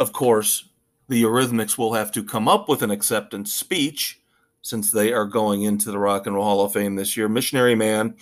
Of 0.00 0.12
course, 0.12 0.68
the 1.08 1.22
Eurythmics 1.22 1.78
will 1.78 1.94
have 1.94 2.10
to 2.12 2.24
come 2.24 2.48
up 2.48 2.68
with 2.68 2.82
an 2.82 2.90
acceptance 2.90 3.52
speech 3.52 4.20
since 4.62 4.90
they 4.90 5.12
are 5.12 5.26
going 5.26 5.62
into 5.62 5.90
the 5.90 5.98
Rock 5.98 6.26
and 6.26 6.34
Roll 6.34 6.44
Hall 6.44 6.64
of 6.64 6.72
Fame 6.72 6.96
this 6.96 7.16
year. 7.16 7.28
Missionary 7.28 7.74
Man 7.74 8.16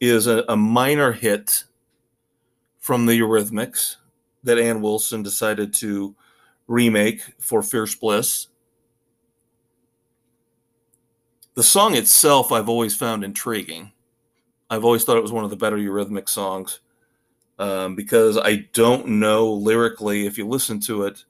is 0.00 0.26
a, 0.26 0.44
a 0.48 0.56
minor 0.56 1.12
hit 1.12 1.64
from 2.78 3.06
the 3.06 3.18
Eurythmics 3.18 3.96
that 4.42 4.58
Ann 4.58 4.82
Wilson 4.82 5.22
decided 5.22 5.72
to 5.74 6.14
remake 6.66 7.20
for 7.38 7.62
Fierce 7.62 7.94
Bliss. 7.94 8.48
The 11.54 11.62
song 11.62 11.94
itself, 11.94 12.52
I've 12.52 12.68
always 12.68 12.94
found 12.94 13.24
intriguing. 13.24 13.92
I've 14.68 14.84
always 14.84 15.04
thought 15.04 15.16
it 15.16 15.22
was 15.22 15.32
one 15.32 15.44
of 15.44 15.50
the 15.50 15.56
better 15.56 15.78
Eurythmic 15.78 16.28
songs 16.28 16.80
um, 17.58 17.94
because 17.94 18.36
I 18.38 18.66
don't 18.72 19.06
know 19.06 19.52
lyrically. 19.52 20.26
If 20.26 20.38
you 20.38 20.46
listen 20.46 20.80
to 20.80 21.04
it, 21.04 21.24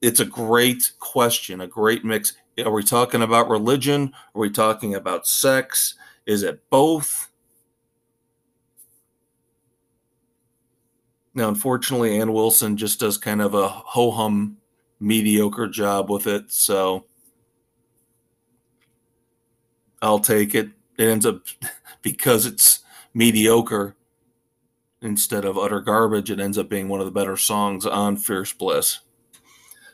it's 0.00 0.20
a 0.20 0.24
great 0.24 0.92
question, 0.98 1.60
a 1.60 1.66
great 1.66 2.04
mix. 2.04 2.34
Are 2.64 2.72
we 2.72 2.82
talking 2.82 3.22
about 3.22 3.48
religion? 3.48 4.12
Are 4.34 4.40
we 4.40 4.50
talking 4.50 4.94
about 4.94 5.26
sex? 5.26 5.94
Is 6.26 6.42
it 6.42 6.68
both? 6.70 7.30
Now, 11.34 11.48
unfortunately, 11.48 12.18
Ann 12.18 12.32
Wilson 12.32 12.76
just 12.76 13.00
does 13.00 13.16
kind 13.16 13.40
of 13.40 13.54
a 13.54 13.68
ho 13.68 14.10
hum, 14.10 14.58
mediocre 15.00 15.68
job 15.68 16.10
with 16.10 16.26
it. 16.26 16.52
So 16.52 17.06
I'll 20.02 20.18
take 20.18 20.54
it. 20.54 20.68
It 20.98 21.04
ends 21.04 21.24
up 21.24 21.42
because 22.02 22.44
it's 22.44 22.80
mediocre 23.14 23.96
instead 25.02 25.44
of 25.44 25.58
utter 25.58 25.80
garbage, 25.80 26.30
it 26.30 26.40
ends 26.40 26.56
up 26.56 26.68
being 26.68 26.88
one 26.88 27.00
of 27.00 27.06
the 27.06 27.12
better 27.12 27.36
songs 27.36 27.84
on 27.84 28.16
Fierce 28.16 28.52
Bliss. 28.52 29.00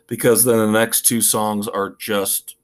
Because 0.06 0.44
then 0.44 0.58
the 0.58 0.70
next 0.70 1.02
two 1.02 1.20
songs 1.20 1.66
are 1.66 1.96
just 1.98 2.56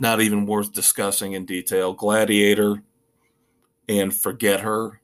not 0.00 0.20
even 0.20 0.46
worth 0.46 0.72
discussing 0.72 1.34
in 1.34 1.46
detail 1.46 1.92
Gladiator 1.92 2.82
and 3.88 4.12
Forget 4.12 4.60
Her. 4.60 5.00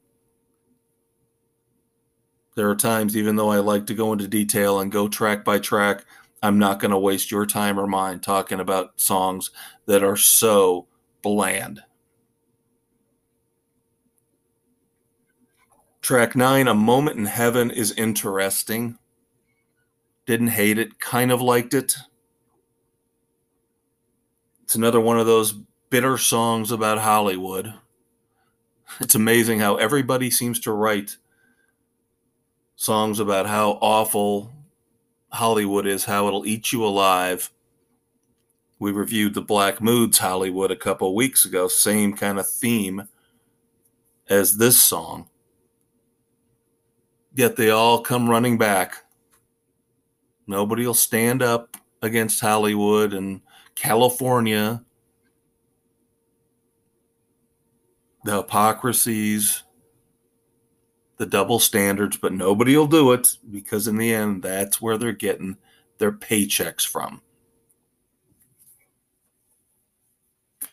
There 2.57 2.69
are 2.69 2.77
times, 2.77 3.17
even 3.17 3.37
though 3.37 3.51
I 3.51 3.59
like 3.59 3.87
to 3.87 3.95
go 3.95 4.13
into 4.13 4.27
detail 4.27 4.81
and 4.81 4.91
go 4.91 5.09
track 5.09 5.45
by 5.45 5.59
track, 5.59 6.05
I'm 6.43 6.59
not 6.59 6.81
going 6.81 6.91
to 6.91 6.99
waste 6.99 7.31
your 7.31 7.47
time 7.47 7.79
or 7.79 7.87
mine 7.87 8.21
talking 8.21 8.61
about 8.61 9.01
songs 9.01 9.51
that 9.87 10.03
are 10.03 10.17
so 10.17 10.87
bland. 11.23 11.83
Track 16.11 16.35
nine, 16.35 16.67
A 16.67 16.75
Moment 16.75 17.19
in 17.19 17.27
Heaven, 17.27 17.71
is 17.71 17.93
interesting. 17.93 18.99
Didn't 20.27 20.49
hate 20.49 20.77
it, 20.77 20.99
kind 20.99 21.31
of 21.31 21.41
liked 21.41 21.73
it. 21.73 21.95
It's 24.65 24.75
another 24.75 24.99
one 24.99 25.21
of 25.21 25.27
those 25.27 25.53
bitter 25.89 26.19
songs 26.19 26.73
about 26.73 26.99
Hollywood. 26.99 27.75
It's 28.99 29.15
amazing 29.15 29.61
how 29.61 29.77
everybody 29.77 30.33
seems 30.33 30.59
to 30.63 30.73
write 30.73 31.17
songs 32.75 33.21
about 33.21 33.47
how 33.47 33.79
awful 33.81 34.53
Hollywood 35.29 35.87
is, 35.87 36.07
how 36.07 36.27
it'll 36.27 36.45
eat 36.45 36.73
you 36.73 36.85
alive. 36.85 37.53
We 38.81 38.91
reviewed 38.91 39.35
the 39.35 39.43
Black 39.43 39.81
Moods 39.81 40.19
Hollywood 40.19 40.73
a 40.73 40.77
couple 40.77 41.15
weeks 41.15 41.45
ago, 41.45 41.69
same 41.69 42.17
kind 42.17 42.41
of 42.41 42.51
theme 42.51 43.05
as 44.29 44.57
this 44.57 44.83
song 44.83 45.30
yet 47.41 47.57
they 47.57 47.71
all 47.71 48.03
come 48.03 48.29
running 48.29 48.59
back. 48.59 49.03
Nobody 50.47 50.87
will 50.87 50.93
stand 50.93 51.43
up 51.43 51.79
against 52.03 52.39
Hollywood 52.39 53.15
and 53.15 53.41
California, 53.75 54.85
the 58.25 58.43
hypocrisies, 58.43 59.63
the 61.17 61.25
double 61.25 61.59
standards, 61.59 62.19
but 62.19 62.35
nobody 62.35 62.77
will 62.77 62.87
do 62.87 63.13
it 63.13 63.39
because, 63.51 63.89
in 63.89 63.97
the 63.97 64.13
end, 64.13 64.43
that's 64.43 64.83
where 64.83 64.99
they're 64.99 65.13
getting 65.13 65.57
their 65.97 66.13
paychecks 66.13 66.87
from. 66.87 67.23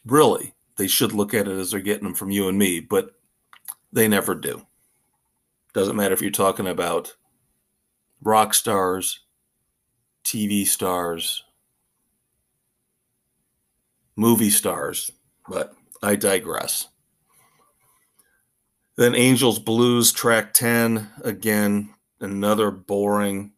Really, 0.05 0.53
they 0.75 0.87
should 0.87 1.13
look 1.13 1.33
at 1.33 1.47
it 1.47 1.57
as 1.57 1.71
they're 1.71 1.79
getting 1.79 2.03
them 2.03 2.13
from 2.13 2.29
you 2.29 2.49
and 2.49 2.57
me, 2.57 2.81
but 2.81 3.11
they 3.93 4.09
never 4.09 4.35
do. 4.35 4.66
Doesn't 5.77 5.95
matter 5.95 6.15
if 6.15 6.23
you're 6.23 6.31
talking 6.31 6.65
about 6.65 7.17
rock 8.23 8.55
stars, 8.55 9.19
TV 10.25 10.65
stars, 10.65 11.43
movie 14.15 14.49
stars, 14.49 15.11
but 15.47 15.75
I 16.01 16.15
digress. 16.15 16.87
Then 18.95 19.13
Angels 19.13 19.59
Blues, 19.59 20.11
track 20.11 20.51
10. 20.55 21.11
Again, 21.23 21.93
another 22.19 22.71
boring, 22.71 23.51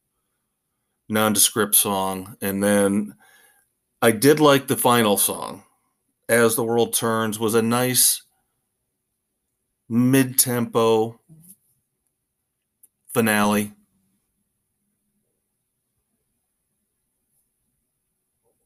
nondescript 1.08 1.76
song. 1.76 2.36
And 2.42 2.62
then 2.62 3.16
I 4.02 4.12
did 4.12 4.42
like 4.42 4.68
the 4.68 4.76
final 4.76 5.16
song, 5.16 5.64
As 6.28 6.58
the 6.58 6.66
World 6.66 6.94
Turns, 6.94 7.40
was 7.40 7.56
a 7.56 7.62
nice 7.62 8.24
mid 9.88 10.38
tempo, 10.38 11.19
finale. 13.14 13.74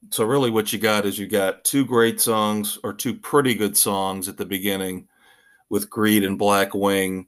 So 0.10 0.26
really 0.26 0.52
what 0.52 0.72
you 0.72 0.80
got 0.80 1.06
is 1.06 1.18
you 1.18 1.28
got 1.28 1.64
two 1.64 1.86
great 1.86 2.22
songs 2.22 2.78
or 2.84 2.94
two 2.94 3.16
pretty 3.16 3.56
good 3.56 3.76
songs 3.76 4.30
at 4.30 4.38
the 4.38 4.46
beginning 4.46 5.08
with 5.70 5.90
Greed 5.90 6.24
and 6.24 6.38
Black 6.38 6.76
Wing. 6.76 7.28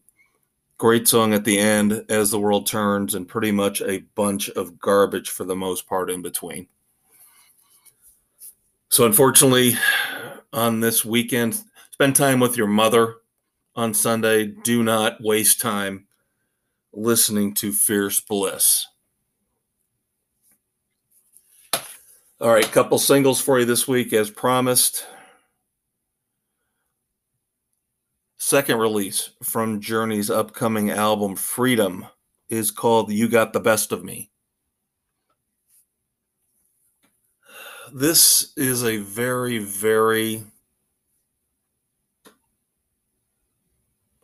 Great 0.78 1.08
song 1.08 1.34
at 1.34 1.46
the 1.46 1.58
end 1.58 2.06
as 2.10 2.30
the 2.30 2.40
world 2.40 2.68
turns 2.68 3.16
and 3.16 3.28
pretty 3.28 3.52
much 3.52 3.82
a 3.82 4.00
bunch 4.14 4.50
of 4.50 4.78
garbage 4.78 5.30
for 5.30 5.46
the 5.46 5.56
most 5.56 5.88
part 5.88 6.12
in 6.12 6.22
between. 6.22 6.68
So 8.90 9.06
unfortunately 9.06 9.78
on 10.54 10.80
this 10.80 11.04
weekend 11.04 11.64
spend 11.92 12.16
time 12.16 12.40
with 12.40 12.56
your 12.56 12.68
mother 12.68 13.16
on 13.76 13.94
Sunday. 13.94 14.48
Do 14.48 14.84
not 14.84 15.22
waste 15.22 15.60
time 15.60 16.05
listening 16.96 17.54
to 17.56 17.72
Fierce 17.72 18.20
Bliss. 18.20 18.88
All 22.42 22.52
right, 22.52 22.70
couple 22.72 22.98
singles 22.98 23.40
for 23.40 23.60
you 23.60 23.66
this 23.66 23.88
week 23.88 24.12
as 24.14 24.30
promised. 24.30 25.06
Second 28.38 28.78
release 28.78 29.32
from 29.42 29.82
Journey's 29.82 30.30
upcoming 30.30 30.92
album 30.92 31.36
Freedom 31.36 32.06
is 32.50 32.72
called 32.72 33.12
You 33.12 33.28
Got 33.28 33.54
the 33.54 33.60
Best 33.60 33.92
of 33.92 34.04
Me. 34.04 34.30
This 37.94 38.54
is 38.58 38.84
a 38.84 38.98
very, 38.98 39.58
very 39.58 40.44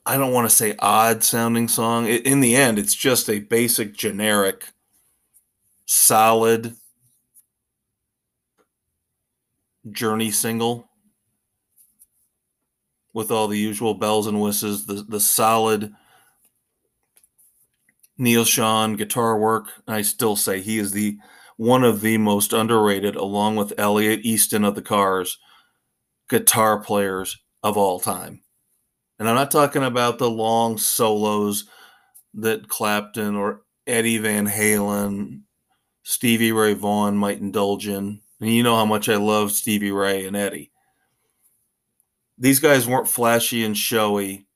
I 0.06 0.18
don't 0.18 0.34
want 0.34 0.50
to 0.50 0.56
say 0.56 0.76
odd 0.80 1.24
sounding 1.24 1.68
song. 1.68 2.08
In 2.08 2.40
the 2.42 2.56
end, 2.56 2.80
it's 2.80 2.96
just 2.96 3.30
a 3.30 3.40
basic, 3.40 3.94
generic, 3.94 4.66
solid 5.86 6.74
journey 9.90 10.32
single 10.32 10.90
with 13.14 13.32
all 13.32 13.48
the 13.48 13.60
usual 13.60 13.94
bells 13.94 14.26
and 14.26 14.42
whistles, 14.42 14.86
the, 14.86 15.06
the 15.08 15.20
solid 15.20 15.94
Neal 18.18 18.46
Schon 18.46 18.98
guitar 18.98 19.38
work. 19.38 19.70
I 19.88 20.02
still 20.02 20.36
say 20.36 20.62
he 20.62 20.78
is 20.78 20.92
the 20.92 21.18
one 21.58 21.84
of 21.84 22.02
the 22.02 22.18
most 22.18 22.54
underrated, 22.54 23.16
along 23.16 23.56
with 23.56 23.74
Elliot 23.78 24.22
Easton 24.24 24.64
of 24.64 24.76
the 24.76 24.82
Cars, 24.82 25.38
guitar 26.30 26.80
players 26.82 27.38
of 27.62 27.78
all 27.78 28.00
time. 28.00 28.41
And 29.22 29.30
I'm 29.30 29.36
not 29.36 29.52
talking 29.52 29.84
about 29.84 30.18
the 30.18 30.32
long 30.32 30.80
solos 30.80 31.66
that 32.34 32.68
Clapton 32.68 33.36
or 33.36 33.62
Eddie 33.86 34.18
Van 34.18 34.48
Halen, 34.48 35.42
Stevie 36.02 36.52
Ray 36.52 36.74
Vaughan 36.74 37.18
might 37.18 37.40
indulge 37.40 37.88
in. 37.88 38.22
And 38.40 38.50
you 38.50 38.64
know 38.64 38.76
how 38.76 38.86
much 38.86 39.08
I 39.10 39.18
love 39.18 39.52
Stevie 39.52 39.92
Ray 39.92 40.26
and 40.26 40.36
Eddie. 40.36 40.72
These 42.40 42.60
guys 42.60 42.88
weren't 42.88 43.08
flashy 43.08 43.64
and 43.64 43.78
showy, 43.78 44.48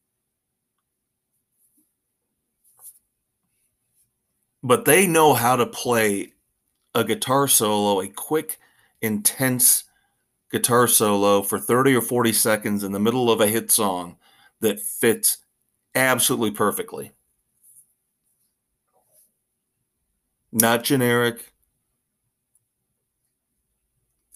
but 4.64 4.86
they 4.86 5.06
know 5.06 5.36
how 5.36 5.58
to 5.58 5.68
play 5.68 6.34
a 6.96 7.04
guitar 7.04 7.48
solo, 7.48 8.02
a 8.02 8.08
quick, 8.08 8.58
intense 9.00 9.84
guitar 10.52 10.88
solo 10.88 11.44
for 11.44 11.60
30 11.60 11.98
or 11.98 12.02
40 12.02 12.34
seconds 12.34 12.84
in 12.84 12.94
the 12.94 13.00
middle 13.00 13.30
of 13.30 13.40
a 13.40 13.46
hit 13.46 13.70
song 13.70 14.18
that 14.62 14.80
fits 14.80 15.38
absolutely 15.94 16.52
perfectly. 16.52 17.12
Not 20.52 20.84
generic. 20.84 21.54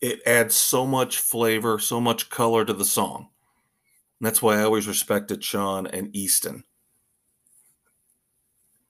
It 0.01 0.21
adds 0.25 0.55
so 0.55 0.85
much 0.85 1.17
flavor, 1.17 1.79
so 1.79 1.99
much 1.99 2.29
color 2.29 2.65
to 2.65 2.73
the 2.73 2.85
song. 2.85 3.29
And 4.19 4.27
that's 4.27 4.41
why 4.41 4.57
I 4.57 4.63
always 4.63 4.87
respected 4.87 5.41
Schon 5.41 5.89
and 5.91 6.13
Easton. 6.15 6.63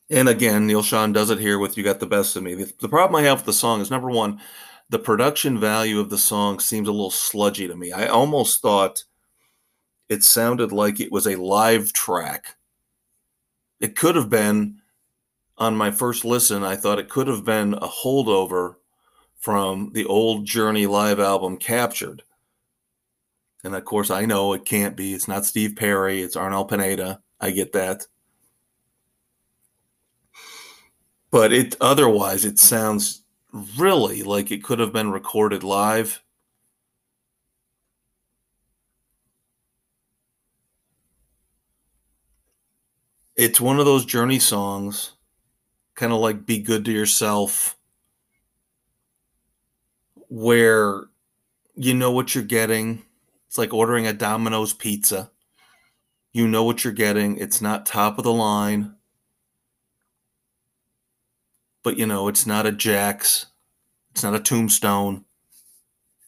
And 0.10 0.28
again, 0.28 0.66
Neal 0.66 0.82
Schon 0.82 1.14
does 1.14 1.30
it 1.30 1.40
here 1.40 1.60
with 1.60 1.78
You 1.78 1.84
Got 1.84 2.00
the 2.00 2.08
Best 2.08 2.36
of 2.36 2.42
Me. 2.42 2.56
The, 2.56 2.74
the, 2.80 2.90
problem 2.90 3.16
I 3.16 3.28
have 3.28 3.40
with 3.40 3.46
the 3.46 3.54
song 3.54 3.80
is 3.80 3.92
number 3.92 4.10
one, 4.10 4.42
the 4.90 4.98
production 4.98 5.60
value 5.60 6.00
of 6.00 6.10
the 6.10 6.18
song 6.18 6.60
seems 6.60 6.88
a 6.88 6.92
little 6.92 7.12
sludgy 7.12 7.68
to 7.68 7.76
me. 7.76 7.92
I 7.92 8.08
almost 8.08 8.60
thought 8.60 9.04
it 10.10 10.24
sounded 10.24 10.72
like 10.72 11.00
it 11.00 11.12
was 11.12 11.28
a 11.28 11.36
live 11.36 11.94
track. 11.94 12.58
It 13.80 13.96
could 13.96 14.16
have 14.16 14.30
been, 14.30 14.82
on 15.58 15.78
my 15.78 15.92
first 15.92 16.26
listen, 16.26 16.64
I 16.64 16.76
thought 16.76 17.00
it 17.00 17.10
could 17.10 17.28
have 17.28 17.46
been 17.46 17.76
a 17.76 17.88
holdover 17.88 18.76
from 19.38 19.92
the 19.94 20.06
old 20.06 20.46
Journey 20.46 20.88
live 20.88 21.20
album 21.20 21.58
Captured. 21.58 22.24
And 23.64 23.76
of 23.76 23.86
course, 23.86 24.10
I 24.10 24.26
know 24.26 24.54
it 24.54 24.66
can't 24.66 24.98
be. 24.98 25.14
It's 25.14 25.28
not 25.28 25.46
Steve 25.46 25.76
Perry, 25.76 26.22
it's 26.22 26.36
Arnel 26.36 26.68
Pineda. 26.68 27.22
I 27.40 27.52
get 27.52 27.72
that. 27.74 28.08
But 31.32 31.54
it 31.54 31.76
otherwise 31.80 32.44
it 32.46 32.58
sounds 32.58 33.24
really 33.78 34.24
like 34.24 34.52
it 34.52 34.64
could 34.64 34.80
have 34.80 34.94
been 34.94 35.12
recorded 35.12 35.64
live 35.64 36.22
it's 43.40 43.62
one 43.62 43.80
of 43.80 43.86
those 43.86 44.04
journey 44.04 44.38
songs, 44.38 45.14
kind 45.96 46.12
of 46.12 46.20
like 46.20 46.46
Be 46.46 46.60
Good 46.60 46.84
to 46.84 46.92
Yourself, 46.92 47.78
where 50.28 51.06
you 51.74 51.94
know 51.94 52.12
what 52.12 52.36
you're 52.36 52.44
getting. 52.44 53.04
It's 53.48 53.58
like 53.58 53.74
ordering 53.74 54.06
a 54.06 54.12
Domino's 54.12 54.74
pizza. 54.74 55.32
You 56.34 56.50
know 56.50 56.66
what 56.66 56.84
you're 56.84 56.92
getting. 56.92 57.38
It's 57.38 57.62
not 57.62 57.86
top 57.86 58.18
of 58.18 58.26
the 58.26 58.34
line, 58.34 58.96
but 61.82 61.98
you 61.98 62.06
know, 62.06 62.28
it's 62.28 62.46
not 62.46 62.66
a 62.66 62.74
Jack's, 62.74 63.46
it's 64.12 64.22
not 64.22 64.36
a 64.36 64.42
Tombstone. 64.42 65.24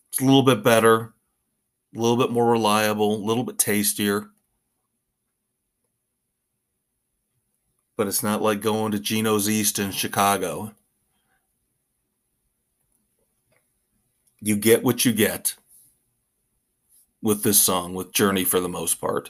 It's 0.10 0.22
a 0.22 0.26
little 0.26 0.44
bit 0.44 0.64
better, 0.64 1.14
a 1.94 2.00
little 2.00 2.16
bit 2.18 2.32
more 2.32 2.50
reliable, 2.50 3.16
a 3.16 3.26
little 3.26 3.44
bit 3.44 3.58
tastier. 3.60 4.31
But 8.02 8.08
it's 8.08 8.24
not 8.24 8.42
like 8.42 8.62
going 8.62 8.92
to 8.92 9.00
Geno's 9.00 9.48
East 9.48 9.78
in 9.78 9.92
Chicago. 9.92 10.74
You 14.40 14.56
get 14.56 14.82
what 14.82 15.06
you 15.06 15.14
get 15.14 15.56
with 17.22 17.44
this 17.44 17.62
song, 17.62 17.94
with 17.94 18.12
Journey 18.12 18.44
for 18.44 18.60
the 18.60 18.68
most 18.68 18.96
part. 18.96 19.30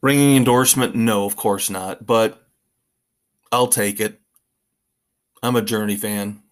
Ringing 0.00 0.36
endorsement? 0.38 0.94
No, 0.94 1.26
of 1.26 1.36
course 1.36 1.68
not, 1.68 2.06
but 2.06 2.42
I'll 3.52 3.68
take 3.68 4.00
it. 4.00 4.22
I'm 5.42 5.54
a 5.54 5.60
Journey 5.60 5.96
fan. 5.96 6.42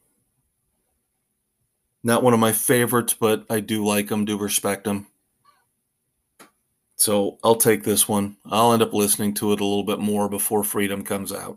Not 2.02 2.22
one 2.22 2.34
of 2.34 2.40
my 2.40 2.52
favorites, 2.52 3.14
but 3.18 3.46
I 3.48 3.60
do 3.60 3.82
like 3.82 4.08
them, 4.08 4.26
do 4.26 4.36
respect 4.36 4.84
them. 4.84 5.06
So 7.00 7.38
I'll 7.42 7.56
take 7.56 7.82
this 7.82 8.06
one. 8.06 8.36
I'll 8.50 8.74
end 8.74 8.82
up 8.82 8.92
listening 8.92 9.32
to 9.34 9.52
it 9.52 9.60
a 9.60 9.64
little 9.64 9.84
bit 9.84 10.00
more 10.00 10.28
before 10.28 10.62
Freedom 10.62 11.02
comes 11.02 11.32
out. 11.32 11.56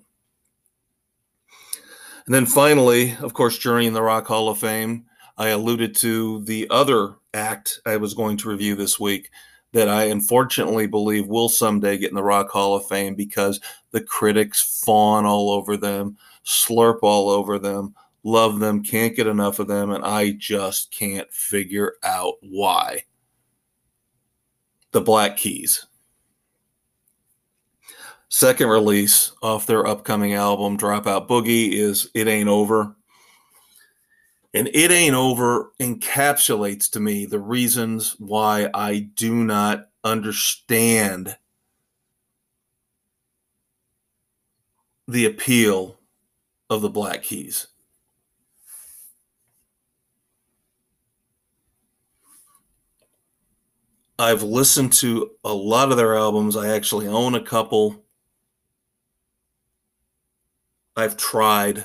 And 2.25 2.33
then 2.33 2.45
finally, 2.45 3.17
of 3.19 3.33
course, 3.33 3.57
Journey 3.57 3.87
in 3.87 3.93
the 3.93 4.01
Rock 4.01 4.25
Hall 4.25 4.47
of 4.47 4.59
Fame. 4.59 5.05
I 5.37 5.49
alluded 5.49 5.95
to 5.97 6.45
the 6.45 6.67
other 6.69 7.15
act 7.33 7.81
I 7.85 7.97
was 7.97 8.13
going 8.13 8.37
to 8.37 8.49
review 8.49 8.75
this 8.75 9.01
week 9.01 9.31
that 9.73 9.89
I 9.89 10.05
unfortunately 10.05 10.87
believe 10.87 11.27
will 11.27 11.49
someday 11.49 11.97
get 11.97 12.09
in 12.11 12.15
the 12.15 12.23
Rock 12.23 12.49
Hall 12.49 12.75
of 12.75 12.87
Fame 12.87 13.15
because 13.15 13.59
the 13.91 14.01
critics 14.01 14.81
fawn 14.85 15.25
all 15.25 15.49
over 15.49 15.75
them, 15.75 16.17
slurp 16.45 16.99
all 17.01 17.29
over 17.29 17.59
them, 17.59 17.95
love 18.23 18.59
them, 18.59 18.81
can't 18.81 19.15
get 19.15 19.27
enough 19.27 19.59
of 19.59 19.67
them, 19.67 19.91
and 19.91 20.05
I 20.05 20.31
just 20.31 20.89
can't 20.91 21.29
figure 21.33 21.95
out 22.01 22.35
why 22.41 23.03
the 24.93 25.01
Black 25.01 25.35
Keys. 25.37 25.85
Second 28.29 28.69
release 28.69 29.31
off 29.43 29.67
their 29.67 29.85
upcoming 29.85 30.33
album, 30.33 30.77
Dropout 30.77 31.27
Boogie, 31.27 31.73
is 31.73 32.09
It 32.15 32.27
Ain't 32.27 32.49
Over. 32.49 32.95
And 34.53 34.69
It 34.73 34.91
Ain't 34.91 35.15
Over 35.15 35.71
encapsulates 35.79 36.89
to 36.91 36.99
me 36.99 37.25
the 37.25 37.39
reasons 37.39 38.15
why 38.19 38.69
I 38.73 39.09
do 39.15 39.35
not 39.43 39.89
understand 40.03 41.37
the 45.07 45.25
appeal 45.25 45.99
of 46.69 46.81
the 46.81 46.89
Black 46.89 47.23
Keys. 47.23 47.67
I've 54.23 54.41
listened 54.41 54.93
to 54.93 55.31
a 55.43 55.53
lot 55.53 55.91
of 55.91 55.97
their 55.97 56.15
albums. 56.15 56.55
I 56.55 56.69
actually 56.69 57.07
own 57.07 57.35
a 57.35 57.43
couple. 57.43 58.05
I've 60.95 61.17
tried 61.17 61.83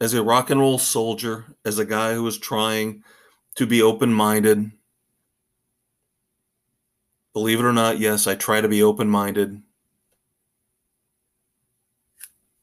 as 0.00 0.14
a 0.14 0.22
rock 0.22 0.48
and 0.48 0.58
roll 0.58 0.78
soldier, 0.78 1.44
as 1.66 1.78
a 1.78 1.84
guy 1.84 2.14
who 2.14 2.22
was 2.22 2.38
trying 2.38 3.04
to 3.56 3.66
be 3.66 3.82
open 3.82 4.10
minded. 4.10 4.70
Believe 7.34 7.60
it 7.60 7.66
or 7.66 7.74
not, 7.74 7.98
yes, 7.98 8.26
I 8.26 8.34
try 8.34 8.62
to 8.62 8.68
be 8.68 8.82
open 8.82 9.10
minded. 9.10 9.60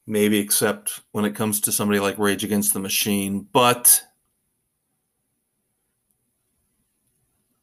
Maybe 0.08 0.40
except 0.40 1.02
when 1.12 1.24
it 1.24 1.36
comes 1.36 1.60
to 1.60 1.72
somebody 1.72 2.00
like 2.00 2.18
Rage 2.18 2.42
Against 2.42 2.74
the 2.74 2.80
Machine. 2.80 3.46
But 3.52 4.02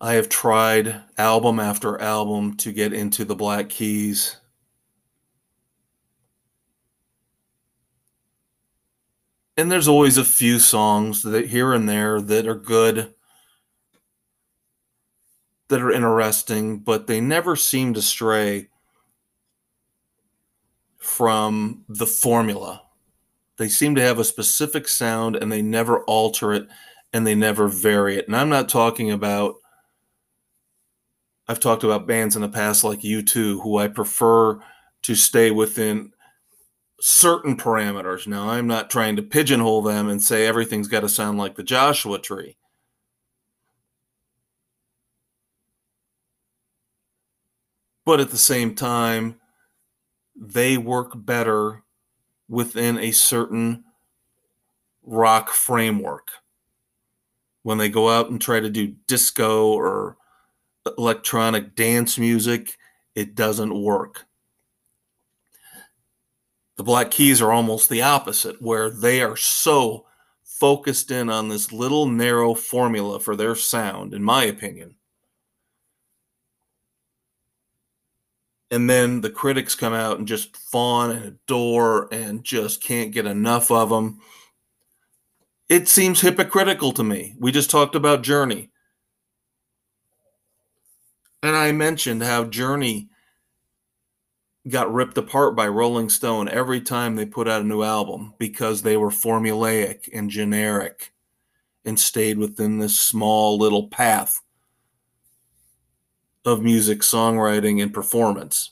I 0.04 0.14
have 0.14 0.30
tried 0.30 1.00
album 1.16 1.60
after 1.60 2.02
album 2.02 2.58
to 2.58 2.72
get 2.72 2.92
into 2.92 3.24
the 3.24 3.36
Black 3.36 3.70
Keys. 3.70 4.38
And 9.56 9.72
there's 9.72 9.88
always 9.88 10.18
a 10.18 10.24
few 10.24 10.58
songs 10.58 11.22
that 11.22 11.50
here 11.50 11.72
and 11.72 11.88
there 11.88 12.20
that 12.20 12.48
are 12.48 12.56
good, 12.56 13.14
that 15.68 15.80
are 15.80 15.92
interesting, 15.92 16.80
but 16.80 17.06
they 17.06 17.22
never 17.22 17.56
seem 17.56 17.94
to 17.94 18.02
stray 18.02 18.70
from 20.98 21.86
the 21.88 22.08
formula. 22.08 22.82
They 23.58 23.70
seem 23.70 23.94
to 23.94 24.02
have 24.02 24.18
a 24.18 24.24
specific 24.24 24.88
sound 24.88 25.36
and 25.36 25.52
they 25.52 25.62
never 25.62 26.00
alter 26.06 26.54
it 26.54 26.68
and 27.14 27.28
they 27.28 27.36
never 27.36 27.68
vary 27.68 28.18
it. 28.18 28.26
And 28.26 28.36
I'm 28.36 28.50
not 28.50 28.68
talking 28.68 29.12
about 29.12 29.61
I've 31.52 31.60
talked 31.60 31.84
about 31.84 32.08
bands 32.08 32.38
in 32.38 32.44
the 32.44 32.48
past 32.48 32.86
like 32.86 33.02
U2, 33.02 33.62
who 33.62 33.78
I 33.78 33.90
prefer 33.90 34.62
to 35.02 35.16
stay 35.16 35.52
within 35.52 36.14
certain 37.02 37.58
parameters. 37.58 38.26
Now, 38.26 38.52
I'm 38.52 38.68
not 38.68 38.90
trying 38.90 39.18
to 39.18 39.22
pigeonhole 39.22 39.82
them 39.82 40.08
and 40.08 40.24
say 40.24 40.48
everything's 40.48 40.88
got 40.88 41.02
to 41.02 41.10
sound 41.10 41.38
like 41.38 41.56
the 41.56 41.64
Joshua 41.64 42.20
tree. 42.20 42.56
But 48.06 48.22
at 48.22 48.30
the 48.30 48.38
same 48.38 48.74
time, 48.74 49.42
they 50.34 50.78
work 50.78 51.12
better 51.16 51.84
within 52.48 52.98
a 52.98 53.12
certain 53.12 53.84
rock 55.04 55.50
framework. 55.50 56.30
When 57.64 57.78
they 57.78 57.90
go 57.90 58.10
out 58.10 58.30
and 58.30 58.40
try 58.40 58.62
to 58.62 58.70
do 58.70 58.96
disco 59.06 59.74
or 59.74 60.16
electronic 60.98 61.76
dance 61.76 62.18
music, 62.18 62.78
it 63.16 63.36
doesn't 63.36 63.82
work. 63.82 64.26
The 66.78 66.84
Black 66.84 67.12
Keys 67.12 67.42
are 67.42 67.52
almost 67.52 67.90
the 67.90 68.02
opposite, 68.02 68.62
where 68.62 68.90
they 68.90 69.22
are 69.22 69.38
so 69.38 70.08
focused 70.44 71.12
in 71.12 71.30
on 71.30 71.50
this 71.50 71.72
little 71.72 72.08
narrow 72.08 72.54
formula 72.54 73.20
for 73.20 73.36
their 73.36 73.56
sound, 73.56 74.14
in 74.14 74.24
my 74.24 74.46
opinion. 74.46 74.96
And 78.72 78.90
then 78.90 79.22
the 79.22 79.30
critics 79.30 79.76
come 79.76 79.94
out 79.94 80.18
and 80.18 80.28
just 80.28 80.56
fawn 80.56 81.12
and 81.12 81.26
adore 81.26 82.12
and 82.12 82.44
just 82.44 82.82
can't 82.82 83.12
get 83.12 83.26
enough 83.26 83.70
of 83.70 83.90
them. 83.90 84.22
It 85.68 85.88
seems 85.88 86.22
hypocritical 86.22 86.94
to 86.94 87.04
me. 87.04 87.36
We 87.38 87.52
just 87.52 87.70
talked 87.70 87.96
about 87.96 88.24
Journey. 88.24 88.71
And 91.44 91.56
I 91.56 91.72
mentioned 91.72 92.24
how 92.24 92.44
Journey 92.44 93.10
got 94.70 94.94
ripped 94.94 95.18
apart 95.18 95.56
by 95.56 95.68
Rolling 95.68 96.10
Stone 96.10 96.48
every 96.50 96.82
time 96.82 97.16
they 97.16 97.26
put 97.26 97.48
out 97.48 97.62
a 97.62 97.66
new 97.66 97.82
album 97.82 98.36
because 98.38 98.82
they 98.84 98.96
were 98.96 99.10
formulaic 99.10 100.08
and 100.14 100.30
generic 100.30 101.14
and 101.84 102.00
stayed 102.00 102.38
within 102.38 102.78
this 102.78 103.00
small 103.00 103.58
little 103.58 103.88
path 103.88 104.40
of 106.46 106.62
music, 106.62 107.00
songwriting, 107.00 107.82
and 107.82 107.94
performance. 107.94 108.72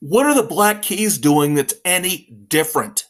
What 0.00 0.26
are 0.26 0.34
the 0.34 0.42
Black 0.42 0.82
Keys 0.82 1.18
doing 1.18 1.54
that's 1.54 1.74
any 1.84 2.30
different? 2.48 3.04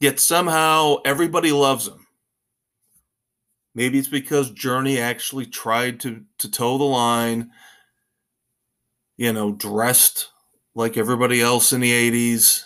Yet 0.00 0.20
somehow 0.20 0.96
everybody 1.04 1.52
loves 1.52 1.86
them. 1.86 2.07
Maybe 3.78 3.98
it's 3.98 4.08
because 4.08 4.50
Journey 4.50 4.98
actually 4.98 5.46
tried 5.46 6.00
to, 6.00 6.24
to 6.38 6.50
toe 6.50 6.78
the 6.78 6.84
line 6.84 7.52
you 9.18 9.32
know, 9.32 9.52
dressed 9.52 10.30
like 10.74 10.96
everybody 10.96 11.42
else 11.42 11.72
in 11.72 11.80
the 11.80 11.92
80s, 11.92 12.62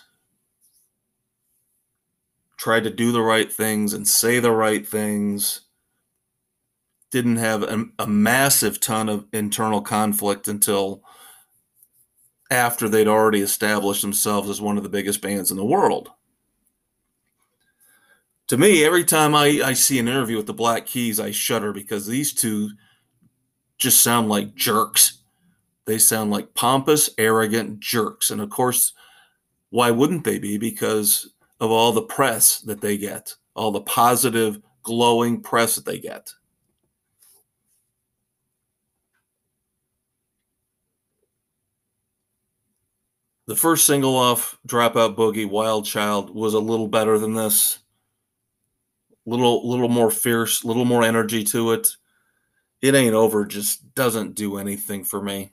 tried 2.58 2.84
to 2.84 2.90
do 2.90 3.10
the 3.10 3.22
right 3.22 3.50
things 3.50 3.94
and 3.94 4.06
say 4.06 4.38
the 4.38 4.52
right 4.52 4.86
things, 4.86 5.62
didn't 7.10 7.38
have 7.38 7.62
a, 7.62 7.86
a 7.98 8.06
massive 8.06 8.78
ton 8.78 9.08
of 9.08 9.26
internal 9.32 9.80
conflict 9.80 10.46
until 10.46 11.02
after 12.50 12.86
they'd 12.88 13.08
already 13.08 13.40
established 13.40 14.02
themselves 14.02 14.50
as 14.50 14.60
one 14.60 14.76
of 14.76 14.82
the 14.82 14.88
biggest 14.90 15.22
bands 15.22 15.50
in 15.50 15.56
the 15.56 15.64
world. 15.64 16.10
To 18.48 18.58
me, 18.58 18.84
every 18.84 19.04
time 19.04 19.34
I, 19.34 19.60
I 19.64 19.72
see 19.72 19.98
an 19.98 20.08
interview 20.08 20.36
with 20.36 20.46
the 20.46 20.52
Black 20.52 20.86
Keys, 20.86 21.18
I 21.18 21.30
shudder 21.30 21.72
because 21.72 22.06
these 22.06 22.34
two 22.34 22.70
just 23.78 24.02
sound 24.02 24.28
like 24.28 24.54
jerks 24.54 25.22
they 25.84 25.98
sound 25.98 26.30
like 26.30 26.54
pompous, 26.54 27.10
arrogant 27.18 27.80
jerks. 27.80 28.30
And 28.30 28.40
of 28.40 28.50
course, 28.50 28.92
why 29.70 29.90
wouldn't 29.90 30.24
they 30.24 30.38
be? 30.38 30.58
Because 30.58 31.34
of 31.60 31.70
all 31.70 31.92
the 31.92 32.02
press 32.02 32.60
that 32.60 32.80
they 32.80 32.96
get, 32.96 33.34
all 33.54 33.72
the 33.72 33.80
positive, 33.80 34.60
glowing 34.82 35.40
press 35.40 35.76
that 35.76 35.84
they 35.84 35.98
get. 35.98 36.32
The 43.48 43.56
first 43.56 43.84
single 43.86 44.16
off 44.16 44.56
Dropout 44.66 45.16
Boogie, 45.16 45.50
Wild 45.50 45.84
Child, 45.84 46.30
was 46.30 46.54
a 46.54 46.60
little 46.60 46.88
better 46.88 47.18
than 47.18 47.34
this. 47.34 47.81
Little, 49.24 49.68
little 49.68 49.88
more 49.88 50.10
fierce, 50.10 50.64
little 50.64 50.84
more 50.84 51.04
energy 51.04 51.44
to 51.44 51.72
it. 51.72 51.88
It 52.80 52.94
ain't 52.94 53.14
over 53.14 53.46
just 53.46 53.94
doesn't 53.94 54.34
do 54.34 54.56
anything 54.56 55.04
for 55.04 55.22
me. 55.22 55.52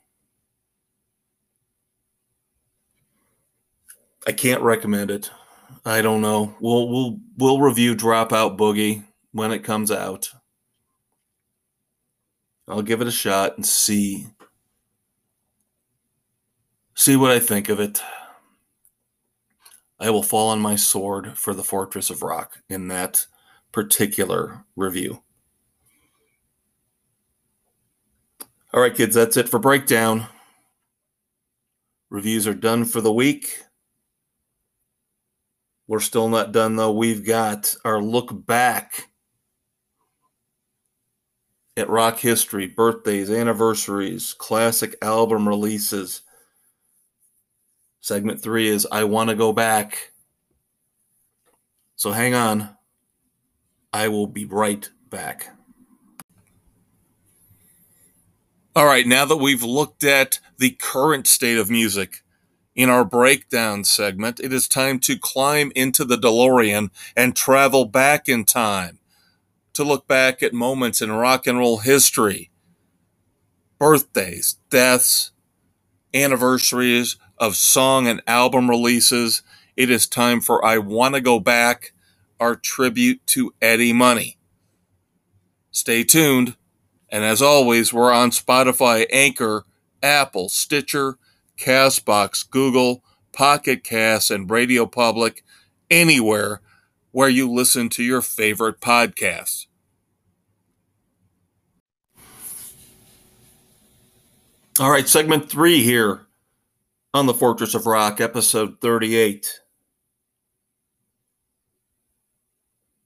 I 4.25 4.31
can't 4.31 4.61
recommend 4.61 5.11
it. 5.11 5.29
I 5.85 6.01
don't 6.01 6.21
know. 6.21 6.55
We'll 6.59 6.89
we'll 6.89 7.19
we'll 7.37 7.61
review 7.61 7.95
Dropout 7.95 8.57
Boogie 8.57 9.03
when 9.31 9.51
it 9.51 9.63
comes 9.63 9.91
out. 9.91 10.29
I'll 12.67 12.81
give 12.81 13.01
it 13.01 13.07
a 13.07 13.11
shot 13.11 13.55
and 13.55 13.65
see 13.65 14.27
see 16.95 17.15
what 17.15 17.31
I 17.31 17.39
think 17.39 17.69
of 17.69 17.79
it. 17.79 18.01
I 19.99 20.09
will 20.09 20.23
fall 20.23 20.49
on 20.49 20.59
my 20.59 20.75
sword 20.75 21.37
for 21.37 21.53
the 21.53 21.63
Fortress 21.63 22.09
of 22.09 22.21
Rock 22.21 22.61
in 22.69 22.87
that 22.89 23.25
particular 23.71 24.65
review. 24.75 25.21
All 28.73 28.81
right, 28.81 28.93
kids, 28.93 29.15
that's 29.15 29.37
it 29.37 29.49
for 29.49 29.59
breakdown. 29.59 30.27
Reviews 32.09 32.47
are 32.47 32.53
done 32.53 32.85
for 32.85 33.01
the 33.01 33.13
week. 33.13 33.63
We're 35.87 35.99
still 35.99 36.29
not 36.29 36.51
done 36.51 36.75
though. 36.75 36.91
We've 36.91 37.25
got 37.25 37.75
our 37.83 37.99
look 37.99 38.45
back 38.45 39.09
at 41.77 41.89
rock 41.89 42.19
history, 42.19 42.67
birthdays, 42.67 43.31
anniversaries, 43.31 44.35
classic 44.37 44.95
album 45.01 45.47
releases. 45.47 46.21
Segment 48.01 48.41
three 48.41 48.67
is 48.67 48.87
I 48.91 49.03
Want 49.03 49.29
to 49.29 49.35
Go 49.35 49.51
Back. 49.51 50.11
So 51.95 52.11
hang 52.11 52.33
on. 52.35 52.75
I 53.91 54.07
will 54.07 54.27
be 54.27 54.45
right 54.45 54.89
back. 55.09 55.55
All 58.75 58.85
right, 58.85 59.05
now 59.05 59.25
that 59.25 59.37
we've 59.37 59.63
looked 59.63 60.03
at 60.03 60.39
the 60.57 60.71
current 60.71 61.27
state 61.27 61.57
of 61.57 61.69
music, 61.69 62.23
in 62.75 62.89
our 62.89 63.03
breakdown 63.03 63.83
segment, 63.83 64.39
it 64.39 64.53
is 64.53 64.67
time 64.67 64.99
to 64.99 65.17
climb 65.17 65.69
into 65.75 66.05
the 66.05 66.17
DeLorean 66.17 66.91
and 67.13 67.35
travel 67.35 67.83
back 67.83 68.29
in 68.29 68.45
time 68.45 68.99
to 69.73 69.83
look 69.83 70.07
back 70.07 70.41
at 70.41 70.53
moments 70.53 71.01
in 71.01 71.11
rock 71.11 71.45
and 71.45 71.57
roll 71.57 71.79
history, 71.79 72.51
birthdays, 73.79 74.57
deaths, 74.69 75.31
anniversaries 76.13 77.17
of 77.37 77.55
song 77.57 78.07
and 78.07 78.21
album 78.27 78.69
releases. 78.69 79.41
It 79.75 79.89
is 79.89 80.07
time 80.07 80.39
for 80.39 80.63
I 80.63 80.77
Want 80.77 81.15
to 81.15 81.21
Go 81.21 81.39
Back, 81.41 81.91
our 82.39 82.55
tribute 82.55 83.25
to 83.27 83.53
Eddie 83.61 83.93
Money. 83.93 84.37
Stay 85.71 86.03
tuned. 86.03 86.55
And 87.09 87.23
as 87.23 87.41
always, 87.41 87.91
we're 87.91 88.11
on 88.11 88.31
Spotify, 88.31 89.05
Anchor, 89.11 89.65
Apple, 90.03 90.49
Stitcher, 90.49 91.17
Castbox, 91.57 92.49
Google, 92.49 93.03
Pocket 93.31 93.83
Cast, 93.83 94.31
and 94.31 94.49
Radio 94.49 94.85
Public, 94.85 95.43
anywhere 95.89 96.61
where 97.11 97.29
you 97.29 97.51
listen 97.51 97.89
to 97.89 98.03
your 98.03 98.21
favorite 98.21 98.79
podcasts. 98.79 99.65
All 104.79 104.91
right, 104.91 105.09
segment 105.09 105.49
three 105.49 105.83
here 105.83 106.27
on 107.13 107.25
the 107.25 107.33
Fortress 107.33 107.73
of 107.73 107.85
Rock, 107.85 108.21
episode 108.21 108.79
38. 108.79 109.59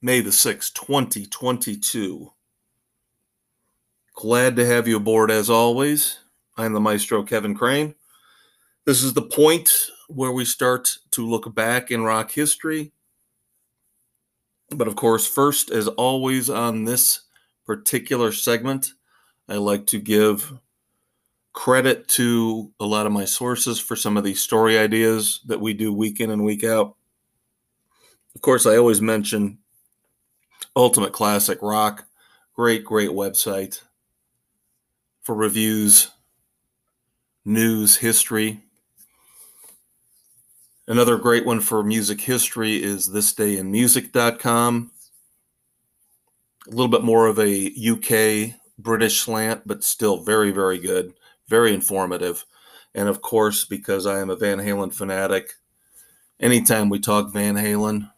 May 0.05 0.19
the 0.19 0.31
6th, 0.31 0.73
2022. 0.73 2.33
Glad 4.13 4.57
to 4.57 4.65
have 4.65 4.85
you 4.85 4.97
aboard 4.97 5.31
as 5.31 5.49
always. 5.49 6.19
I'm 6.57 6.73
the 6.73 6.81
maestro 6.81 7.23
Kevin 7.23 7.55
Crane. 7.55 7.95
This 8.83 9.01
is 9.01 9.13
the 9.13 9.21
point 9.21 9.71
where 10.09 10.33
we 10.33 10.43
start 10.43 10.97
to 11.11 11.25
look 11.25 11.55
back 11.55 11.89
in 11.89 12.03
rock 12.03 12.33
history. 12.33 12.91
But 14.71 14.89
of 14.89 14.97
course, 14.97 15.25
first, 15.25 15.71
as 15.71 15.87
always, 15.87 16.49
on 16.49 16.83
this 16.83 17.21
particular 17.65 18.33
segment, 18.33 18.95
I 19.47 19.55
like 19.55 19.85
to 19.85 20.01
give 20.01 20.51
credit 21.53 22.09
to 22.09 22.73
a 22.77 22.85
lot 22.85 23.05
of 23.05 23.13
my 23.13 23.23
sources 23.23 23.79
for 23.79 23.95
some 23.95 24.17
of 24.17 24.25
these 24.25 24.41
story 24.41 24.77
ideas 24.77 25.39
that 25.45 25.61
we 25.61 25.73
do 25.73 25.93
week 25.93 26.19
in 26.19 26.29
and 26.29 26.43
week 26.43 26.65
out. 26.65 26.97
Of 28.35 28.41
course, 28.41 28.65
I 28.65 28.75
always 28.75 28.99
mention 28.99 29.59
Ultimate 30.76 31.13
Classic 31.13 31.59
Rock. 31.61 32.05
Great, 32.55 32.84
great 32.86 33.09
website. 33.09 33.82
for 35.21 35.36
reviews, 35.36 36.11
news, 37.45 37.97
history. 37.97 38.61
Another 40.88 41.17
great 41.17 41.45
one 41.45 41.61
for 41.61 41.82
music 41.82 42.19
history 42.19 42.84
is 42.84 43.09
thisdayinmusic.com. 43.09 44.91
A 46.67 46.69
little 46.69 46.89
bit 46.89 47.03
more 47.03 47.28
of 47.28 47.39
a 47.39 47.74
UK 47.78 48.55
British 48.78 49.21
slant, 49.21 49.65
but 49.65 49.84
still 49.84 50.24
very, 50.24 50.51
very 50.51 50.78
good, 50.78 51.13
very 51.47 51.74
informative. 51.74 52.45
And 52.93 53.07
of 53.07 53.21
course, 53.21 53.65
because 53.65 54.05
I 54.05 54.19
am 54.19 54.30
a 54.30 54.36
Van 54.36 54.59
Halen 54.59 54.93
fanatic, 54.93 55.53
anytime 56.39 56.89
we 56.89 56.99
talk 56.99 57.32
Van 57.32 57.55
Halen, 57.55 58.11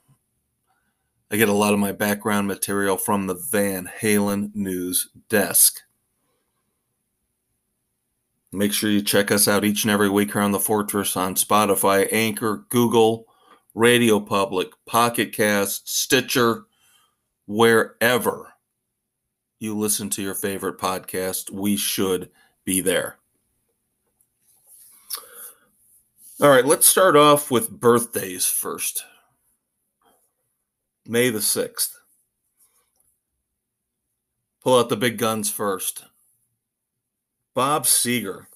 I 1.31 1.37
get 1.37 1.49
a 1.49 1.53
lot 1.53 1.73
of 1.73 1.79
my 1.79 1.91
background 1.91 2.47
material 2.47 2.97
from 2.97 3.27
the 3.27 3.33
Van 3.33 3.89
Halen 4.01 4.53
news 4.55 5.09
desk. 5.27 5.81
Make 8.51 8.71
sure 8.71 8.89
you 8.89 9.01
check 9.01 9.31
us 9.31 9.47
out 9.47 9.65
each 9.65 9.83
and 9.83 9.91
every 9.91 10.09
week 10.09 10.35
on 10.35 10.51
the 10.51 10.59
Fortress 10.59 11.17
on 11.17 11.35
Spotify, 11.35 12.07
Anchor, 12.11 12.65
Google, 12.69 13.27
Radio 13.73 14.19
Public, 14.19 14.69
Pocket 14.85 15.33
Cast, 15.33 15.89
Stitcher, 15.89 16.65
wherever 17.47 18.53
you 19.59 19.77
listen 19.77 20.09
to 20.11 20.21
your 20.21 20.35
favorite 20.35 20.77
podcast. 20.77 21.49
We 21.49 21.75
should 21.75 22.29
be 22.63 22.81
there. 22.81 23.17
All 26.41 26.49
right, 26.49 26.65
let's 26.65 26.85
start 26.85 27.15
off 27.15 27.49
with 27.49 27.69
birthdays 27.69 28.45
first. 28.45 29.03
May 31.07 31.29
the 31.29 31.39
6th. 31.39 31.93
Pull 34.63 34.79
out 34.79 34.89
the 34.89 34.97
big 34.97 35.19
guns 35.19 35.51
first. 35.51 36.05
Bob 37.53 37.85
Seger, 37.85 38.47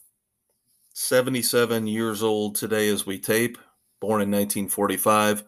77 0.93 1.86
years 1.86 2.24
old 2.24 2.56
today 2.56 2.89
as 2.89 3.06
we 3.06 3.20
tape, 3.20 3.58
born 4.00 4.22
in 4.22 4.32
1945. 4.32 5.43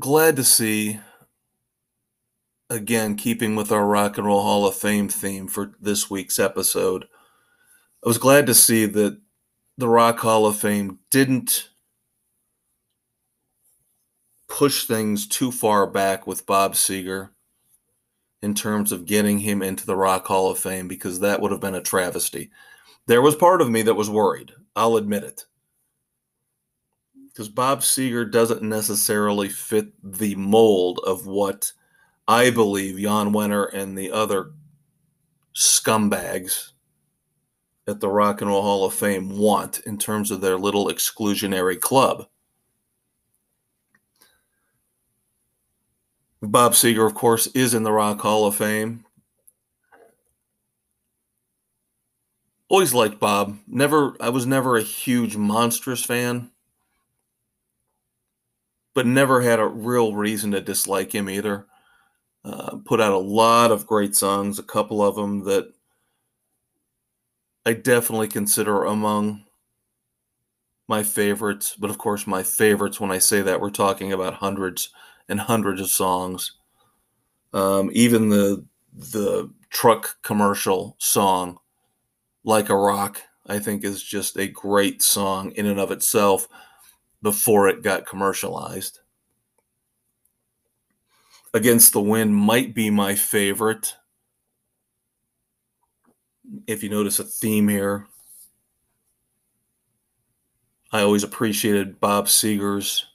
Glad 0.00 0.36
to 0.36 0.44
see, 0.44 0.98
again, 2.70 3.14
keeping 3.14 3.54
with 3.54 3.70
our 3.70 3.84
Rock 3.86 4.16
and 4.16 4.26
Roll 4.26 4.42
Hall 4.42 4.66
of 4.66 4.74
Fame 4.74 5.08
theme 5.08 5.48
for 5.48 5.72
this 5.80 6.08
week's 6.08 6.38
episode, 6.38 7.04
I 8.04 8.08
was 8.08 8.18
glad 8.18 8.46
to 8.46 8.54
see 8.54 8.86
that 8.86 9.20
the 9.76 9.88
Rock 9.88 10.20
Hall 10.20 10.46
of 10.46 10.56
Fame 10.56 11.00
didn't 11.10 11.68
push 14.48 14.84
things 14.86 15.26
too 15.26 15.52
far 15.52 15.86
back 15.86 16.26
with 16.26 16.46
Bob 16.46 16.74
Seger 16.74 17.30
in 18.42 18.54
terms 18.54 18.92
of 18.92 19.06
getting 19.06 19.38
him 19.38 19.62
into 19.62 19.86
the 19.86 19.96
Rock 19.96 20.26
Hall 20.26 20.50
of 20.50 20.58
Fame 20.58 20.88
because 20.88 21.20
that 21.20 21.40
would 21.40 21.50
have 21.50 21.60
been 21.60 21.74
a 21.74 21.82
travesty. 21.82 22.50
There 23.06 23.22
was 23.22 23.34
part 23.36 23.60
of 23.60 23.70
me 23.70 23.82
that 23.82 23.94
was 23.94 24.10
worried. 24.10 24.52
I'll 24.74 24.96
admit 24.96 25.24
it. 25.24 25.44
Because 27.26 27.48
Bob 27.48 27.80
Seger 27.80 28.30
doesn't 28.30 28.62
necessarily 28.62 29.48
fit 29.48 29.92
the 30.02 30.34
mold 30.34 31.00
of 31.06 31.26
what 31.26 31.72
I 32.26 32.50
believe 32.50 32.98
Jan 32.98 33.32
Wenner 33.32 33.72
and 33.72 33.96
the 33.96 34.10
other 34.10 34.52
scumbags 35.54 36.72
at 37.86 38.00
the 38.00 38.08
Rock 38.08 38.40
and 38.40 38.50
Roll 38.50 38.62
Hall 38.62 38.84
of 38.84 38.94
Fame 38.94 39.38
want 39.38 39.80
in 39.80 39.98
terms 39.98 40.30
of 40.30 40.40
their 40.40 40.58
little 40.58 40.88
exclusionary 40.88 41.80
club. 41.80 42.26
Bob 46.40 46.72
Seger, 46.72 47.06
of 47.06 47.14
course, 47.14 47.48
is 47.48 47.74
in 47.74 47.82
the 47.82 47.92
Rock 47.92 48.20
Hall 48.20 48.46
of 48.46 48.54
Fame. 48.54 49.04
Always 52.68 52.94
liked 52.94 53.18
Bob. 53.18 53.58
Never, 53.66 54.14
I 54.20 54.28
was 54.28 54.46
never 54.46 54.76
a 54.76 54.82
huge 54.82 55.36
monstrous 55.36 56.04
fan, 56.04 56.50
but 58.94 59.06
never 59.06 59.40
had 59.40 59.58
a 59.58 59.66
real 59.66 60.14
reason 60.14 60.52
to 60.52 60.60
dislike 60.60 61.14
him 61.14 61.30
either. 61.30 61.66
Uh, 62.44 62.76
put 62.84 63.00
out 63.00 63.12
a 63.12 63.18
lot 63.18 63.72
of 63.72 63.86
great 63.86 64.14
songs, 64.14 64.58
a 64.58 64.62
couple 64.62 65.02
of 65.02 65.16
them 65.16 65.44
that 65.44 65.72
I 67.66 67.72
definitely 67.72 68.28
consider 68.28 68.84
among 68.84 69.44
my 70.86 71.02
favorites. 71.02 71.74
But 71.78 71.90
of 71.90 71.98
course, 71.98 72.26
my 72.26 72.42
favorites, 72.42 73.00
when 73.00 73.10
I 73.10 73.18
say 73.18 73.42
that, 73.42 73.60
we're 73.60 73.70
talking 73.70 74.12
about 74.12 74.34
hundreds 74.34 74.90
and 75.28 75.40
hundreds 75.40 75.80
of 75.80 75.88
songs. 75.88 76.52
Um, 77.52 77.90
even 77.92 78.28
the 78.28 78.64
the 78.92 79.50
truck 79.70 80.16
commercial 80.22 80.96
song, 80.98 81.58
like 82.44 82.68
a 82.68 82.76
rock, 82.76 83.20
I 83.46 83.58
think 83.58 83.84
is 83.84 84.02
just 84.02 84.36
a 84.36 84.48
great 84.48 85.02
song 85.02 85.52
in 85.52 85.66
and 85.66 85.80
of 85.80 85.90
itself. 85.90 86.48
Before 87.20 87.68
it 87.68 87.82
got 87.82 88.06
commercialized, 88.06 89.00
Against 91.54 91.92
the 91.92 92.00
Wind 92.00 92.36
might 92.36 92.74
be 92.74 92.90
my 92.90 93.14
favorite. 93.14 93.96
If 96.66 96.82
you 96.82 96.90
notice 96.90 97.18
a 97.18 97.24
theme 97.24 97.68
here, 97.68 98.06
I 100.92 101.00
always 101.00 101.24
appreciated 101.24 102.00
Bob 102.00 102.26
Seger's 102.26 103.06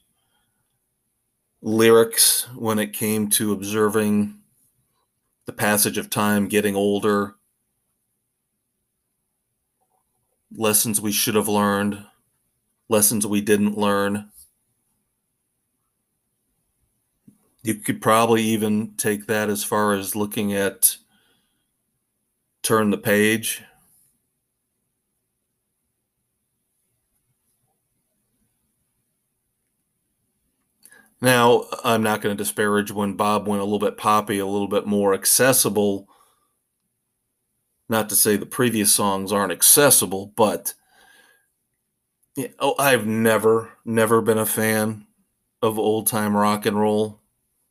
lyrics 1.64 2.44
when 2.56 2.78
it 2.78 2.92
came 2.92 3.30
to 3.30 3.54
observing 3.54 4.38
the 5.46 5.54
passage 5.54 5.98
of 5.98 6.10
time, 6.10 6.48
getting 6.48 6.76
older, 6.76 7.36
lessons 10.56 11.00
we 11.00 11.12
should 11.12 11.36
have 11.36 11.48
learned, 11.48 12.06
lessons 12.90 13.26
we 13.26 13.40
didn't 13.40 13.78
learn. 13.78 14.30
You 17.64 17.76
could 17.76 18.02
probably 18.02 18.44
even 18.44 18.94
take 18.98 19.26
that 19.28 19.50
as 19.50 19.64
far 19.64 19.94
as 19.94 20.18
looking 20.18 20.54
at 20.54 20.98
turn 22.62 22.90
the 22.90 22.98
page 22.98 23.64
Now, 31.24 31.68
I'm 31.86 32.04
not 32.04 32.22
going 32.22 32.36
to 32.36 32.44
disparage 32.44 32.92
when 32.92 33.14
Bob 33.14 33.48
went 33.48 33.62
a 33.62 33.64
little 33.64 33.80
bit 33.80 33.96
poppy, 33.96 34.40
a 34.40 34.46
little 34.46 34.68
bit 34.68 34.86
more 34.86 35.14
accessible. 35.14 36.10
Not 37.88 38.10
to 38.10 38.16
say 38.16 38.36
the 38.36 38.46
previous 38.46 38.92
songs 38.92 39.32
aren't 39.32 39.54
accessible, 39.54 40.34
but 40.36 40.74
yeah, 42.36 42.50
oh, 42.60 42.76
I've 42.78 43.08
never, 43.08 43.70
never 43.86 44.22
been 44.22 44.38
a 44.38 44.46
fan 44.46 45.08
of 45.62 45.80
old 45.80 46.08
time 46.08 46.36
rock 46.36 46.66
and 46.66 46.78
roll. 46.78 47.22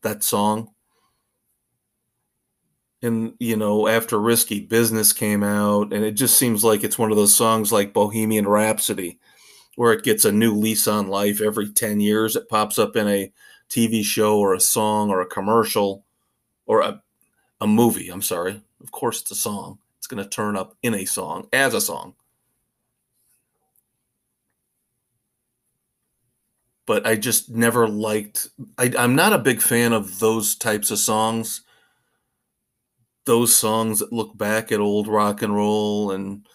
That 0.01 0.25
song. 0.25 0.71
And, 3.03 3.35
you 3.39 3.57
know, 3.57 3.87
after 3.87 4.19
Risky 4.19 4.61
Business 4.61 5.13
came 5.13 5.43
out, 5.43 5.93
and 5.93 6.07
it 6.07 6.13
just 6.13 6.39
seems 6.39 6.65
like 6.65 6.85
it's 6.85 6.99
one 6.99 7.11
of 7.11 7.19
those 7.19 7.35
songs 7.35 7.71
like 7.71 7.93
Bohemian 7.93 8.49
Rhapsody 8.49 9.21
where 9.83 9.93
it 9.93 10.05
gets 10.05 10.25
a 10.25 10.31
new 10.31 10.55
lease 10.55 10.87
on 10.87 11.09
life 11.09 11.41
every 11.41 11.69
10 11.69 11.99
years. 11.99 12.37
It 12.37 12.49
pops 12.49 12.79
up 12.79 12.95
in 12.95 13.09
a 13.09 13.33
TV 13.69 14.05
show 14.05 14.39
or 14.39 14.55
a 14.55 14.61
song 14.61 15.11
or 15.11 15.21
a 15.21 15.27
commercial 15.27 16.05
or 16.67 16.83
a, 16.83 17.03
a 17.61 17.67
movie. 17.67 18.09
I'm 18.09 18.23
sorry. 18.23 18.63
Of 18.81 18.93
course, 18.93 19.23
it's 19.23 19.33
a 19.33 19.35
song. 19.35 19.81
It's 19.99 20.07
going 20.07 20.23
to 20.23 20.31
turn 20.31 20.57
up 20.57 20.77
in 20.85 20.95
a 20.95 21.05
song 21.05 21.49
as 21.53 21.75
a 21.75 21.81
song. 21.81 22.15
But 26.87 27.05
I 27.05 27.17
just 27.17 27.51
never 27.51 27.89
liked, 27.89 28.51
I, 28.79 28.93
I'm 28.97 29.17
not 29.17 29.33
a 29.33 29.39
big 29.39 29.61
fan 29.61 29.93
of 29.93 30.21
those 30.21 30.55
types 30.55 30.93
of 30.93 31.01
songs. 31.01 31.63
Those 33.25 33.57
songs 33.57 33.99
that 33.99 34.13
look 34.13 34.39
back 34.39 34.71
at 34.71 34.79
old 34.79 35.09
rock 35.09 35.43
and 35.43 35.57
roll 35.57 36.13
and 36.13 36.47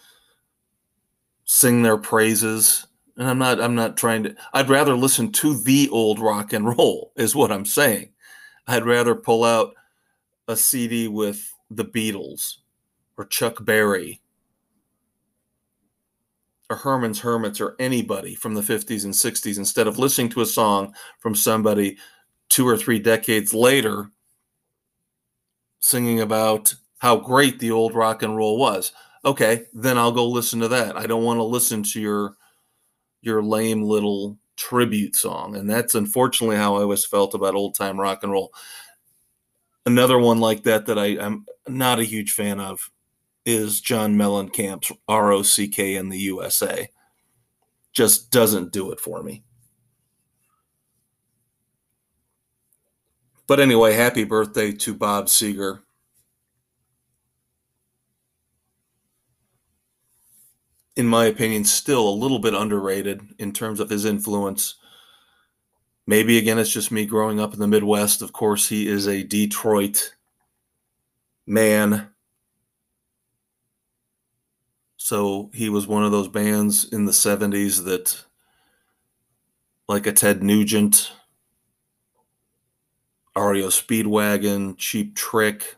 sing 1.44 1.82
their 1.82 1.98
praises 1.98 2.87
and 3.18 3.28
i'm 3.28 3.38
not 3.38 3.60
i'm 3.60 3.74
not 3.74 3.96
trying 3.96 4.22
to 4.22 4.34
i'd 4.54 4.70
rather 4.70 4.96
listen 4.96 5.30
to 5.30 5.60
the 5.62 5.88
old 5.90 6.18
rock 6.18 6.52
and 6.52 6.66
roll 6.66 7.12
is 7.16 7.34
what 7.34 7.52
i'm 7.52 7.66
saying. 7.66 8.10
I'd 8.66 8.84
rather 8.84 9.14
pull 9.14 9.44
out 9.44 9.74
a 10.46 10.56
cd 10.56 11.08
with 11.08 11.52
the 11.70 11.84
beatles 11.84 12.56
or 13.16 13.26
chuck 13.26 13.64
berry 13.64 14.20
or 16.70 16.76
herman's 16.76 17.20
hermits 17.20 17.60
or 17.60 17.76
anybody 17.78 18.34
from 18.34 18.54
the 18.54 18.60
50s 18.60 19.04
and 19.04 19.14
60s 19.14 19.58
instead 19.58 19.86
of 19.86 19.98
listening 19.98 20.28
to 20.30 20.42
a 20.42 20.46
song 20.46 20.94
from 21.18 21.34
somebody 21.34 21.96
two 22.48 22.66
or 22.66 22.76
three 22.76 22.98
decades 22.98 23.52
later 23.52 24.10
singing 25.80 26.20
about 26.20 26.74
how 26.98 27.16
great 27.16 27.58
the 27.58 27.70
old 27.70 27.94
rock 27.94 28.22
and 28.22 28.36
roll 28.36 28.58
was. 28.58 28.92
Okay 29.24 29.64
then 29.72 29.96
i'll 29.96 30.12
go 30.12 30.28
listen 30.28 30.60
to 30.60 30.68
that. 30.68 30.96
I 30.96 31.06
don't 31.06 31.24
want 31.24 31.38
to 31.38 31.44
listen 31.44 31.82
to 31.84 32.00
your 32.00 32.36
your 33.28 33.42
lame 33.42 33.82
little 33.82 34.38
tribute 34.56 35.14
song. 35.14 35.54
And 35.54 35.70
that's 35.70 35.94
unfortunately 35.94 36.56
how 36.56 36.76
I 36.76 36.80
always 36.80 37.04
felt 37.04 37.34
about 37.34 37.54
old 37.54 37.74
time 37.76 38.00
rock 38.00 38.22
and 38.22 38.32
roll. 38.32 38.52
Another 39.86 40.18
one 40.18 40.40
like 40.40 40.64
that 40.64 40.86
that 40.86 40.98
I, 40.98 41.18
I'm 41.18 41.46
not 41.68 42.00
a 42.00 42.04
huge 42.04 42.32
fan 42.32 42.58
of 42.58 42.90
is 43.44 43.80
John 43.80 44.16
Mellencamp's 44.16 44.90
ROCK 45.08 45.78
in 45.78 46.08
the 46.08 46.18
USA. 46.18 46.90
Just 47.92 48.30
doesn't 48.30 48.72
do 48.72 48.90
it 48.92 49.00
for 49.00 49.22
me. 49.22 49.44
But 53.46 53.60
anyway, 53.60 53.94
happy 53.94 54.24
birthday 54.24 54.72
to 54.72 54.94
Bob 54.94 55.26
Seger. 55.26 55.80
In 60.98 61.06
my 61.06 61.26
opinion, 61.26 61.64
still 61.64 62.08
a 62.08 62.10
little 62.10 62.40
bit 62.40 62.54
underrated 62.54 63.22
in 63.38 63.52
terms 63.52 63.78
of 63.78 63.88
his 63.88 64.04
influence. 64.04 64.74
Maybe 66.08 66.38
again, 66.38 66.58
it's 66.58 66.72
just 66.72 66.90
me 66.90 67.06
growing 67.06 67.38
up 67.38 67.54
in 67.54 67.60
the 67.60 67.68
Midwest. 67.68 68.20
Of 68.20 68.32
course, 68.32 68.68
he 68.68 68.88
is 68.88 69.06
a 69.06 69.22
Detroit 69.22 70.16
man. 71.46 72.08
So 74.96 75.50
he 75.54 75.68
was 75.68 75.86
one 75.86 76.02
of 76.02 76.10
those 76.10 76.26
bands 76.26 76.88
in 76.92 77.04
the 77.04 77.12
70s 77.12 77.84
that, 77.84 78.24
like 79.86 80.08
a 80.08 80.12
Ted 80.12 80.42
Nugent, 80.42 81.12
REO 83.36 83.68
Speedwagon, 83.68 84.76
Cheap 84.76 85.14
Trick, 85.14 85.76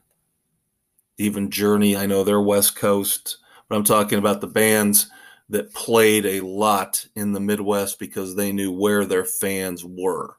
even 1.19 1.51
Journey. 1.51 1.95
I 1.95 2.07
know 2.07 2.25
they're 2.25 2.41
West 2.41 2.75
Coast, 2.75 3.37
but 3.71 3.77
I'm 3.77 3.85
talking 3.85 4.19
about 4.19 4.43
the 4.43 4.49
bands 4.49 5.11
that 5.51 5.75
played 5.75 6.27
a 6.27 6.43
lot 6.43 7.07
in 7.17 7.33
the 7.35 7.41
Midwest 7.41 8.01
because 8.01 8.37
they 8.37 8.53
knew 8.53 8.73
where 8.73 9.07
their 9.07 9.25
fans 9.27 9.85
were. 9.87 10.37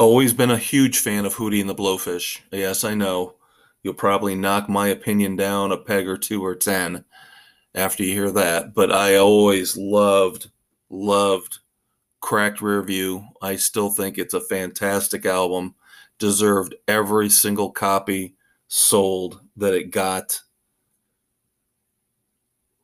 Always 0.00 0.32
been 0.32 0.50
a 0.50 0.58
huge 0.58 0.98
fan 0.98 1.26
of 1.26 1.36
Hootie 1.36 1.60
and 1.60 1.68
the 1.70 1.74
Blowfish. 1.74 2.40
Yes, 2.50 2.84
I 2.84 2.94
know. 2.94 3.36
You'll 3.82 3.94
probably 3.94 4.34
knock 4.34 4.68
my 4.68 4.88
opinion 4.88 5.36
down 5.36 5.72
a 5.72 5.76
peg 5.78 6.08
or 6.08 6.16
two 6.16 6.44
or 6.44 6.54
ten 6.56 7.04
after 7.74 8.04
you 8.04 8.14
hear 8.14 8.30
that. 8.32 8.74
But 8.74 8.92
I 8.92 9.16
always 9.16 9.76
loved, 9.76 10.50
loved 10.90 11.60
Cracked 12.20 12.62
Rear 12.62 12.82
View. 12.82 13.26
I 13.42 13.56
still 13.56 13.90
think 13.90 14.18
it's 14.18 14.34
a 14.34 14.40
fantastic 14.40 15.26
album. 15.26 15.74
Deserved 16.20 16.76
every 16.86 17.28
single 17.28 17.72
copy 17.72 18.36
sold 18.68 19.40
that 19.56 19.74
it 19.74 19.90
got. 19.90 20.42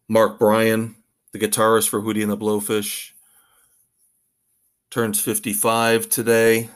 Mark 0.09 0.39
Bryan, 0.39 0.97
the 1.33 1.39
guitarist 1.39 1.89
for 1.89 2.01
Hootie 2.03 2.23
and 2.23 2.33
the 2.33 2.37
Blowfish, 2.37 3.13
turns 4.91 5.21
55 5.21 6.09
today. 6.09 6.65
Of 6.65 6.71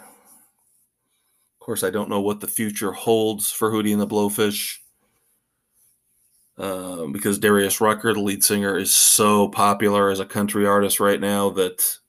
course, 1.61 1.82
I 1.82 1.90
don't 1.90 2.11
know 2.11 2.20
what 2.20 2.40
the 2.40 2.48
future 2.48 2.92
holds 2.92 3.50
for 3.50 3.70
Hootie 3.70 3.92
and 3.92 4.00
the 4.00 4.06
Blowfish. 4.06 4.78
Um, 6.58 7.12
because 7.12 7.38
Darius 7.38 7.80
Rucker, 7.80 8.12
the 8.12 8.20
lead 8.20 8.44
singer, 8.44 8.76
is 8.76 8.94
so 8.94 9.48
popular 9.48 10.11
as 10.11 10.20
a 10.20 10.26
country 10.26 10.66
artist 10.66 11.00
right 11.00 11.20
now 11.20 11.48
that 11.50 11.99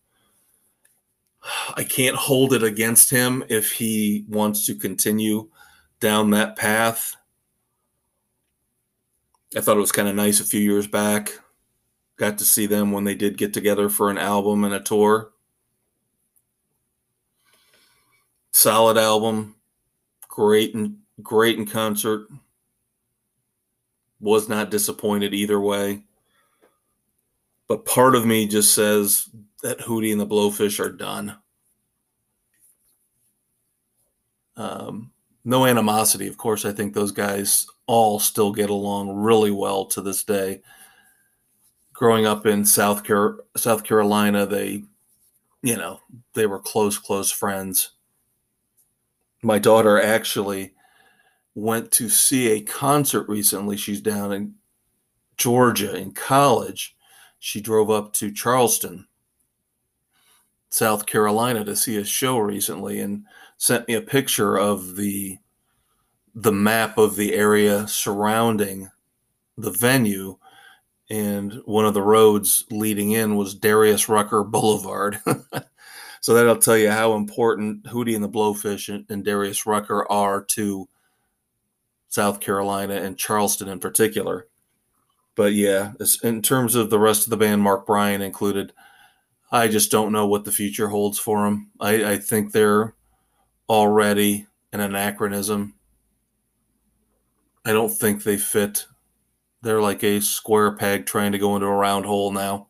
I 1.76 1.84
can't 1.84 2.16
hold 2.16 2.54
it 2.54 2.64
against 2.64 3.10
him 3.10 3.44
if 3.50 3.72
he 3.72 4.26
wants 4.28 4.66
to 4.68 4.76
continue 4.76 5.50
down 6.00 6.32
that 6.32 6.56
path. 6.56 7.16
I 9.56 9.62
thought 9.62 9.78
it 9.78 9.82
was 9.82 9.92
kind 9.92 10.08
of 10.08 10.16
nice 10.16 10.40
a 10.40 10.46
few 10.46 10.62
years 10.62 10.88
back. 10.88 11.40
Got 12.18 12.38
to 12.38 12.46
see 12.46 12.68
them 12.68 12.92
when 12.92 13.04
they 13.04 13.16
did 13.16 13.38
get 13.38 13.54
together 13.54 13.90
for 13.90 14.10
an 14.10 14.18
album 14.18 14.64
and 14.64 14.74
a 14.74 14.80
tour. 14.80 15.32
Solid 18.52 18.98
album, 18.98 19.56
great 20.28 20.76
and 20.76 20.98
great 21.22 21.58
in 21.58 21.66
concert 21.66 22.28
was 24.20 24.48
not 24.48 24.70
disappointed 24.70 25.34
either 25.34 25.60
way. 25.60 26.04
But 27.68 27.86
part 27.86 28.16
of 28.16 28.26
me 28.26 28.48
just 28.48 28.76
says 28.76 29.30
that 29.64 29.80
Hootie 29.80 30.12
and 30.12 30.20
the 30.20 30.28
Blowfish 30.28 30.80
are 30.80 30.92
done. 30.92 31.38
Um, 34.58 35.12
no 35.44 35.66
animosity, 35.66 36.28
of 36.28 36.38
course. 36.38 36.66
I 36.66 36.72
think 36.72 36.94
those 36.94 37.12
guys 37.12 37.66
all 37.88 38.20
still 38.20 38.52
get 38.52 38.70
along 38.70 39.16
really 39.16 39.52
well 39.52 39.86
to 39.86 40.02
this 40.02 40.24
day. 40.24 40.62
Growing 41.94 42.26
up 42.26 42.46
in 42.46 42.66
South 42.66 43.04
Car- 43.04 43.40
South 43.56 43.84
Carolina, 43.84 44.46
they, 44.46 44.84
you 45.62 45.78
know, 45.78 46.00
they 46.34 46.46
were 46.48 46.60
close, 46.60 46.98
close 46.98 47.32
friends. 47.32 47.92
My 49.44 49.60
daughter 49.60 50.02
actually 50.02 50.74
went 51.56 51.92
to 51.94 52.10
see 52.10 52.50
a 52.50 52.62
concert 52.62 53.28
recently. 53.28 53.78
She's 53.78 54.02
down 54.02 54.32
in 54.32 54.56
Georgia 55.38 55.96
in 55.96 56.12
college. 56.12 56.96
She 57.40 57.62
drove 57.62 57.90
up 57.90 58.14
to 58.14 58.32
Charleston, 58.32 59.08
South 60.72 61.06
Carolina 61.06 61.64
to 61.66 61.76
see 61.76 61.98
a 61.98 62.04
show 62.04 62.38
recently 62.40 63.00
and 63.00 63.26
sent 63.58 63.88
me 63.88 63.94
a 63.94 64.02
picture 64.02 64.58
of 64.58 64.96
the 64.96 65.38
the 66.34 66.52
map 66.52 66.98
of 66.98 67.18
the 67.18 67.34
area 67.34 67.86
surrounding 67.90 68.90
the 69.58 69.70
venue 69.70 70.38
and 71.10 71.62
one 71.66 71.86
of 71.86 71.94
the 71.94 72.02
roads 72.02 72.64
leading 72.72 73.12
in 73.12 73.36
was 73.36 73.54
Darius 73.54 74.08
Rucker 74.08 74.44
Boulevard. 74.46 75.20
so 76.22 76.34
that'll 76.34 76.56
tell 76.56 76.78
you 76.78 76.90
how 76.90 77.16
important 77.16 77.84
Hootie 77.84 78.16
and 78.16 78.24
the 78.24 78.30
Blowfish 78.30 79.06
and, 79.10 79.26
Darius 79.26 79.66
Rucker 79.66 80.10
are 80.10 80.42
to 80.42 80.88
South 82.08 82.40
Carolina 82.40 82.94
and 82.94 83.18
Charleston 83.18 83.68
in 83.68 83.80
particular. 83.80 84.48
But 85.36 85.54
yeah, 85.54 85.92
in 86.24 86.42
terms 86.42 86.76
of 86.76 86.90
the 86.90 87.00
rest 87.00 87.26
of 87.26 87.30
the 87.30 87.38
band, 87.38 87.62
Mark 87.62 87.86
Bryan 87.86 88.22
included, 88.22 88.72
I 89.52 89.68
just 89.68 89.92
don't 89.92 90.14
know 90.14 90.28
what 90.28 90.46
the 90.46 90.52
future 90.52 90.88
holds 90.88 91.20
for 91.20 91.44
them. 91.44 91.72
I, 91.80 92.14
I 92.14 92.18
think 92.18 92.52
they're 92.52 92.96
already 93.68 94.48
an 94.72 94.80
anachronism. 94.80 95.76
I 97.66 97.74
don't 97.74 97.90
think 97.90 98.24
they 98.24 98.38
fit. 98.38 98.86
They're 99.62 99.82
like 99.82 100.04
a 100.04 100.22
square 100.22 100.76
peg 100.76 101.06
trying 101.06 101.34
to 101.34 101.38
go 101.38 101.56
into 101.56 101.68
a 101.68 101.76
round 101.76 102.06
hole 102.06 102.32
now. 102.32 102.68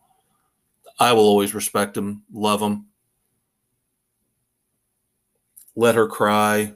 I 0.99 1.13
will 1.13 1.23
always 1.23 1.53
respect 1.53 1.93
them, 1.93 2.23
love 2.33 2.59
them. 2.59 2.87
Let 5.75 5.95
Her 5.95 6.07
Cry 6.07 6.73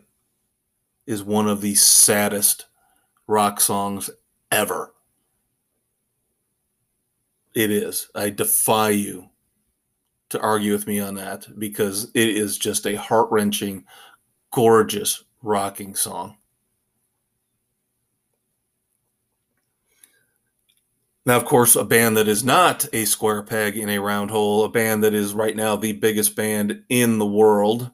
is 1.06 1.24
one 1.24 1.47
of 1.47 1.62
the 1.62 1.76
saddest 1.76 2.66
rock 3.28 3.60
songs 3.60 4.10
ever. 4.51 4.93
It 7.53 7.72
is. 7.72 8.10
I 8.16 8.30
defy 8.30 8.91
you 8.91 9.30
to 10.30 10.39
argue 10.39 10.71
with 10.71 10.88
me 10.88 10.99
on 10.99 11.15
that 11.15 11.47
because 11.59 12.11
it 12.13 12.30
is 12.30 12.57
just 12.57 12.86
a 12.88 12.95
heart 12.95 13.28
wrenching, 13.32 13.86
gorgeous 14.51 15.23
rocking 15.41 15.95
song. 15.95 16.38
Now, 21.26 21.38
of 21.38 21.45
course, 21.45 21.76
a 21.76 21.84
band 21.84 22.17
that 22.17 22.28
is 22.28 22.43
not 22.43 22.86
a 22.93 23.05
square 23.05 23.41
peg 23.41 23.78
in 23.78 23.89
a 23.89 23.99
round 23.99 24.30
hole, 24.30 24.63
a 24.63 24.69
band 24.69 25.03
that 25.03 25.15
is 25.15 25.34
right 25.34 25.55
now 25.55 25.76
the 25.76 25.93
biggest 25.93 26.36
band 26.36 26.84
in 26.88 27.17
the 27.17 27.26
world, 27.26 27.91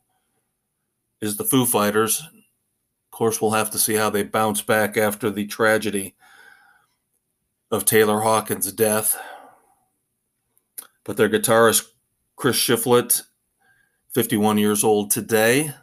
is 1.22 1.38
the 1.38 1.46
Foo 1.46 1.66
Fighters. 1.66 2.22
Of 2.22 3.12
course, 3.12 3.42
we'll 3.42 3.52
have 3.52 3.72
to 3.72 3.80
see 3.80 3.94
how 3.94 4.10
they 4.10 4.24
bounce 4.24 4.62
back 4.62 4.98
after 4.98 5.30
the 5.30 5.46
tragedy 5.48 6.16
of 7.70 7.86
Taylor 7.86 8.20
Hawkins' 8.20 8.72
death. 8.74 9.18
But 11.06 11.16
their 11.16 11.30
guitarist, 11.30 11.91
Chris 12.42 12.58
Shiflett, 12.58 13.22
51 14.16 14.58
years 14.58 14.84
old 14.84 15.12
today. 15.12 15.76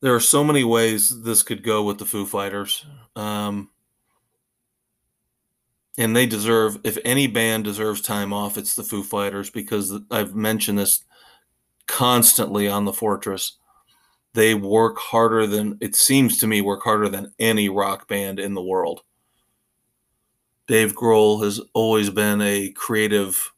There 0.00 0.12
are 0.12 0.18
so 0.18 0.42
many 0.42 0.64
ways 0.64 1.22
this 1.22 1.44
could 1.44 1.62
go 1.62 1.84
with 1.84 1.98
the 1.98 2.04
Foo 2.04 2.26
Fighters. 2.26 2.84
Um, 3.14 3.70
and 5.96 6.16
they 6.16 6.26
deserve, 6.26 6.80
if 6.82 6.98
any 7.04 7.28
band 7.28 7.62
deserves 7.62 8.00
time 8.00 8.32
off, 8.32 8.58
it's 8.58 8.74
the 8.74 8.82
Foo 8.82 9.04
Fighters 9.04 9.50
because 9.50 9.96
I've 10.10 10.34
mentioned 10.34 10.80
this 10.80 11.04
constantly 11.86 12.66
on 12.66 12.86
the 12.86 12.92
Fortress 12.92 13.56
they 14.34 14.54
work 14.54 14.98
harder 14.98 15.46
than 15.46 15.76
it 15.80 15.94
seems 15.94 16.38
to 16.38 16.46
me 16.48 16.60
work 16.60 16.82
harder 16.82 17.08
than 17.08 17.32
any 17.38 17.68
rock 17.68 18.08
band 18.08 18.40
in 18.40 18.54
the 18.54 18.62
world. 18.62 19.02
Dave 20.72 20.94
Grohl 20.94 21.44
has 21.44 21.60
always 21.74 22.08
been 22.08 22.40
a 22.40 22.70
creative 22.70 23.52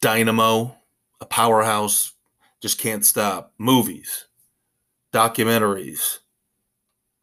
dynamo, 0.00 0.76
a 1.20 1.26
powerhouse, 1.26 2.12
just 2.60 2.78
can't 2.78 3.04
stop. 3.04 3.52
Movies, 3.58 4.26
documentaries, 5.12 6.20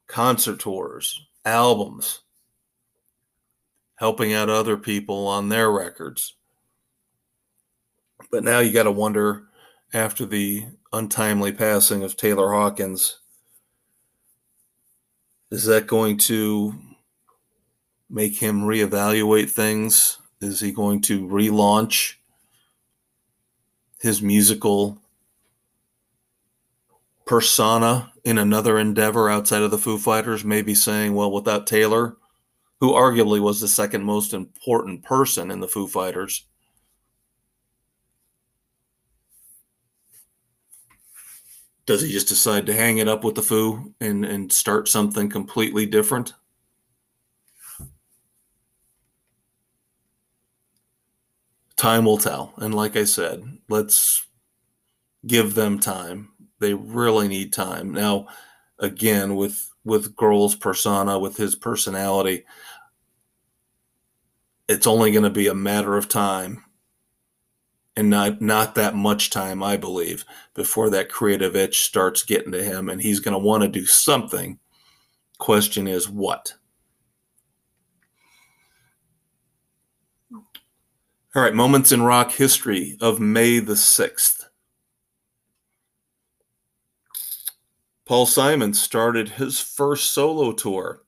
concert 0.08 0.60
tours, 0.60 1.26
albums, 1.46 2.20
helping 3.96 4.34
out 4.34 4.50
other 4.50 4.76
people 4.76 5.26
on 5.26 5.48
their 5.48 5.72
records. 5.72 6.36
But 8.30 8.44
now 8.44 8.60
you 8.60 8.74
got 8.74 8.84
to 8.84 8.92
wonder 8.92 9.48
after 9.94 10.26
the 10.26 10.66
untimely 10.92 11.54
passing 11.54 12.04
of 12.04 12.18
Taylor 12.18 12.52
Hawkins, 12.52 13.20
is 15.50 15.64
that 15.64 15.88
going 15.88 16.18
to 16.18 16.74
make 18.10 18.38
him 18.38 18.62
reevaluate 18.62 19.50
things? 19.50 20.18
Is 20.42 20.60
he 20.60 20.72
going 20.72 21.02
to 21.02 21.28
relaunch 21.28 22.16
his 24.00 24.22
musical 24.22 25.00
persona 27.26 28.12
in 28.24 28.38
another 28.38 28.80
endeavor 28.80 29.30
outside 29.30 29.62
of 29.62 29.72
the 29.72 29.78
Foo 29.78 29.98
Fighters? 29.98 30.44
Maybe 30.44 30.74
saying, 30.74 31.14
well, 31.14 31.32
without 31.32 31.68
Taylor, 31.68 32.18
who 32.80 32.94
arguably 32.94 33.40
was 33.40 33.60
the 33.60 33.68
second 33.68 34.04
most 34.04 34.34
important 34.34 35.04
person 35.04 35.52
in 35.52 35.60
the 35.60 35.68
Foo 35.68 35.88
Fighters, 35.88 36.46
does 41.86 42.02
he 42.02 42.12
just 42.12 42.30
decide 42.30 42.66
to 42.66 42.74
hang 42.74 43.00
it 43.00 43.08
up 43.08 43.24
with 43.24 43.36
the 43.36 43.44
Foo 43.44 43.94
and, 44.00 44.24
and 44.24 44.52
start 44.54 44.88
something 44.88 45.30
completely 45.30 45.86
different? 45.86 46.34
Time 51.80 52.04
will 52.04 52.18
tell. 52.18 52.52
And 52.58 52.76
like 52.76 52.98
I 52.98 53.06
said, 53.06 53.42
let's 53.70 54.28
give 55.26 55.56
them 55.56 55.80
time. 55.80 56.28
They 56.60 56.74
really 56.74 57.30
need 57.30 57.54
time. 57.54 57.94
Now, 57.94 58.28
again, 58.80 59.38
with 59.38 59.74
with 59.86 60.14
Grohl's 60.14 60.56
persona, 60.56 61.18
with 61.18 61.38
his 61.38 61.56
personality, 61.56 62.44
it's 64.68 64.86
only 64.86 65.14
going 65.14 65.24
to 65.24 65.30
be 65.30 65.48
a 65.48 65.56
matter 65.56 65.96
of 65.96 66.10
time 66.10 66.66
and 67.96 68.10
not 68.10 68.42
not 68.42 68.76
that 68.76 68.94
much 68.94 69.30
time, 69.30 69.64
I 69.64 69.78
believe, 69.78 70.26
before 70.56 70.90
that 70.90 71.08
creative 71.08 71.56
itch 71.56 71.84
starts 71.84 72.24
getting 72.24 72.52
to 72.52 72.62
him, 72.62 72.90
and 72.90 73.02
he's 73.02 73.22
going 73.22 73.36
to 73.36 73.40
want 73.40 73.64
to 73.64 73.70
do 73.70 73.86
something. 73.86 74.60
Question 75.38 75.88
is 75.88 76.10
what? 76.10 76.56
All 81.36 81.44
right, 81.44 81.54
moments 81.54 81.92
in 81.92 82.02
rock 82.02 82.32
history 82.32 82.98
of 83.00 83.20
May 83.20 83.60
the 83.60 83.74
6th. 83.74 84.46
Paul 88.04 88.26
Simon 88.26 88.74
started 88.74 89.30
his 89.30 89.60
first 89.60 90.10
solo 90.10 90.54
tour 90.54 91.04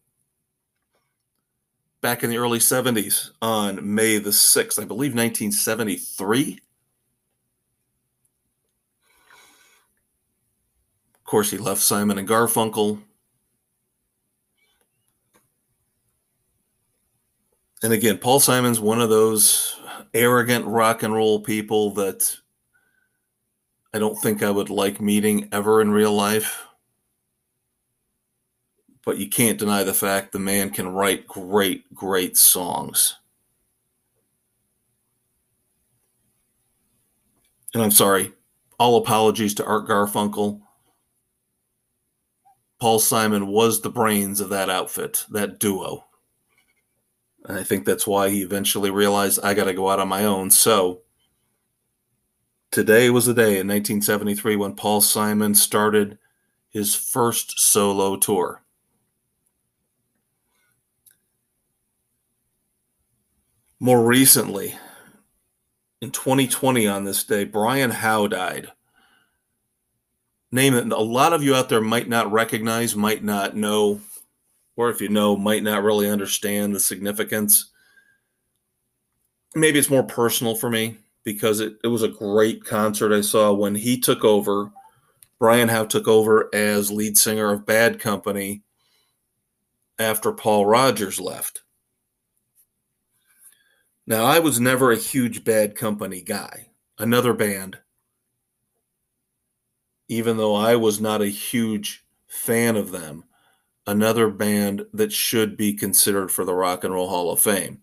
back 2.01 2.23
in 2.23 2.29
the 2.29 2.37
early 2.37 2.59
70s 2.59 3.31
on 3.41 3.95
May 3.95 4.19
the 4.19 4.29
6th, 4.29 4.79
I 4.79 4.85
believe 4.85 5.15
1973. 5.15 6.59
Of 11.15 11.23
course, 11.23 11.49
he 11.49 11.57
left 11.57 11.81
Simon 11.81 12.19
and 12.19 12.27
Garfunkel. 12.27 13.01
And 17.81 17.91
again, 17.91 18.19
Paul 18.19 18.39
Simon's 18.39 18.79
one 18.79 19.01
of 19.01 19.09
those 19.09 19.80
arrogant 20.13 20.65
rock 20.65 21.03
and 21.03 21.13
roll 21.13 21.39
people 21.39 21.91
that 21.91 22.37
I 23.93 23.99
don't 23.99 24.15
think 24.15 24.41
I 24.41 24.51
would 24.51 24.69
like 24.69 25.01
meeting 25.01 25.49
ever 25.51 25.81
in 25.81 25.91
real 25.91 26.13
life. 26.13 26.65
But 29.03 29.17
you 29.17 29.27
can't 29.27 29.57
deny 29.57 29.83
the 29.83 29.93
fact 29.93 30.31
the 30.31 30.39
man 30.39 30.69
can 30.69 30.87
write 30.87 31.27
great, 31.27 31.93
great 31.93 32.37
songs. 32.37 33.17
And 37.73 37.81
I'm 37.81 37.91
sorry, 37.91 38.33
all 38.77 38.97
apologies 38.97 39.53
to 39.55 39.65
Art 39.65 39.87
Garfunkel. 39.87 40.61
Paul 42.79 42.99
Simon 42.99 43.47
was 43.47 43.81
the 43.81 43.89
brains 43.89 44.39
of 44.39 44.49
that 44.49 44.69
outfit, 44.69 45.25
that 45.29 45.59
duo. 45.59 46.05
And 47.45 47.57
I 47.57 47.63
think 47.63 47.85
that's 47.85 48.05
why 48.05 48.29
he 48.29 48.41
eventually 48.41 48.91
realized 48.91 49.39
I 49.43 49.53
got 49.53 49.65
to 49.65 49.73
go 49.73 49.89
out 49.89 49.99
on 49.99 50.07
my 50.07 50.25
own. 50.25 50.51
So 50.51 51.01
today 52.69 53.09
was 53.09 53.25
the 53.25 53.33
day 53.33 53.59
in 53.59 53.67
1973 53.67 54.55
when 54.55 54.75
Paul 54.75 55.01
Simon 55.01 55.55
started 55.55 56.17
his 56.69 56.95
first 56.95 57.59
solo 57.59 58.15
tour. 58.15 58.63
More 63.79 64.03
recently, 64.03 64.75
in 66.01 66.11
2020 66.11 66.87
on 66.87 67.05
this 67.05 67.23
day, 67.23 67.45
Brian 67.45 67.89
Howe 67.89 68.27
died 68.27 68.71
name 70.51 70.73
that 70.73 70.91
a 70.91 70.97
lot 70.97 71.33
of 71.33 71.43
you 71.43 71.55
out 71.55 71.69
there 71.69 71.81
might 71.81 72.09
not 72.09 72.31
recognize, 72.31 72.95
might 72.95 73.23
not 73.23 73.55
know, 73.55 74.01
or 74.75 74.89
if 74.89 75.01
you 75.01 75.09
know, 75.09 75.35
might 75.35 75.63
not 75.63 75.83
really 75.83 76.09
understand 76.09 76.73
the 76.73 76.79
significance. 76.79 77.71
Maybe 79.55 79.79
it's 79.79 79.89
more 79.89 80.03
personal 80.03 80.55
for 80.55 80.69
me 80.69 80.97
because 81.23 81.59
it, 81.59 81.77
it 81.83 81.87
was 81.87 82.03
a 82.03 82.07
great 82.07 82.63
concert 82.63 83.13
I 83.13 83.21
saw 83.21 83.53
when 83.53 83.75
he 83.75 83.99
took 83.99 84.23
over. 84.23 84.71
Brian 85.39 85.69
Howe 85.69 85.85
took 85.85 86.07
over 86.07 86.49
as 86.53 86.91
lead 86.91 87.17
singer 87.17 87.51
of 87.51 87.65
Bad 87.65 87.99
Company 87.99 88.63
after 89.99 90.31
Paul 90.31 90.65
Rodgers 90.65 91.19
left. 91.19 91.61
Now, 94.07 94.25
I 94.25 94.39
was 94.39 94.59
never 94.59 94.91
a 94.91 94.97
huge 94.97 95.43
Bad 95.43 95.75
Company 95.75 96.21
guy. 96.21 96.67
Another 96.97 97.33
band 97.33 97.79
even 100.11 100.35
though 100.35 100.55
I 100.55 100.75
was 100.75 100.99
not 100.99 101.21
a 101.21 101.27
huge 101.27 102.03
fan 102.27 102.75
of 102.75 102.91
them, 102.91 103.23
another 103.91 104.29
band 104.29 104.85
that 104.93 105.11
should 105.11 105.57
be 105.57 105.73
considered 105.73 106.31
for 106.31 106.45
the 106.45 106.53
Rock 106.53 106.83
and 106.85 106.93
Roll 106.93 107.09
Hall 107.09 107.29
of 107.29 107.41
Fame. 107.41 107.81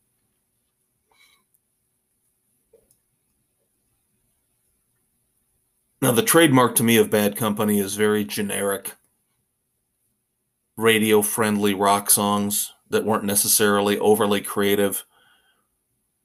Now, 6.00 6.12
the 6.12 6.22
trademark 6.22 6.76
to 6.76 6.82
me 6.82 6.96
of 6.96 7.10
Bad 7.10 7.36
Company 7.36 7.78
is 7.78 7.96
very 7.96 8.24
generic, 8.24 8.94
radio 10.76 11.20
friendly 11.20 11.74
rock 11.74 12.08
songs 12.08 12.72
that 12.88 13.04
weren't 13.04 13.24
necessarily 13.24 13.98
overly 13.98 14.40
creative. 14.40 15.04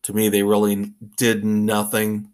To 0.03 0.13
me, 0.13 0.29
they 0.29 0.43
really 0.43 0.93
did 1.17 1.43
nothing 1.43 2.29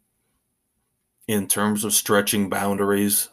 in 1.28 1.48
terms 1.48 1.84
of 1.84 1.94
stretching 1.94 2.48
boundaries. 2.50 3.30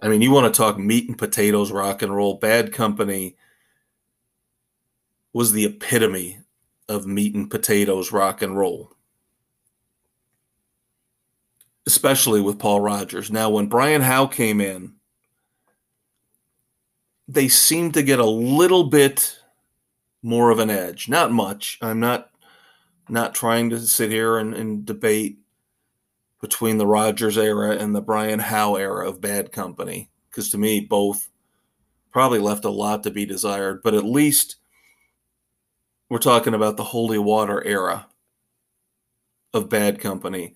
I 0.00 0.08
mean, 0.08 0.22
you 0.22 0.30
want 0.30 0.52
to 0.52 0.56
talk 0.56 0.78
meat 0.78 1.08
and 1.08 1.18
potatoes 1.18 1.72
rock 1.72 2.02
and 2.02 2.14
roll. 2.14 2.34
Bad 2.34 2.72
Company 2.72 3.36
was 5.32 5.52
the 5.52 5.64
epitome 5.64 6.40
of 6.88 7.06
meat 7.06 7.34
and 7.34 7.50
potatoes 7.50 8.12
rock 8.12 8.40
and 8.40 8.56
roll, 8.56 8.92
especially 11.86 12.40
with 12.40 12.58
Paul 12.58 12.80
Rodgers. 12.80 13.30
Now, 13.30 13.50
when 13.50 13.66
Brian 13.66 14.00
Howe 14.00 14.26
came 14.26 14.60
in, 14.60 14.94
they 17.26 17.48
seemed 17.48 17.94
to 17.94 18.02
get 18.02 18.20
a 18.20 18.24
little 18.24 18.84
bit 18.84 19.38
more 20.22 20.50
of 20.50 20.60
an 20.60 20.70
edge. 20.70 21.08
Not 21.08 21.30
much. 21.30 21.78
I'm 21.82 22.00
not 22.00 22.30
not 23.10 23.34
trying 23.34 23.70
to 23.70 23.80
sit 23.80 24.10
here 24.10 24.38
and, 24.38 24.54
and 24.54 24.84
debate 24.84 25.38
between 26.40 26.78
the 26.78 26.86
Rodgers 26.86 27.36
era 27.36 27.76
and 27.76 27.94
the 27.94 28.00
Brian 28.00 28.38
Howe 28.38 28.76
era 28.76 29.08
of 29.08 29.20
Bad 29.20 29.52
Company. 29.52 30.10
Because 30.30 30.50
to 30.50 30.58
me, 30.58 30.80
both 30.80 31.28
probably 32.12 32.38
left 32.38 32.64
a 32.64 32.70
lot 32.70 33.02
to 33.02 33.10
be 33.10 33.26
desired, 33.26 33.82
but 33.82 33.94
at 33.94 34.04
least 34.04 34.56
we're 36.08 36.18
talking 36.18 36.54
about 36.54 36.76
the 36.76 36.84
Holy 36.84 37.18
Water 37.18 37.62
era 37.64 38.06
of 39.52 39.68
Bad 39.68 40.00
Company. 40.00 40.54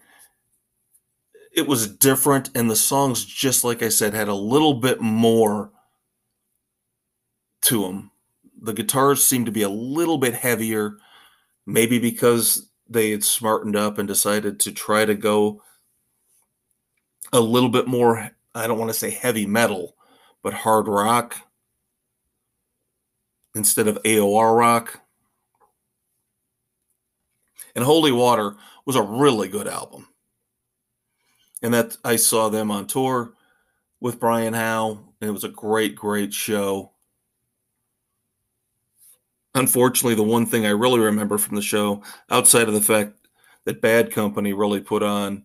It 1.54 1.66
was 1.66 1.86
different, 1.86 2.50
and 2.54 2.70
the 2.70 2.76
songs, 2.76 3.24
just 3.24 3.62
like 3.62 3.82
I 3.82 3.90
said, 3.90 4.14
had 4.14 4.28
a 4.28 4.34
little 4.34 4.74
bit 4.74 5.00
more 5.00 5.70
to 7.62 7.82
them. 7.82 8.10
The 8.60 8.72
guitars 8.72 9.26
seemed 9.26 9.46
to 9.46 9.52
be 9.52 9.62
a 9.62 9.68
little 9.68 10.18
bit 10.18 10.34
heavier, 10.34 10.96
maybe 11.66 11.98
because 11.98 12.70
they 12.88 13.10
had 13.10 13.24
smartened 13.24 13.76
up 13.76 13.98
and 13.98 14.08
decided 14.08 14.60
to 14.60 14.72
try 14.72 15.04
to 15.04 15.14
go 15.14 15.62
a 17.32 17.40
little 17.40 17.68
bit 17.68 17.86
more, 17.86 18.30
I 18.54 18.66
don't 18.66 18.78
want 18.78 18.90
to 18.90 18.98
say 18.98 19.10
heavy 19.10 19.46
metal, 19.46 19.96
but 20.42 20.52
hard 20.52 20.88
rock 20.88 21.36
instead 23.54 23.88
of 23.88 24.02
AOR 24.02 24.56
rock. 24.56 25.00
And 27.74 27.84
Holy 27.84 28.12
Water 28.12 28.56
was 28.84 28.96
a 28.96 29.02
really 29.02 29.48
good 29.48 29.68
album. 29.68 30.08
And 31.62 31.72
that 31.74 31.96
I 32.04 32.16
saw 32.16 32.48
them 32.48 32.70
on 32.70 32.86
tour 32.86 33.32
with 34.00 34.18
Brian 34.18 34.52
Howe, 34.52 34.98
and 35.20 35.28
it 35.28 35.32
was 35.32 35.44
a 35.44 35.48
great, 35.48 35.94
great 35.94 36.34
show. 36.34 36.90
Unfortunately, 39.54 40.16
the 40.16 40.22
one 40.22 40.44
thing 40.44 40.66
I 40.66 40.70
really 40.70 40.98
remember 40.98 41.38
from 41.38 41.56
the 41.56 41.62
show, 41.62 42.02
outside 42.30 42.68
of 42.68 42.74
the 42.74 42.80
fact 42.80 43.12
that 43.64 43.80
Bad 43.80 44.10
Company 44.10 44.52
really 44.52 44.80
put 44.80 45.02
on 45.02 45.44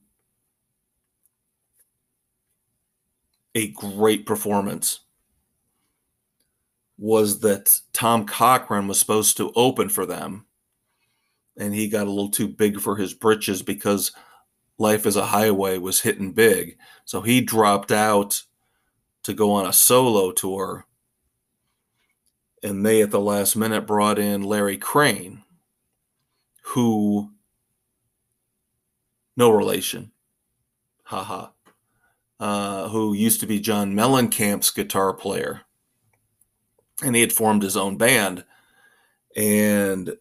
a 3.58 3.70
great 3.70 4.28
performance 4.28 5.00
was 6.96 7.40
that 7.40 7.82
Tom 7.92 8.28
Cochrane 8.28 8.88
was 8.88 9.00
supposed 9.00 9.36
to 9.38 9.52
open 9.56 9.90
for 9.90 10.06
them, 10.06 10.46
and 11.58 11.74
he 11.74 11.90
got 11.90 12.06
a 12.06 12.12
little 12.12 12.30
too 12.30 12.48
big 12.48 12.80
for 12.80 12.96
his 12.96 13.16
britches 13.16 13.64
because 13.64 14.12
Life 14.78 15.08
as 15.08 15.16
a 15.16 15.26
Highway 15.26 15.80
was 15.80 16.02
hitting 16.02 16.34
big. 16.34 16.78
So 17.04 17.22
he 17.22 17.42
dropped 17.42 17.92
out 17.92 18.44
to 19.24 19.34
go 19.34 19.52
on 19.54 19.66
a 19.66 19.74
solo 19.74 20.32
tour. 20.32 20.86
And 22.62 22.86
they, 22.86 23.02
at 23.02 23.10
the 23.10 23.20
last 23.20 23.56
minute, 23.56 23.88
brought 23.88 24.20
in 24.20 24.44
Larry 24.44 24.78
Crane, 24.78 25.44
who, 26.62 27.32
no 29.36 29.50
relation, 29.50 30.12
haha, 31.06 31.50
uh, 32.40 32.90
who 32.90 33.14
used 33.14 33.40
to 33.40 33.48
be 33.48 33.60
John 33.60 33.94
Mellencamp's 33.94 34.72
guitar 34.72 35.14
player 35.14 35.62
and 37.04 37.16
he 37.16 37.22
had 37.22 37.34
formed 37.34 37.64
his 37.64 37.78
own 37.78 37.98
band. 37.98 38.44
And 39.36 40.16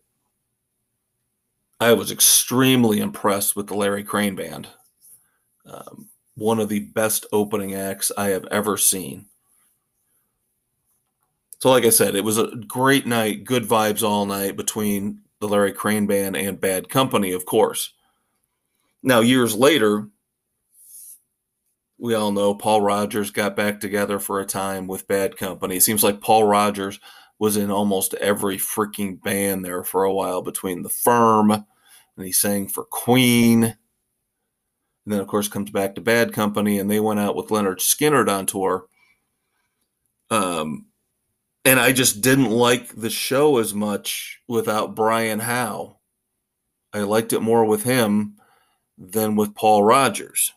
I 1.81 1.93
was 1.93 2.11
extremely 2.11 3.01
impressed 3.01 3.57
with 3.57 3.67
the 3.67 3.75
Larry 3.75 4.05
Crane 4.05 4.35
band. 4.35 4.69
Um, 5.65 6.09
one 6.35 6.61
of 6.61 6.69
the 6.69 6.81
best 6.81 7.27
opening 7.33 7.75
acts 7.75 8.13
I 8.17 8.29
have 8.29 8.47
ever 8.47 8.77
seen. 8.77 9.27
So, 11.59 11.71
like 11.71 11.85
I 11.85 11.91
said, 11.91 12.15
it 12.15 12.25
was 12.25 12.39
a 12.39 12.55
great 12.69 13.07
night, 13.07 13.45
good 13.45 13.65
vibes 13.65 14.03
all 14.03 14.27
night 14.27 14.57
between 14.57 15.23
the 15.41 15.49
Larry 15.49 15.73
Crane 15.73 16.07
band 16.07 16.37
and 16.37 16.61
Bad 16.61 16.91
Company, 16.91 17.33
of 17.33 17.47
course. 17.47 17.95
Now, 19.03 19.21
years 19.21 19.55
later, 19.55 20.09
we 21.99 22.15
all 22.15 22.33
know 22.33 22.55
Paul 22.55 22.83
Rodgers 22.83 23.31
got 23.31 23.57
back 23.57 23.81
together 23.81 24.19
for 24.19 24.41
a 24.41 24.47
time 24.47 24.87
with 24.87 25.09
Bad 25.09 25.37
Company. 25.37 25.77
It 25.77 25.83
seems 25.83 26.05
like 26.05 26.21
Paul 26.21 26.45
Rodgers 26.45 27.01
was 27.39 27.57
in 27.57 27.71
almost 27.71 28.15
every 28.15 28.57
freaking 28.57 29.23
band 29.23 29.65
there 29.65 29.85
for 29.85 30.05
a 30.05 30.13
while 30.13 30.43
between 30.43 30.83
the 30.83 30.89
firm 30.89 31.51
and 31.51 31.65
he 32.27 32.33
sang 32.33 32.69
for 32.69 32.85
Queen. 32.85 33.65
And 33.65 33.75
then, 35.07 35.21
of 35.21 35.27
course, 35.27 35.49
comes 35.49 35.71
back 35.71 35.95
to 35.95 36.01
Bad 36.01 36.33
Company 36.33 36.79
and 36.79 36.91
they 36.91 37.01
went 37.01 37.21
out 37.21 37.37
with 37.37 37.49
Lynyrd 37.49 37.79
Skynyrd 37.79 38.29
on 38.29 38.47
tour. 38.47 38.87
Um, 40.31 40.87
and 41.65 41.79
I 41.79 41.93
just 41.93 42.21
didn't 42.21 42.51
like 42.51 42.95
the 42.95 43.11
show 43.11 43.59
as 43.59 43.75
much 43.75 44.41
without 44.49 44.95
Brian 44.97 45.41
Howe. 45.41 45.99
I 46.93 47.01
liked 47.01 47.33
it 47.33 47.41
more 47.41 47.65
with 47.65 47.85
him 47.85 48.37
than 48.99 49.37
with 49.37 49.55
Paul 49.55 49.83
Rodgers. 49.83 50.53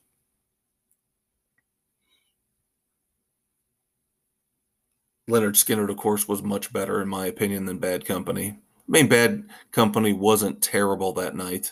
Lynyrd 5.30 5.56
Skynyrd, 5.56 5.90
of 5.90 5.98
course, 5.98 6.28
was 6.28 6.42
much 6.42 6.74
better, 6.74 7.02
in 7.02 7.08
my 7.08 7.28
opinion, 7.28 7.66
than 7.66 7.78
Bad 7.78 8.06
Company. 8.06 8.58
I 8.58 8.92
mean, 8.92 9.08
Bad 9.08 9.50
Company 9.72 10.14
wasn't 10.14 10.62
terrible 10.62 11.14
that 11.14 11.36
night. 11.36 11.72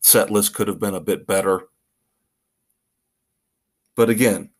Set 0.00 0.30
list 0.30 0.54
could 0.54 0.68
have 0.68 0.80
been 0.80 0.94
a 0.94 1.00
bit 1.00 1.26
better. 1.26 1.68
But 3.94 4.08
again, 4.08 4.50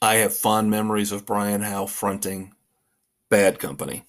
I 0.00 0.16
have 0.16 0.36
fond 0.36 0.70
memories 0.70 1.12
of 1.12 1.26
Brian 1.26 1.60
Howe 1.60 1.86
fronting 1.86 2.54
Bad 3.28 3.58
Company. 3.58 4.04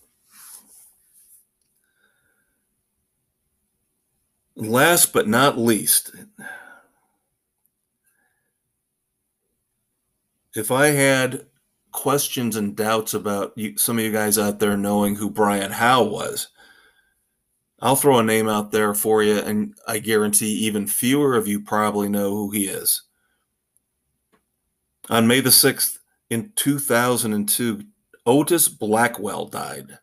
Last 4.56 5.14
but 5.14 5.28
not 5.28 5.58
least, 5.58 6.12
if 10.56 10.72
I 10.72 10.88
had 10.88 11.46
questions 11.92 12.56
and 12.56 12.76
doubts 12.76 13.14
about 13.14 13.54
you, 13.56 13.78
some 13.78 13.98
of 13.98 14.04
you 14.04 14.12
guys 14.12 14.38
out 14.38 14.60
there 14.60 14.78
knowing 14.78 15.16
who 15.16 15.30
Brian 15.30 15.72
Howe 15.72 16.04
was, 16.04 16.50
I'll 17.80 17.96
throw 17.96 18.20
a 18.20 18.24
name 18.24 18.48
out 18.48 18.72
there 18.72 18.94
for 18.94 19.24
you, 19.24 19.40
and 19.40 19.76
I 19.88 20.00
guarantee 20.00 20.54
even 20.66 20.88
fewer 20.88 21.36
of 21.36 21.48
you 21.48 21.60
probably 21.60 22.08
know 22.08 22.30
who 22.30 22.52
he 22.52 22.66
is. 22.66 23.04
On 25.10 25.28
May 25.28 25.42
the 25.42 25.50
6th 25.50 25.98
in 26.30 26.54
2002, 26.56 27.84
Otis 28.26 28.70
Blackwell 28.70 29.48
died. 29.48 30.00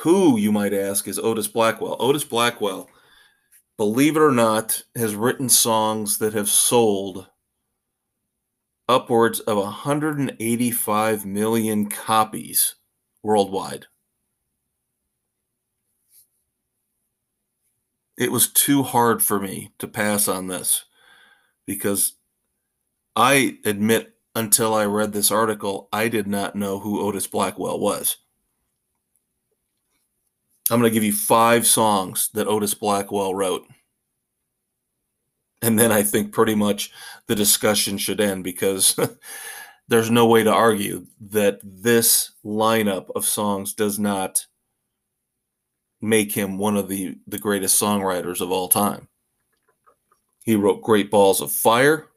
Who, 0.00 0.36
you 0.36 0.50
might 0.50 0.74
ask, 0.74 1.06
is 1.06 1.20
Otis 1.20 1.46
Blackwell? 1.46 1.96
Otis 2.00 2.24
Blackwell, 2.24 2.88
believe 3.76 4.16
it 4.16 4.22
or 4.22 4.32
not, 4.32 4.82
has 4.96 5.14
written 5.14 5.48
songs 5.48 6.18
that 6.18 6.32
have 6.34 6.48
sold 6.48 7.28
upwards 8.88 9.40
of 9.40 9.58
185 9.58 11.26
million 11.26 11.88
copies 11.88 12.76
worldwide. 13.22 13.86
It 18.16 18.32
was 18.32 18.48
too 18.48 18.82
hard 18.82 19.22
for 19.22 19.38
me 19.38 19.72
to 19.78 19.86
pass 19.86 20.26
on 20.26 20.48
this 20.48 20.84
because 21.66 22.14
I 23.14 23.58
admit 23.64 24.14
until 24.34 24.74
I 24.74 24.84
read 24.86 25.12
this 25.12 25.30
article, 25.30 25.88
I 25.92 26.08
did 26.08 26.26
not 26.26 26.56
know 26.56 26.80
who 26.80 27.00
Otis 27.00 27.26
Blackwell 27.26 27.78
was. 27.78 28.16
I'm 30.70 30.80
going 30.80 30.90
to 30.90 30.94
give 30.94 31.04
you 31.04 31.12
five 31.12 31.66
songs 31.66 32.30
that 32.34 32.46
Otis 32.46 32.74
Blackwell 32.74 33.34
wrote. 33.34 33.66
And 35.60 35.78
then 35.78 35.90
I 35.90 36.02
think 36.02 36.32
pretty 36.32 36.54
much 36.54 36.90
the 37.26 37.34
discussion 37.34 37.98
should 37.98 38.20
end 38.20 38.44
because 38.44 38.98
there's 39.88 40.10
no 40.10 40.26
way 40.26 40.44
to 40.44 40.52
argue 40.52 41.06
that 41.20 41.60
this 41.62 42.32
lineup 42.44 43.10
of 43.16 43.24
songs 43.24 43.74
does 43.74 43.98
not 43.98 44.46
make 46.00 46.32
him 46.32 46.58
one 46.58 46.76
of 46.76 46.88
the, 46.88 47.16
the 47.26 47.38
greatest 47.38 47.80
songwriters 47.80 48.40
of 48.40 48.50
all 48.50 48.68
time. 48.68 49.08
He 50.44 50.54
wrote 50.54 50.82
Great 50.82 51.10
Balls 51.10 51.40
of 51.40 51.52
Fire, 51.52 52.08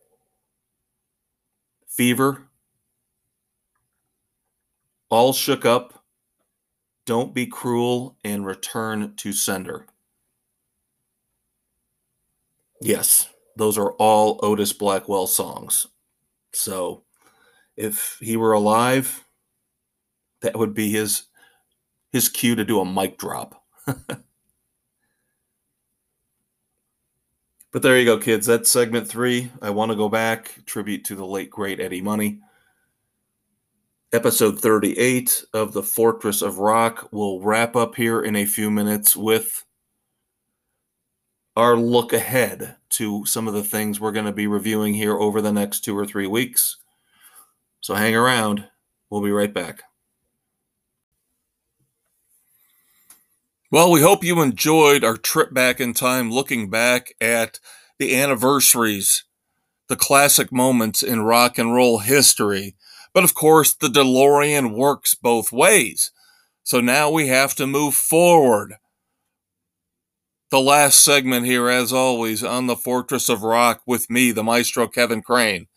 Fever, 1.87 2.47
All 5.09 5.33
Shook 5.33 5.65
Up, 5.65 6.05
Don't 7.05 7.33
Be 7.33 7.45
Cruel, 7.45 8.17
and 8.23 8.45
Return 8.45 9.15
to 9.17 9.33
Sender. 9.33 9.87
Yes, 12.81 13.30
those 13.61 13.77
are 13.77 13.91
all 13.93 14.39
Otis 14.41 14.73
Blackwell 14.73 15.27
songs. 15.27 15.85
So 16.51 17.03
if 17.77 18.17
he 18.19 18.35
were 18.35 18.53
alive, 18.53 19.23
that 20.41 20.57
would 20.57 20.73
be 20.73 20.89
his 20.89 21.25
his 22.11 22.27
cue 22.27 22.55
to 22.55 22.65
do 22.65 22.79
a 22.79 22.85
mic 22.85 23.19
drop. 23.19 23.63
but 23.85 24.23
there 27.71 27.99
you 27.99 28.05
go, 28.05 28.17
kids. 28.17 28.47
That's 28.47 28.71
segment 28.71 29.07
three. 29.07 29.51
I 29.61 29.69
want 29.69 29.91
to 29.91 29.95
go 29.95 30.09
back, 30.09 30.65
tribute 30.65 31.05
to 31.05 31.15
the 31.15 31.25
late 31.25 31.51
great 31.51 31.79
Eddie 31.79 32.01
Money. 32.01 32.39
Episode 34.11 34.59
38 34.59 35.45
of 35.53 35.71
The 35.71 35.83
Fortress 35.83 36.41
of 36.41 36.57
Rock 36.57 37.09
will 37.11 37.41
wrap 37.41 37.75
up 37.75 37.93
here 37.95 38.21
in 38.21 38.35
a 38.35 38.45
few 38.45 38.71
minutes 38.71 39.15
with 39.15 39.63
our 41.55 41.77
look 41.77 42.11
ahead 42.11 42.75
to 42.91 43.25
some 43.25 43.47
of 43.47 43.53
the 43.53 43.63
things 43.63 43.99
we're 43.99 44.11
going 44.11 44.25
to 44.25 44.31
be 44.31 44.47
reviewing 44.47 44.93
here 44.93 45.17
over 45.17 45.41
the 45.41 45.51
next 45.51 45.81
two 45.81 45.97
or 45.97 46.05
three 46.05 46.27
weeks. 46.27 46.77
So 47.81 47.95
hang 47.95 48.15
around. 48.15 48.67
We'll 49.09 49.21
be 49.21 49.31
right 49.31 49.53
back. 49.53 49.83
Well, 53.71 53.89
we 53.89 54.01
hope 54.01 54.23
you 54.23 54.41
enjoyed 54.41 55.03
our 55.03 55.15
trip 55.15 55.53
back 55.53 55.79
in 55.79 55.93
time 55.93 56.29
looking 56.29 56.69
back 56.69 57.13
at 57.21 57.59
the 57.99 58.15
anniversaries, 58.15 59.23
the 59.87 59.95
classic 59.95 60.51
moments 60.51 61.01
in 61.01 61.21
rock 61.21 61.57
and 61.57 61.73
roll 61.73 61.99
history. 61.99 62.75
But 63.13 63.23
of 63.23 63.33
course, 63.33 63.73
the 63.73 63.87
DeLorean 63.87 64.75
works 64.75 65.13
both 65.13 65.51
ways. 65.51 66.11
So 66.63 66.81
now 66.81 67.09
we 67.09 67.27
have 67.27 67.55
to 67.55 67.67
move 67.67 67.93
forward 67.93 68.75
the 70.51 70.59
last 70.59 71.03
segment 71.03 71.45
here, 71.45 71.69
as 71.69 71.93
always, 71.93 72.43
on 72.43 72.67
the 72.67 72.75
Fortress 72.75 73.29
of 73.29 73.41
Rock 73.41 73.81
with 73.87 74.09
me, 74.09 74.31
the 74.31 74.43
maestro 74.43 74.87
Kevin 74.87 75.21
Crane. 75.21 75.67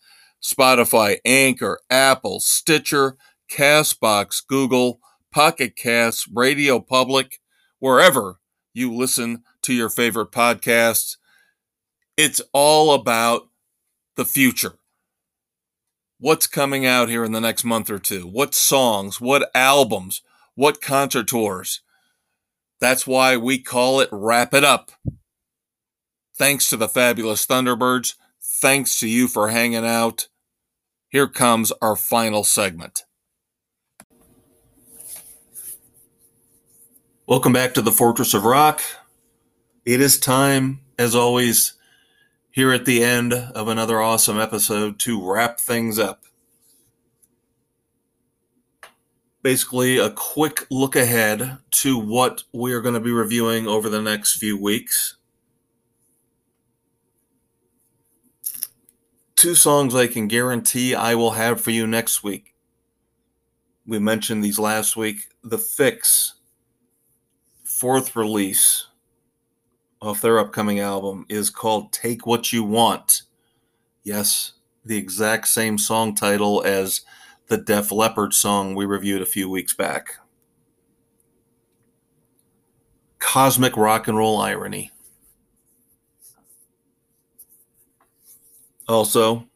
Spotify, 0.43 1.17
Anchor, 1.25 1.79
Apple, 1.89 2.39
Stitcher, 2.39 3.17
Castbox, 3.49 4.45
Google, 4.45 4.99
Pocket 5.31 5.75
Casts, 5.75 6.27
Radio 6.31 6.79
Public, 6.79 7.39
wherever 7.79 8.39
you 8.73 8.93
listen 8.93 9.43
to 9.61 9.73
your 9.73 9.89
favorite 9.89 10.31
podcasts. 10.31 11.15
It's 12.17 12.41
all 12.53 12.93
about 12.93 13.47
the 14.17 14.25
future. 14.25 14.73
What's 16.19 16.47
coming 16.47 16.85
out 16.85 17.09
here 17.09 17.23
in 17.23 17.31
the 17.31 17.41
next 17.41 17.63
month 17.63 17.89
or 17.89 17.99
two? 17.99 18.27
What 18.27 18.53
songs? 18.53 19.19
What 19.19 19.49
albums? 19.55 20.21
What 20.53 20.81
concert 20.81 21.27
tours? 21.27 21.81
That's 22.79 23.07
why 23.07 23.37
we 23.37 23.57
call 23.59 24.01
it 24.01 24.09
Wrap 24.11 24.53
It 24.53 24.63
Up. 24.63 24.91
Thanks 26.37 26.69
to 26.69 26.77
the 26.77 26.89
fabulous 26.89 27.45
Thunderbirds. 27.45 28.15
Thanks 28.41 28.99
to 28.99 29.07
you 29.07 29.27
for 29.27 29.49
hanging 29.49 29.85
out. 29.85 30.27
Here 31.07 31.27
comes 31.27 31.71
our 31.81 31.95
final 31.95 32.43
segment. 32.43 33.03
Welcome 37.25 37.53
back 37.53 37.73
to 37.75 37.81
the 37.81 37.91
Fortress 37.91 38.33
of 38.33 38.43
Rock. 38.43 38.81
It 39.85 40.01
is 40.01 40.19
time, 40.19 40.81
as 40.99 41.15
always, 41.15 41.73
here 42.51 42.73
at 42.73 42.85
the 42.85 43.03
end 43.03 43.33
of 43.33 43.67
another 43.67 44.01
awesome 44.01 44.39
episode 44.39 44.99
to 44.99 45.25
wrap 45.25 45.59
things 45.59 45.97
up. 45.97 46.25
Basically, 49.45 49.99
a 49.99 50.09
quick 50.09 50.65
look 50.71 50.95
ahead 50.95 51.59
to 51.69 51.99
what 51.99 52.45
we 52.51 52.73
are 52.73 52.81
going 52.81 52.95
to 52.95 52.99
be 52.99 53.11
reviewing 53.11 53.67
over 53.67 53.89
the 53.89 54.01
next 54.01 54.37
few 54.37 54.59
weeks. 54.59 55.17
Two 59.35 59.53
songs 59.53 59.93
I 59.93 60.07
can 60.07 60.27
guarantee 60.27 60.95
I 60.95 61.13
will 61.13 61.33
have 61.33 61.61
for 61.61 61.69
you 61.69 61.85
next 61.85 62.23
week. 62.23 62.55
We 63.85 63.99
mentioned 63.99 64.43
these 64.43 64.57
last 64.57 64.97
week. 64.97 65.27
The 65.43 65.57
Fixx, 65.57 66.31
fourth 67.63 68.15
release 68.15 68.87
of 70.01 70.21
their 70.21 70.39
upcoming 70.39 70.79
album, 70.79 71.27
is 71.29 71.51
called 71.51 71.93
Take 71.93 72.25
What 72.25 72.51
You 72.51 72.63
Want. 72.63 73.21
Yes, 74.03 74.53
the 74.83 74.97
exact 74.97 75.47
same 75.49 75.77
song 75.77 76.15
title 76.15 76.63
as 76.65 77.01
the 77.47 77.57
Def 77.57 77.91
Leppard 77.91 78.33
song 78.33 78.75
we 78.75 78.85
reviewed 78.85 79.21
a 79.21 79.25
few 79.25 79.49
weeks 79.49 79.73
back. 79.73 80.15
Cosmic 83.19 83.77
Rock 83.77 84.07
and 84.07 84.17
Roll 84.17 84.39
Irony. 84.39 84.91
Also, 88.87 89.47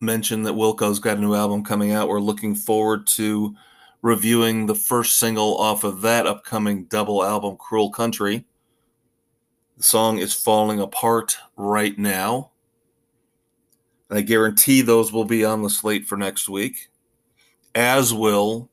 mention 0.00 0.42
that 0.42 0.54
Wilco's 0.54 0.98
got 0.98 1.18
a 1.18 1.20
new 1.20 1.34
album 1.34 1.64
coming 1.64 1.92
out. 1.92 2.08
We're 2.08 2.20
looking 2.20 2.54
forward 2.54 3.06
to 3.08 3.54
reviewing 4.02 4.66
the 4.66 4.74
first 4.74 5.16
single 5.16 5.56
off 5.58 5.84
of 5.84 6.00
that 6.02 6.26
upcoming 6.26 6.84
double 6.84 7.24
album, 7.24 7.56
Cruel 7.56 7.90
Country. 7.90 8.44
The 9.76 9.82
song 9.82 10.18
is 10.18 10.32
falling 10.32 10.80
apart 10.80 11.36
right 11.56 11.96
now. 11.98 12.50
I 14.10 14.20
guarantee 14.20 14.82
those 14.82 15.12
will 15.12 15.24
be 15.24 15.44
on 15.44 15.62
the 15.62 15.70
slate 15.70 16.06
for 16.06 16.16
next 16.16 16.48
week, 16.48 16.88
as 17.74 18.14
will 18.14 18.70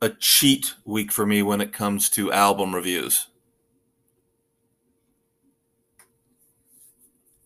a 0.00 0.10
cheat 0.10 0.74
week 0.84 1.12
for 1.12 1.26
me 1.26 1.42
when 1.42 1.60
it 1.60 1.72
comes 1.72 2.08
to 2.10 2.32
album 2.32 2.74
reviews. 2.74 3.28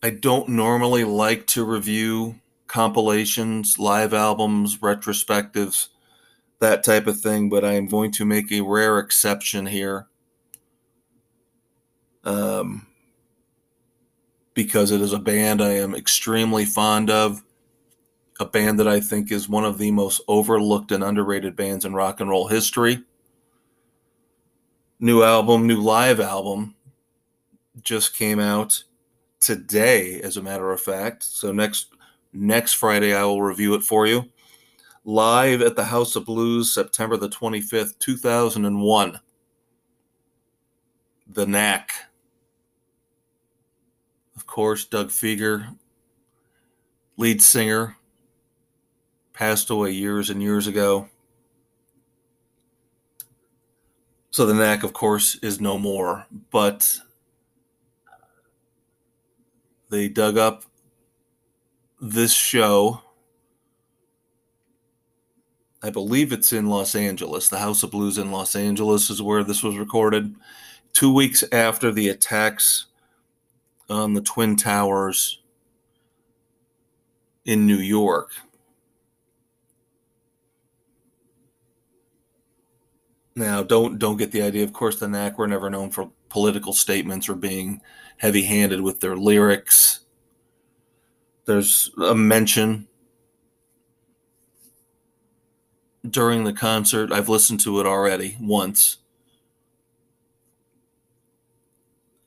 I 0.03 0.11
don't 0.11 0.51
normally 0.51 1.05
like 1.05 1.47
to 1.49 1.65
review 1.65 2.37
compilations, 2.67 3.79
live 3.79 4.15
albums, 4.15 4.79
retrospectives, 4.79 5.89
that 6.61 6.85
type 6.85 7.07
of 7.07 7.21
thing, 7.21 7.49
but 7.49 7.65
I 7.65 7.73
am 7.73 7.87
going 7.87 8.13
to 8.13 8.25
make 8.25 8.53
a 8.53 8.61
rare 8.61 8.99
exception 8.99 9.67
here. 9.67 10.07
Um, 12.25 12.86
because 14.57 14.91
it 14.91 15.03
is 15.03 15.13
a 15.13 15.19
band 15.19 15.61
I 15.61 15.73
am 15.75 15.95
extremely 15.95 16.65
fond 16.65 17.11
of, 17.11 17.45
a 18.41 18.47
band 18.47 18.81
that 18.81 18.89
I 18.89 19.01
think 19.01 19.31
is 19.31 19.51
one 19.51 19.67
of 19.67 19.77
the 19.77 19.91
most 19.91 20.23
overlooked 20.27 20.91
and 20.93 21.05
underrated 21.05 21.55
bands 21.55 21.85
in 21.85 21.93
rock 21.93 22.21
and 22.21 22.31
roll 22.31 22.49
history. 22.49 23.05
New 24.99 25.23
album, 25.23 25.67
new 25.67 25.79
live 25.79 26.21
album 26.21 26.75
just 27.83 28.17
came 28.17 28.41
out 28.41 28.83
today 29.41 30.23
as 30.23 30.39
a 30.39 30.43
matter 30.43 30.73
of 30.73 30.81
fact. 30.81 31.23
So 31.23 31.53
next 31.53 31.89
next 32.33 32.73
Friday 32.73 33.15
I 33.15 33.25
will 33.25 33.43
review 33.43 33.75
it 33.75 33.83
for 33.83 34.07
you. 34.07 34.31
Live 35.05 35.61
at 35.61 35.77
the 35.77 35.85
House 35.85 36.17
of 36.17 36.25
Blues 36.25 36.73
September 36.73 37.19
the 37.19 37.29
25th, 37.29 37.99
2001. 37.99 39.21
The 41.29 41.47
Knack 41.47 41.93
course, 44.57 44.87
Doug 44.87 45.11
Fieger, 45.11 45.77
lead 47.19 47.43
singer, 47.43 47.99
passed 49.35 49.69
away 49.69 49.91
years 49.91 50.31
and 50.31 50.43
years 50.43 50.67
ago. 50.67 51.11
So 54.31 54.47
the 54.47 54.55
knack, 54.55 54.83
of 54.83 54.95
course, 54.95 55.35
is 55.43 55.61
no 55.61 55.77
more. 55.77 56.25
But 56.51 57.01
they 59.91 60.09
dug 60.09 60.39
up 60.39 60.65
this 62.01 62.33
show. 62.33 63.03
I 65.83 65.91
believe 65.91 66.33
it's 66.33 66.55
in 66.55 66.71
Los 66.71 66.95
Angeles. 66.95 67.51
The 67.51 67.59
House 67.59 67.83
of 67.83 67.91
Blues 67.91 68.17
in 68.17 68.33
Los 68.33 68.57
Angeles 68.57 69.11
is 69.11 69.21
where 69.21 69.45
this 69.45 69.63
was 69.63 69.77
recorded. 69.77 70.35
Two 70.95 71.13
weeks 71.13 71.45
after 71.53 71.93
the 71.93 72.09
attacks 72.09 72.86
on 73.89 74.15
the 74.15 74.21
Twin 74.21 74.57
Towers 74.57 75.43
in 77.45 77.67
New 77.67 77.79
York. 77.79 78.33
Now, 83.35 83.63
don't 83.63 83.99
don't 83.99 84.17
get 84.17 84.33
the 84.33 84.43
idea. 84.43 84.65
Of 84.65 84.73
course, 84.73 84.99
the 84.99 85.09
Knack 85.09 85.39
were 85.39 85.47
never 85.47 85.69
known 85.69 85.91
for 85.91 86.11
political 86.29 86.73
statements 86.73 87.29
or 87.29 87.35
being 87.35 87.81
heavy-handed 88.17 88.81
with 88.81 89.01
their 89.01 89.17
lyrics. 89.17 90.01
There's 91.45 91.91
a 92.03 92.15
mention 92.15 92.89
during 96.09 96.45
the 96.45 96.53
concert. 96.53 97.13
I've 97.13 97.29
listened 97.29 97.61
to 97.61 97.79
it 97.79 97.87
already 97.87 98.37
once 98.41 98.99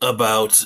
about 0.02 0.66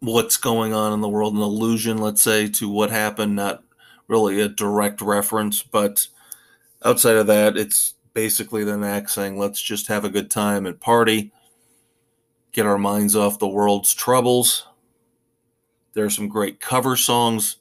what's 0.00 0.36
going 0.36 0.72
on 0.72 0.92
in 0.92 1.00
the 1.00 1.08
world, 1.08 1.34
an 1.34 1.40
allusion, 1.40 1.98
let's 1.98 2.22
say, 2.22 2.48
to 2.48 2.68
what 2.68 2.90
happened, 2.90 3.36
not 3.36 3.62
really 4.08 4.40
a 4.40 4.48
direct 4.48 5.00
reference, 5.00 5.62
but 5.62 6.08
outside 6.84 7.16
of 7.16 7.26
that, 7.26 7.56
it's 7.56 7.94
basically 8.14 8.64
the 8.64 8.76
Knack 8.76 9.08
saying, 9.08 9.38
let's 9.38 9.60
just 9.60 9.86
have 9.86 10.04
a 10.04 10.10
good 10.10 10.30
time 10.30 10.66
and 10.66 10.80
party, 10.80 11.32
get 12.52 12.66
our 12.66 12.78
minds 12.78 13.14
off 13.14 13.38
the 13.38 13.46
world's 13.46 13.94
troubles. 13.94 14.66
There 15.92 16.04
are 16.04 16.10
some 16.10 16.28
great 16.28 16.60
cover 16.60 16.96
songs 16.96 17.56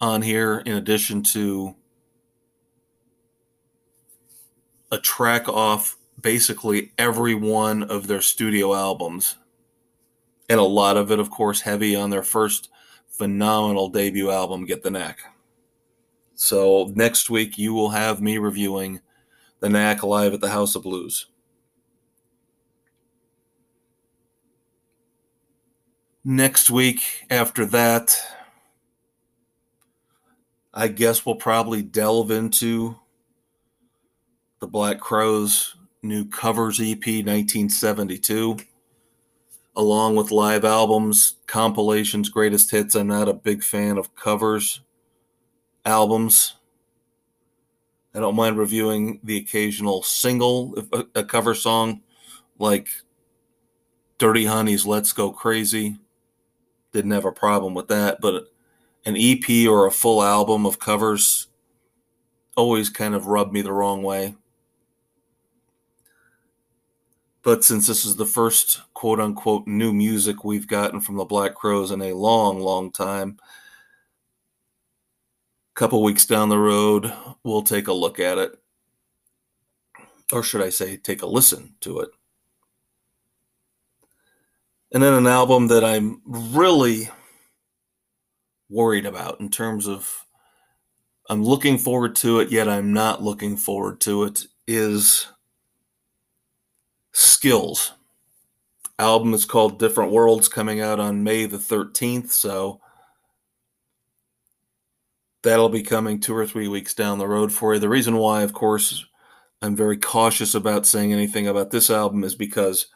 on 0.00 0.22
here, 0.22 0.62
in 0.64 0.72
addition 0.72 1.22
to 1.22 1.76
a 4.90 4.98
track 4.98 5.48
off 5.48 5.98
basically 6.20 6.92
every 6.98 7.34
one 7.34 7.82
of 7.82 8.06
their 8.06 8.20
studio 8.20 8.74
albums 8.74 9.36
and 10.50 10.58
a 10.58 10.64
lot 10.64 10.96
of 10.96 11.12
it, 11.12 11.20
of 11.20 11.30
course, 11.30 11.60
heavy 11.60 11.94
on 11.94 12.10
their 12.10 12.24
first 12.24 12.70
phenomenal 13.06 13.88
debut 13.88 14.32
album, 14.32 14.66
Get 14.66 14.82
the 14.82 14.90
Knack. 14.90 15.20
So 16.34 16.92
next 16.96 17.30
week, 17.30 17.56
you 17.56 17.72
will 17.72 17.90
have 17.90 18.20
me 18.20 18.36
reviewing 18.36 19.00
The 19.60 19.68
Knack 19.68 20.02
live 20.02 20.34
at 20.34 20.40
the 20.40 20.50
House 20.50 20.74
of 20.74 20.82
Blues. 20.82 21.26
Next 26.24 26.68
week, 26.68 27.00
after 27.30 27.64
that, 27.66 28.20
I 30.74 30.88
guess 30.88 31.24
we'll 31.24 31.36
probably 31.36 31.80
delve 31.80 32.32
into 32.32 32.98
the 34.58 34.66
Black 34.66 34.98
Crowes' 34.98 35.76
new 36.02 36.24
covers 36.24 36.80
EP 36.80 37.06
1972 37.06 38.56
along 39.80 40.14
with 40.14 40.30
live 40.30 40.66
albums, 40.66 41.36
compilations, 41.46 42.28
greatest 42.28 42.70
hits. 42.70 42.94
I'm 42.94 43.06
not 43.06 43.30
a 43.30 43.32
big 43.32 43.64
fan 43.64 43.96
of 43.96 44.14
covers 44.14 44.82
albums. 45.86 46.56
I 48.14 48.20
don't 48.20 48.36
mind 48.36 48.58
reviewing 48.58 49.20
the 49.24 49.38
occasional 49.38 50.02
single, 50.02 50.74
a, 50.92 51.06
a 51.20 51.24
cover 51.24 51.54
song 51.54 52.02
like 52.58 52.88
Dirty 54.18 54.44
Honey's 54.44 54.84
Let's 54.84 55.14
Go 55.14 55.32
Crazy. 55.32 55.98
Didn't 56.92 57.12
have 57.12 57.24
a 57.24 57.32
problem 57.32 57.72
with 57.72 57.88
that, 57.88 58.20
but 58.20 58.48
an 59.06 59.16
EP 59.16 59.66
or 59.66 59.86
a 59.86 59.90
full 59.90 60.22
album 60.22 60.66
of 60.66 60.78
covers 60.78 61.46
always 62.54 62.90
kind 62.90 63.14
of 63.14 63.28
rubbed 63.28 63.54
me 63.54 63.62
the 63.62 63.72
wrong 63.72 64.02
way. 64.02 64.36
But 67.42 67.64
since 67.64 67.86
this 67.86 68.04
is 68.04 68.16
the 68.16 68.26
first 68.26 68.82
quote 68.94 69.20
unquote 69.20 69.66
new 69.66 69.92
music 69.92 70.44
we've 70.44 70.68
gotten 70.68 71.00
from 71.00 71.16
the 71.16 71.24
Black 71.24 71.54
Crowes 71.54 71.90
in 71.90 72.02
a 72.02 72.12
long, 72.12 72.60
long 72.60 72.90
time, 72.92 73.38
a 75.74 75.78
couple 75.78 76.02
weeks 76.02 76.26
down 76.26 76.48
the 76.50 76.58
road, 76.58 77.12
we'll 77.42 77.62
take 77.62 77.88
a 77.88 77.92
look 77.92 78.20
at 78.20 78.38
it. 78.38 78.58
or 80.32 80.42
should 80.42 80.62
I 80.62 80.70
say, 80.70 80.96
take 80.96 81.22
a 81.22 81.26
listen 81.26 81.74
to 81.80 82.00
it. 82.00 82.10
And 84.92 85.02
then 85.02 85.14
an 85.14 85.26
album 85.26 85.68
that 85.68 85.84
I'm 85.84 86.20
really 86.26 87.08
worried 88.68 89.06
about 89.06 89.40
in 89.40 89.48
terms 89.50 89.86
of 89.88 90.26
I'm 91.28 91.44
looking 91.44 91.78
forward 91.78 92.16
to 92.16 92.40
it, 92.40 92.50
yet 92.50 92.68
I'm 92.68 92.92
not 92.92 93.22
looking 93.22 93.56
forward 93.56 94.00
to 94.02 94.24
it 94.24 94.46
is 94.66 95.28
Skills. 97.12 97.92
Album 98.98 99.32
is 99.32 99.44
called 99.44 99.78
Different 99.78 100.12
Worlds, 100.12 100.48
coming 100.48 100.80
out 100.80 101.00
on 101.00 101.24
May 101.24 101.46
the 101.46 101.56
13th. 101.56 102.30
So 102.30 102.80
that'll 105.42 105.70
be 105.70 105.82
coming 105.82 106.20
two 106.20 106.36
or 106.36 106.46
three 106.46 106.68
weeks 106.68 106.94
down 106.94 107.18
the 107.18 107.26
road 107.26 107.52
for 107.52 107.74
you. 107.74 107.80
The 107.80 107.88
reason 107.88 108.16
why, 108.16 108.42
of 108.42 108.52
course, 108.52 109.04
I'm 109.62 109.76
very 109.76 109.96
cautious 109.96 110.54
about 110.54 110.86
saying 110.86 111.12
anything 111.12 111.48
about 111.48 111.70
this 111.70 111.90
album 111.90 112.24
is 112.24 112.34
because 112.34 112.86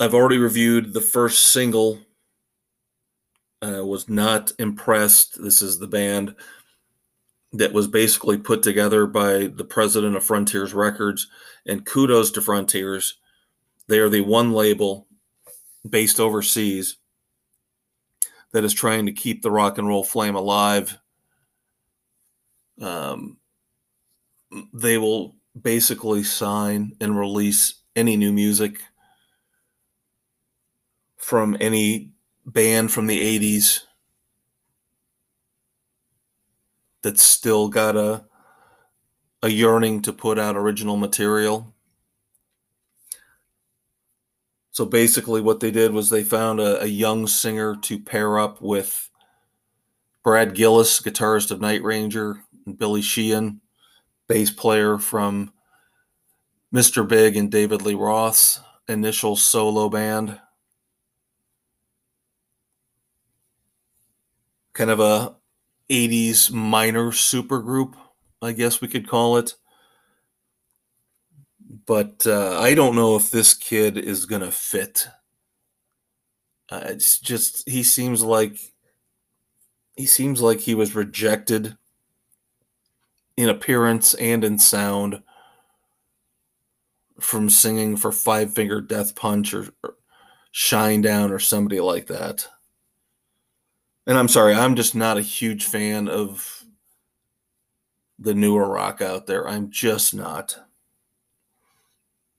I've 0.00 0.14
already 0.14 0.38
reviewed 0.38 0.92
the 0.92 1.00
first 1.00 1.52
single. 1.52 1.98
I 3.62 3.80
was 3.80 4.08
not 4.08 4.52
impressed. 4.58 5.42
This 5.42 5.62
is 5.62 5.78
the 5.78 5.86
band 5.86 6.34
that 7.54 7.72
was 7.72 7.86
basically 7.86 8.36
put 8.36 8.62
together 8.62 9.06
by 9.06 9.46
the 9.46 9.64
president 9.64 10.16
of 10.16 10.24
Frontiers 10.24 10.74
Records. 10.74 11.28
And 11.64 11.86
kudos 11.86 12.30
to 12.32 12.42
Frontiers. 12.42 13.14
They 13.86 14.00
are 14.00 14.08
the 14.08 14.22
one 14.22 14.52
label 14.52 15.06
based 15.88 16.18
overseas 16.18 16.96
that 18.52 18.64
is 18.64 18.72
trying 18.72 19.06
to 19.06 19.12
keep 19.12 19.42
the 19.42 19.50
rock 19.50 19.78
and 19.78 19.86
roll 19.86 20.02
flame 20.02 20.34
alive. 20.34 20.98
Um, 22.80 23.38
they 24.72 24.98
will 24.98 25.36
basically 25.60 26.24
sign 26.24 26.96
and 27.00 27.18
release 27.18 27.74
any 27.94 28.16
new 28.16 28.32
music 28.32 28.80
from 31.16 31.56
any 31.60 32.10
band 32.44 32.92
from 32.92 33.06
the 33.06 33.38
80s 33.38 33.80
that's 37.04 37.22
still 37.22 37.68
got 37.68 37.96
a 37.96 38.24
a 39.42 39.48
yearning 39.50 40.00
to 40.00 40.12
put 40.12 40.38
out 40.38 40.56
original 40.56 40.96
material. 40.96 41.74
So 44.70 44.86
basically, 44.86 45.42
what 45.42 45.60
they 45.60 45.70
did 45.70 45.92
was 45.92 46.08
they 46.08 46.24
found 46.24 46.60
a, 46.60 46.82
a 46.82 46.86
young 46.86 47.26
singer 47.26 47.76
to 47.82 47.98
pair 48.00 48.38
up 48.38 48.62
with 48.62 49.10
Brad 50.24 50.54
Gillis, 50.54 50.98
guitarist 51.00 51.50
of 51.50 51.60
Night 51.60 51.82
Ranger, 51.82 52.42
and 52.64 52.78
Billy 52.78 53.02
Sheehan, 53.02 53.60
bass 54.26 54.50
player 54.50 54.96
from 54.96 55.52
Mr. 56.74 57.06
Big 57.06 57.36
and 57.36 57.52
David 57.52 57.82
Lee 57.82 57.94
Roth's 57.94 58.60
initial 58.88 59.36
solo 59.36 59.90
band. 59.90 60.40
Kind 64.72 64.90
of 64.90 65.00
a 65.00 65.36
80s 65.90 66.50
minor 66.50 67.10
supergroup, 67.10 67.94
I 68.42 68.52
guess 68.52 68.80
we 68.80 68.88
could 68.88 69.08
call 69.08 69.36
it. 69.36 69.54
But 71.86 72.26
uh, 72.26 72.58
I 72.60 72.74
don't 72.74 72.96
know 72.96 73.16
if 73.16 73.30
this 73.30 73.54
kid 73.54 73.98
is 73.98 74.26
going 74.26 74.42
to 74.42 74.50
fit. 74.50 75.08
Uh, 76.70 76.82
it's 76.84 77.18
just, 77.18 77.68
he 77.68 77.82
seems 77.82 78.22
like, 78.22 78.56
he 79.96 80.06
seems 80.06 80.40
like 80.40 80.60
he 80.60 80.74
was 80.74 80.94
rejected 80.94 81.76
in 83.36 83.48
appearance 83.48 84.14
and 84.14 84.44
in 84.44 84.58
sound 84.58 85.22
from 87.20 87.50
singing 87.50 87.96
for 87.96 88.12
Five 88.12 88.54
Finger 88.54 88.80
Death 88.80 89.14
Punch 89.14 89.54
or, 89.54 89.68
or 89.82 89.94
Shinedown 90.52 91.30
or 91.30 91.38
somebody 91.38 91.80
like 91.80 92.06
that. 92.06 92.48
And 94.06 94.18
I'm 94.18 94.28
sorry, 94.28 94.54
I'm 94.54 94.76
just 94.76 94.94
not 94.94 95.16
a 95.16 95.22
huge 95.22 95.64
fan 95.64 96.08
of 96.08 96.64
the 98.18 98.34
newer 98.34 98.68
rock 98.68 99.00
out 99.00 99.26
there. 99.26 99.48
I'm 99.48 99.70
just 99.70 100.14
not. 100.14 100.58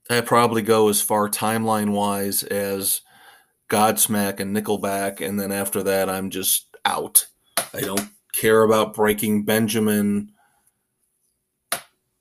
I 0.10 0.22
probably 0.22 0.62
go 0.62 0.90
as 0.90 1.02
far 1.02 1.28
timeline 1.28 1.90
wise 1.90 2.44
as 2.44 3.02
Godsmack 3.70 4.40
and 4.40 4.56
Nickelback, 4.56 5.26
and 5.28 5.40
then 5.40 5.52
after 5.52 5.82
that, 5.84 6.10
I'm 6.10 6.30
just 6.30 6.68
out. 6.86 7.26
I 7.74 7.82
don't 7.82 8.10
care 8.32 8.62
about 8.62 8.94
Breaking 8.94 9.44
Benjamin 9.44 10.32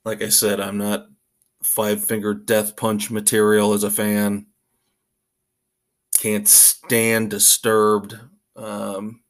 like 0.05 0.21
I 0.21 0.29
said, 0.29 0.61
I'm 0.61 0.77
not 0.77 1.07
five 1.63 2.05
finger 2.05 2.33
death 2.35 2.77
punch 2.77 3.09
material 3.09 3.73
as 3.73 3.83
a 3.83 3.89
fan. 3.89 4.45
Can't 6.17 6.47
stand 6.47 7.31
Disturbed. 7.31 8.17
Um, 8.55 9.21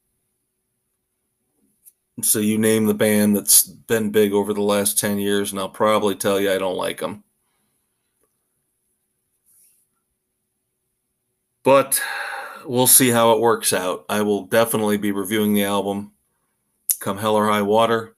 so 2.26 2.40
you 2.40 2.58
name 2.58 2.86
the 2.86 2.94
band 2.94 3.36
that's 3.36 3.64
been 3.64 4.10
big 4.12 4.34
over 4.34 4.54
the 4.54 4.62
last 4.62 4.98
10 4.98 5.20
years, 5.20 5.52
and 5.52 5.60
I'll 5.60 5.70
probably 5.70 6.16
tell 6.16 6.40
you 6.40 6.52
I 6.52 6.58
don't 6.58 6.76
like 6.76 7.00
them. 7.00 7.24
But 11.64 12.02
we'll 12.66 12.88
see 12.88 13.10
how 13.10 13.34
it 13.34 13.42
works 13.42 13.74
out. 13.74 14.06
I 14.10 14.22
will 14.22 14.46
definitely 14.46 14.98
be 14.98 15.12
reviewing 15.12 15.54
the 15.54 15.64
album 15.64 16.12
come 17.00 17.18
hell 17.18 17.36
or 17.36 17.48
high 17.48 17.62
water 17.62 18.16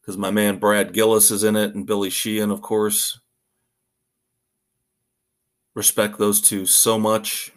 because 0.00 0.18
my 0.18 0.30
man 0.30 0.58
Brad 0.58 0.92
Gillis 0.92 1.30
is 1.30 1.44
in 1.44 1.56
it 1.56 1.74
and 1.74 1.86
Billy 1.86 2.10
Sheehan, 2.10 2.50
of 2.50 2.60
course. 2.60 3.20
Respect 5.74 6.18
those 6.18 6.40
two 6.40 6.66
so 6.66 6.98
much. 6.98 7.52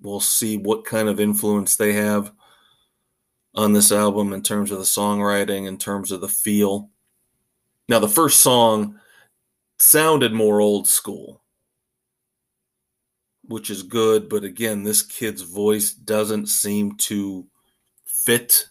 We'll 0.00 0.20
see 0.20 0.56
what 0.56 0.84
kind 0.84 1.08
of 1.08 1.18
influence 1.18 1.76
they 1.76 1.94
have 1.94 2.32
on 3.58 3.72
this 3.72 3.90
album 3.90 4.32
in 4.32 4.40
terms 4.40 4.70
of 4.70 4.78
the 4.78 4.84
songwriting, 4.84 5.66
in 5.66 5.76
terms 5.76 6.12
of 6.12 6.20
the 6.20 6.28
feel. 6.28 6.90
Now, 7.88 7.98
the 7.98 8.08
first 8.08 8.38
song 8.38 9.00
sounded 9.80 10.32
more 10.32 10.60
old 10.60 10.86
school, 10.86 11.42
which 13.42 13.68
is 13.68 13.82
good, 13.82 14.28
but 14.28 14.44
again, 14.44 14.84
this 14.84 15.02
kid's 15.02 15.42
voice 15.42 15.92
doesn't 15.92 16.46
seem 16.46 16.94
to 16.98 17.48
fit 18.04 18.68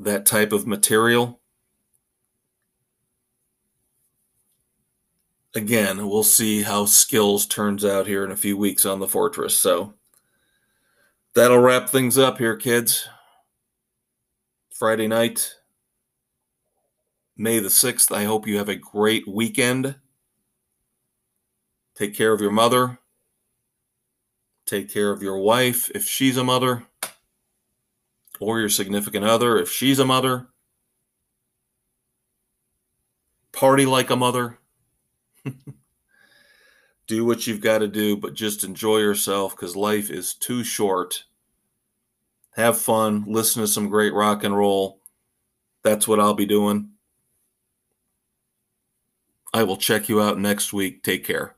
that 0.00 0.26
type 0.26 0.52
of 0.52 0.66
material. 0.66 1.40
again, 5.54 6.08
we'll 6.08 6.22
see 6.22 6.62
how 6.62 6.84
skills 6.84 7.44
turns 7.44 7.84
out 7.84 8.06
here 8.06 8.24
in 8.24 8.30
a 8.30 8.36
few 8.36 8.56
weeks 8.56 8.86
on 8.86 9.00
the 9.00 9.08
fortress. 9.08 9.56
So 9.56 9.94
that'll 11.34 11.58
wrap 11.58 11.88
things 11.88 12.18
up 12.18 12.38
here, 12.38 12.56
kids. 12.56 13.08
Friday 14.80 15.08
night, 15.08 15.56
May 17.36 17.58
the 17.58 17.68
6th. 17.68 18.10
I 18.16 18.24
hope 18.24 18.46
you 18.46 18.56
have 18.56 18.70
a 18.70 18.76
great 18.76 19.28
weekend. 19.28 19.96
Take 21.94 22.14
care 22.16 22.32
of 22.32 22.40
your 22.40 22.50
mother. 22.50 22.98
Take 24.64 24.90
care 24.90 25.10
of 25.10 25.22
your 25.22 25.36
wife 25.36 25.90
if 25.94 26.06
she's 26.06 26.38
a 26.38 26.44
mother, 26.44 26.86
or 28.40 28.58
your 28.58 28.70
significant 28.70 29.26
other 29.26 29.58
if 29.58 29.70
she's 29.70 29.98
a 29.98 30.06
mother. 30.06 30.48
Party 33.52 33.84
like 33.84 34.08
a 34.08 34.16
mother 34.16 34.60
do 37.06 37.26
what 37.26 37.46
you've 37.46 37.60
got 37.60 37.80
to 37.80 37.88
do, 37.88 38.16
but 38.16 38.32
just 38.32 38.64
enjoy 38.64 38.96
yourself 38.96 39.54
because 39.54 39.76
life 39.76 40.08
is 40.08 40.32
too 40.32 40.64
short. 40.64 41.24
Have 42.52 42.78
fun, 42.78 43.24
listen 43.26 43.62
to 43.62 43.68
some 43.68 43.88
great 43.88 44.12
rock 44.12 44.44
and 44.44 44.56
roll. 44.56 45.00
That's 45.82 46.06
what 46.08 46.20
I'll 46.20 46.34
be 46.34 46.46
doing. 46.46 46.90
I 49.52 49.62
will 49.62 49.76
check 49.76 50.08
you 50.08 50.20
out 50.20 50.38
next 50.38 50.72
week. 50.72 51.02
Take 51.02 51.24
care. 51.24 51.56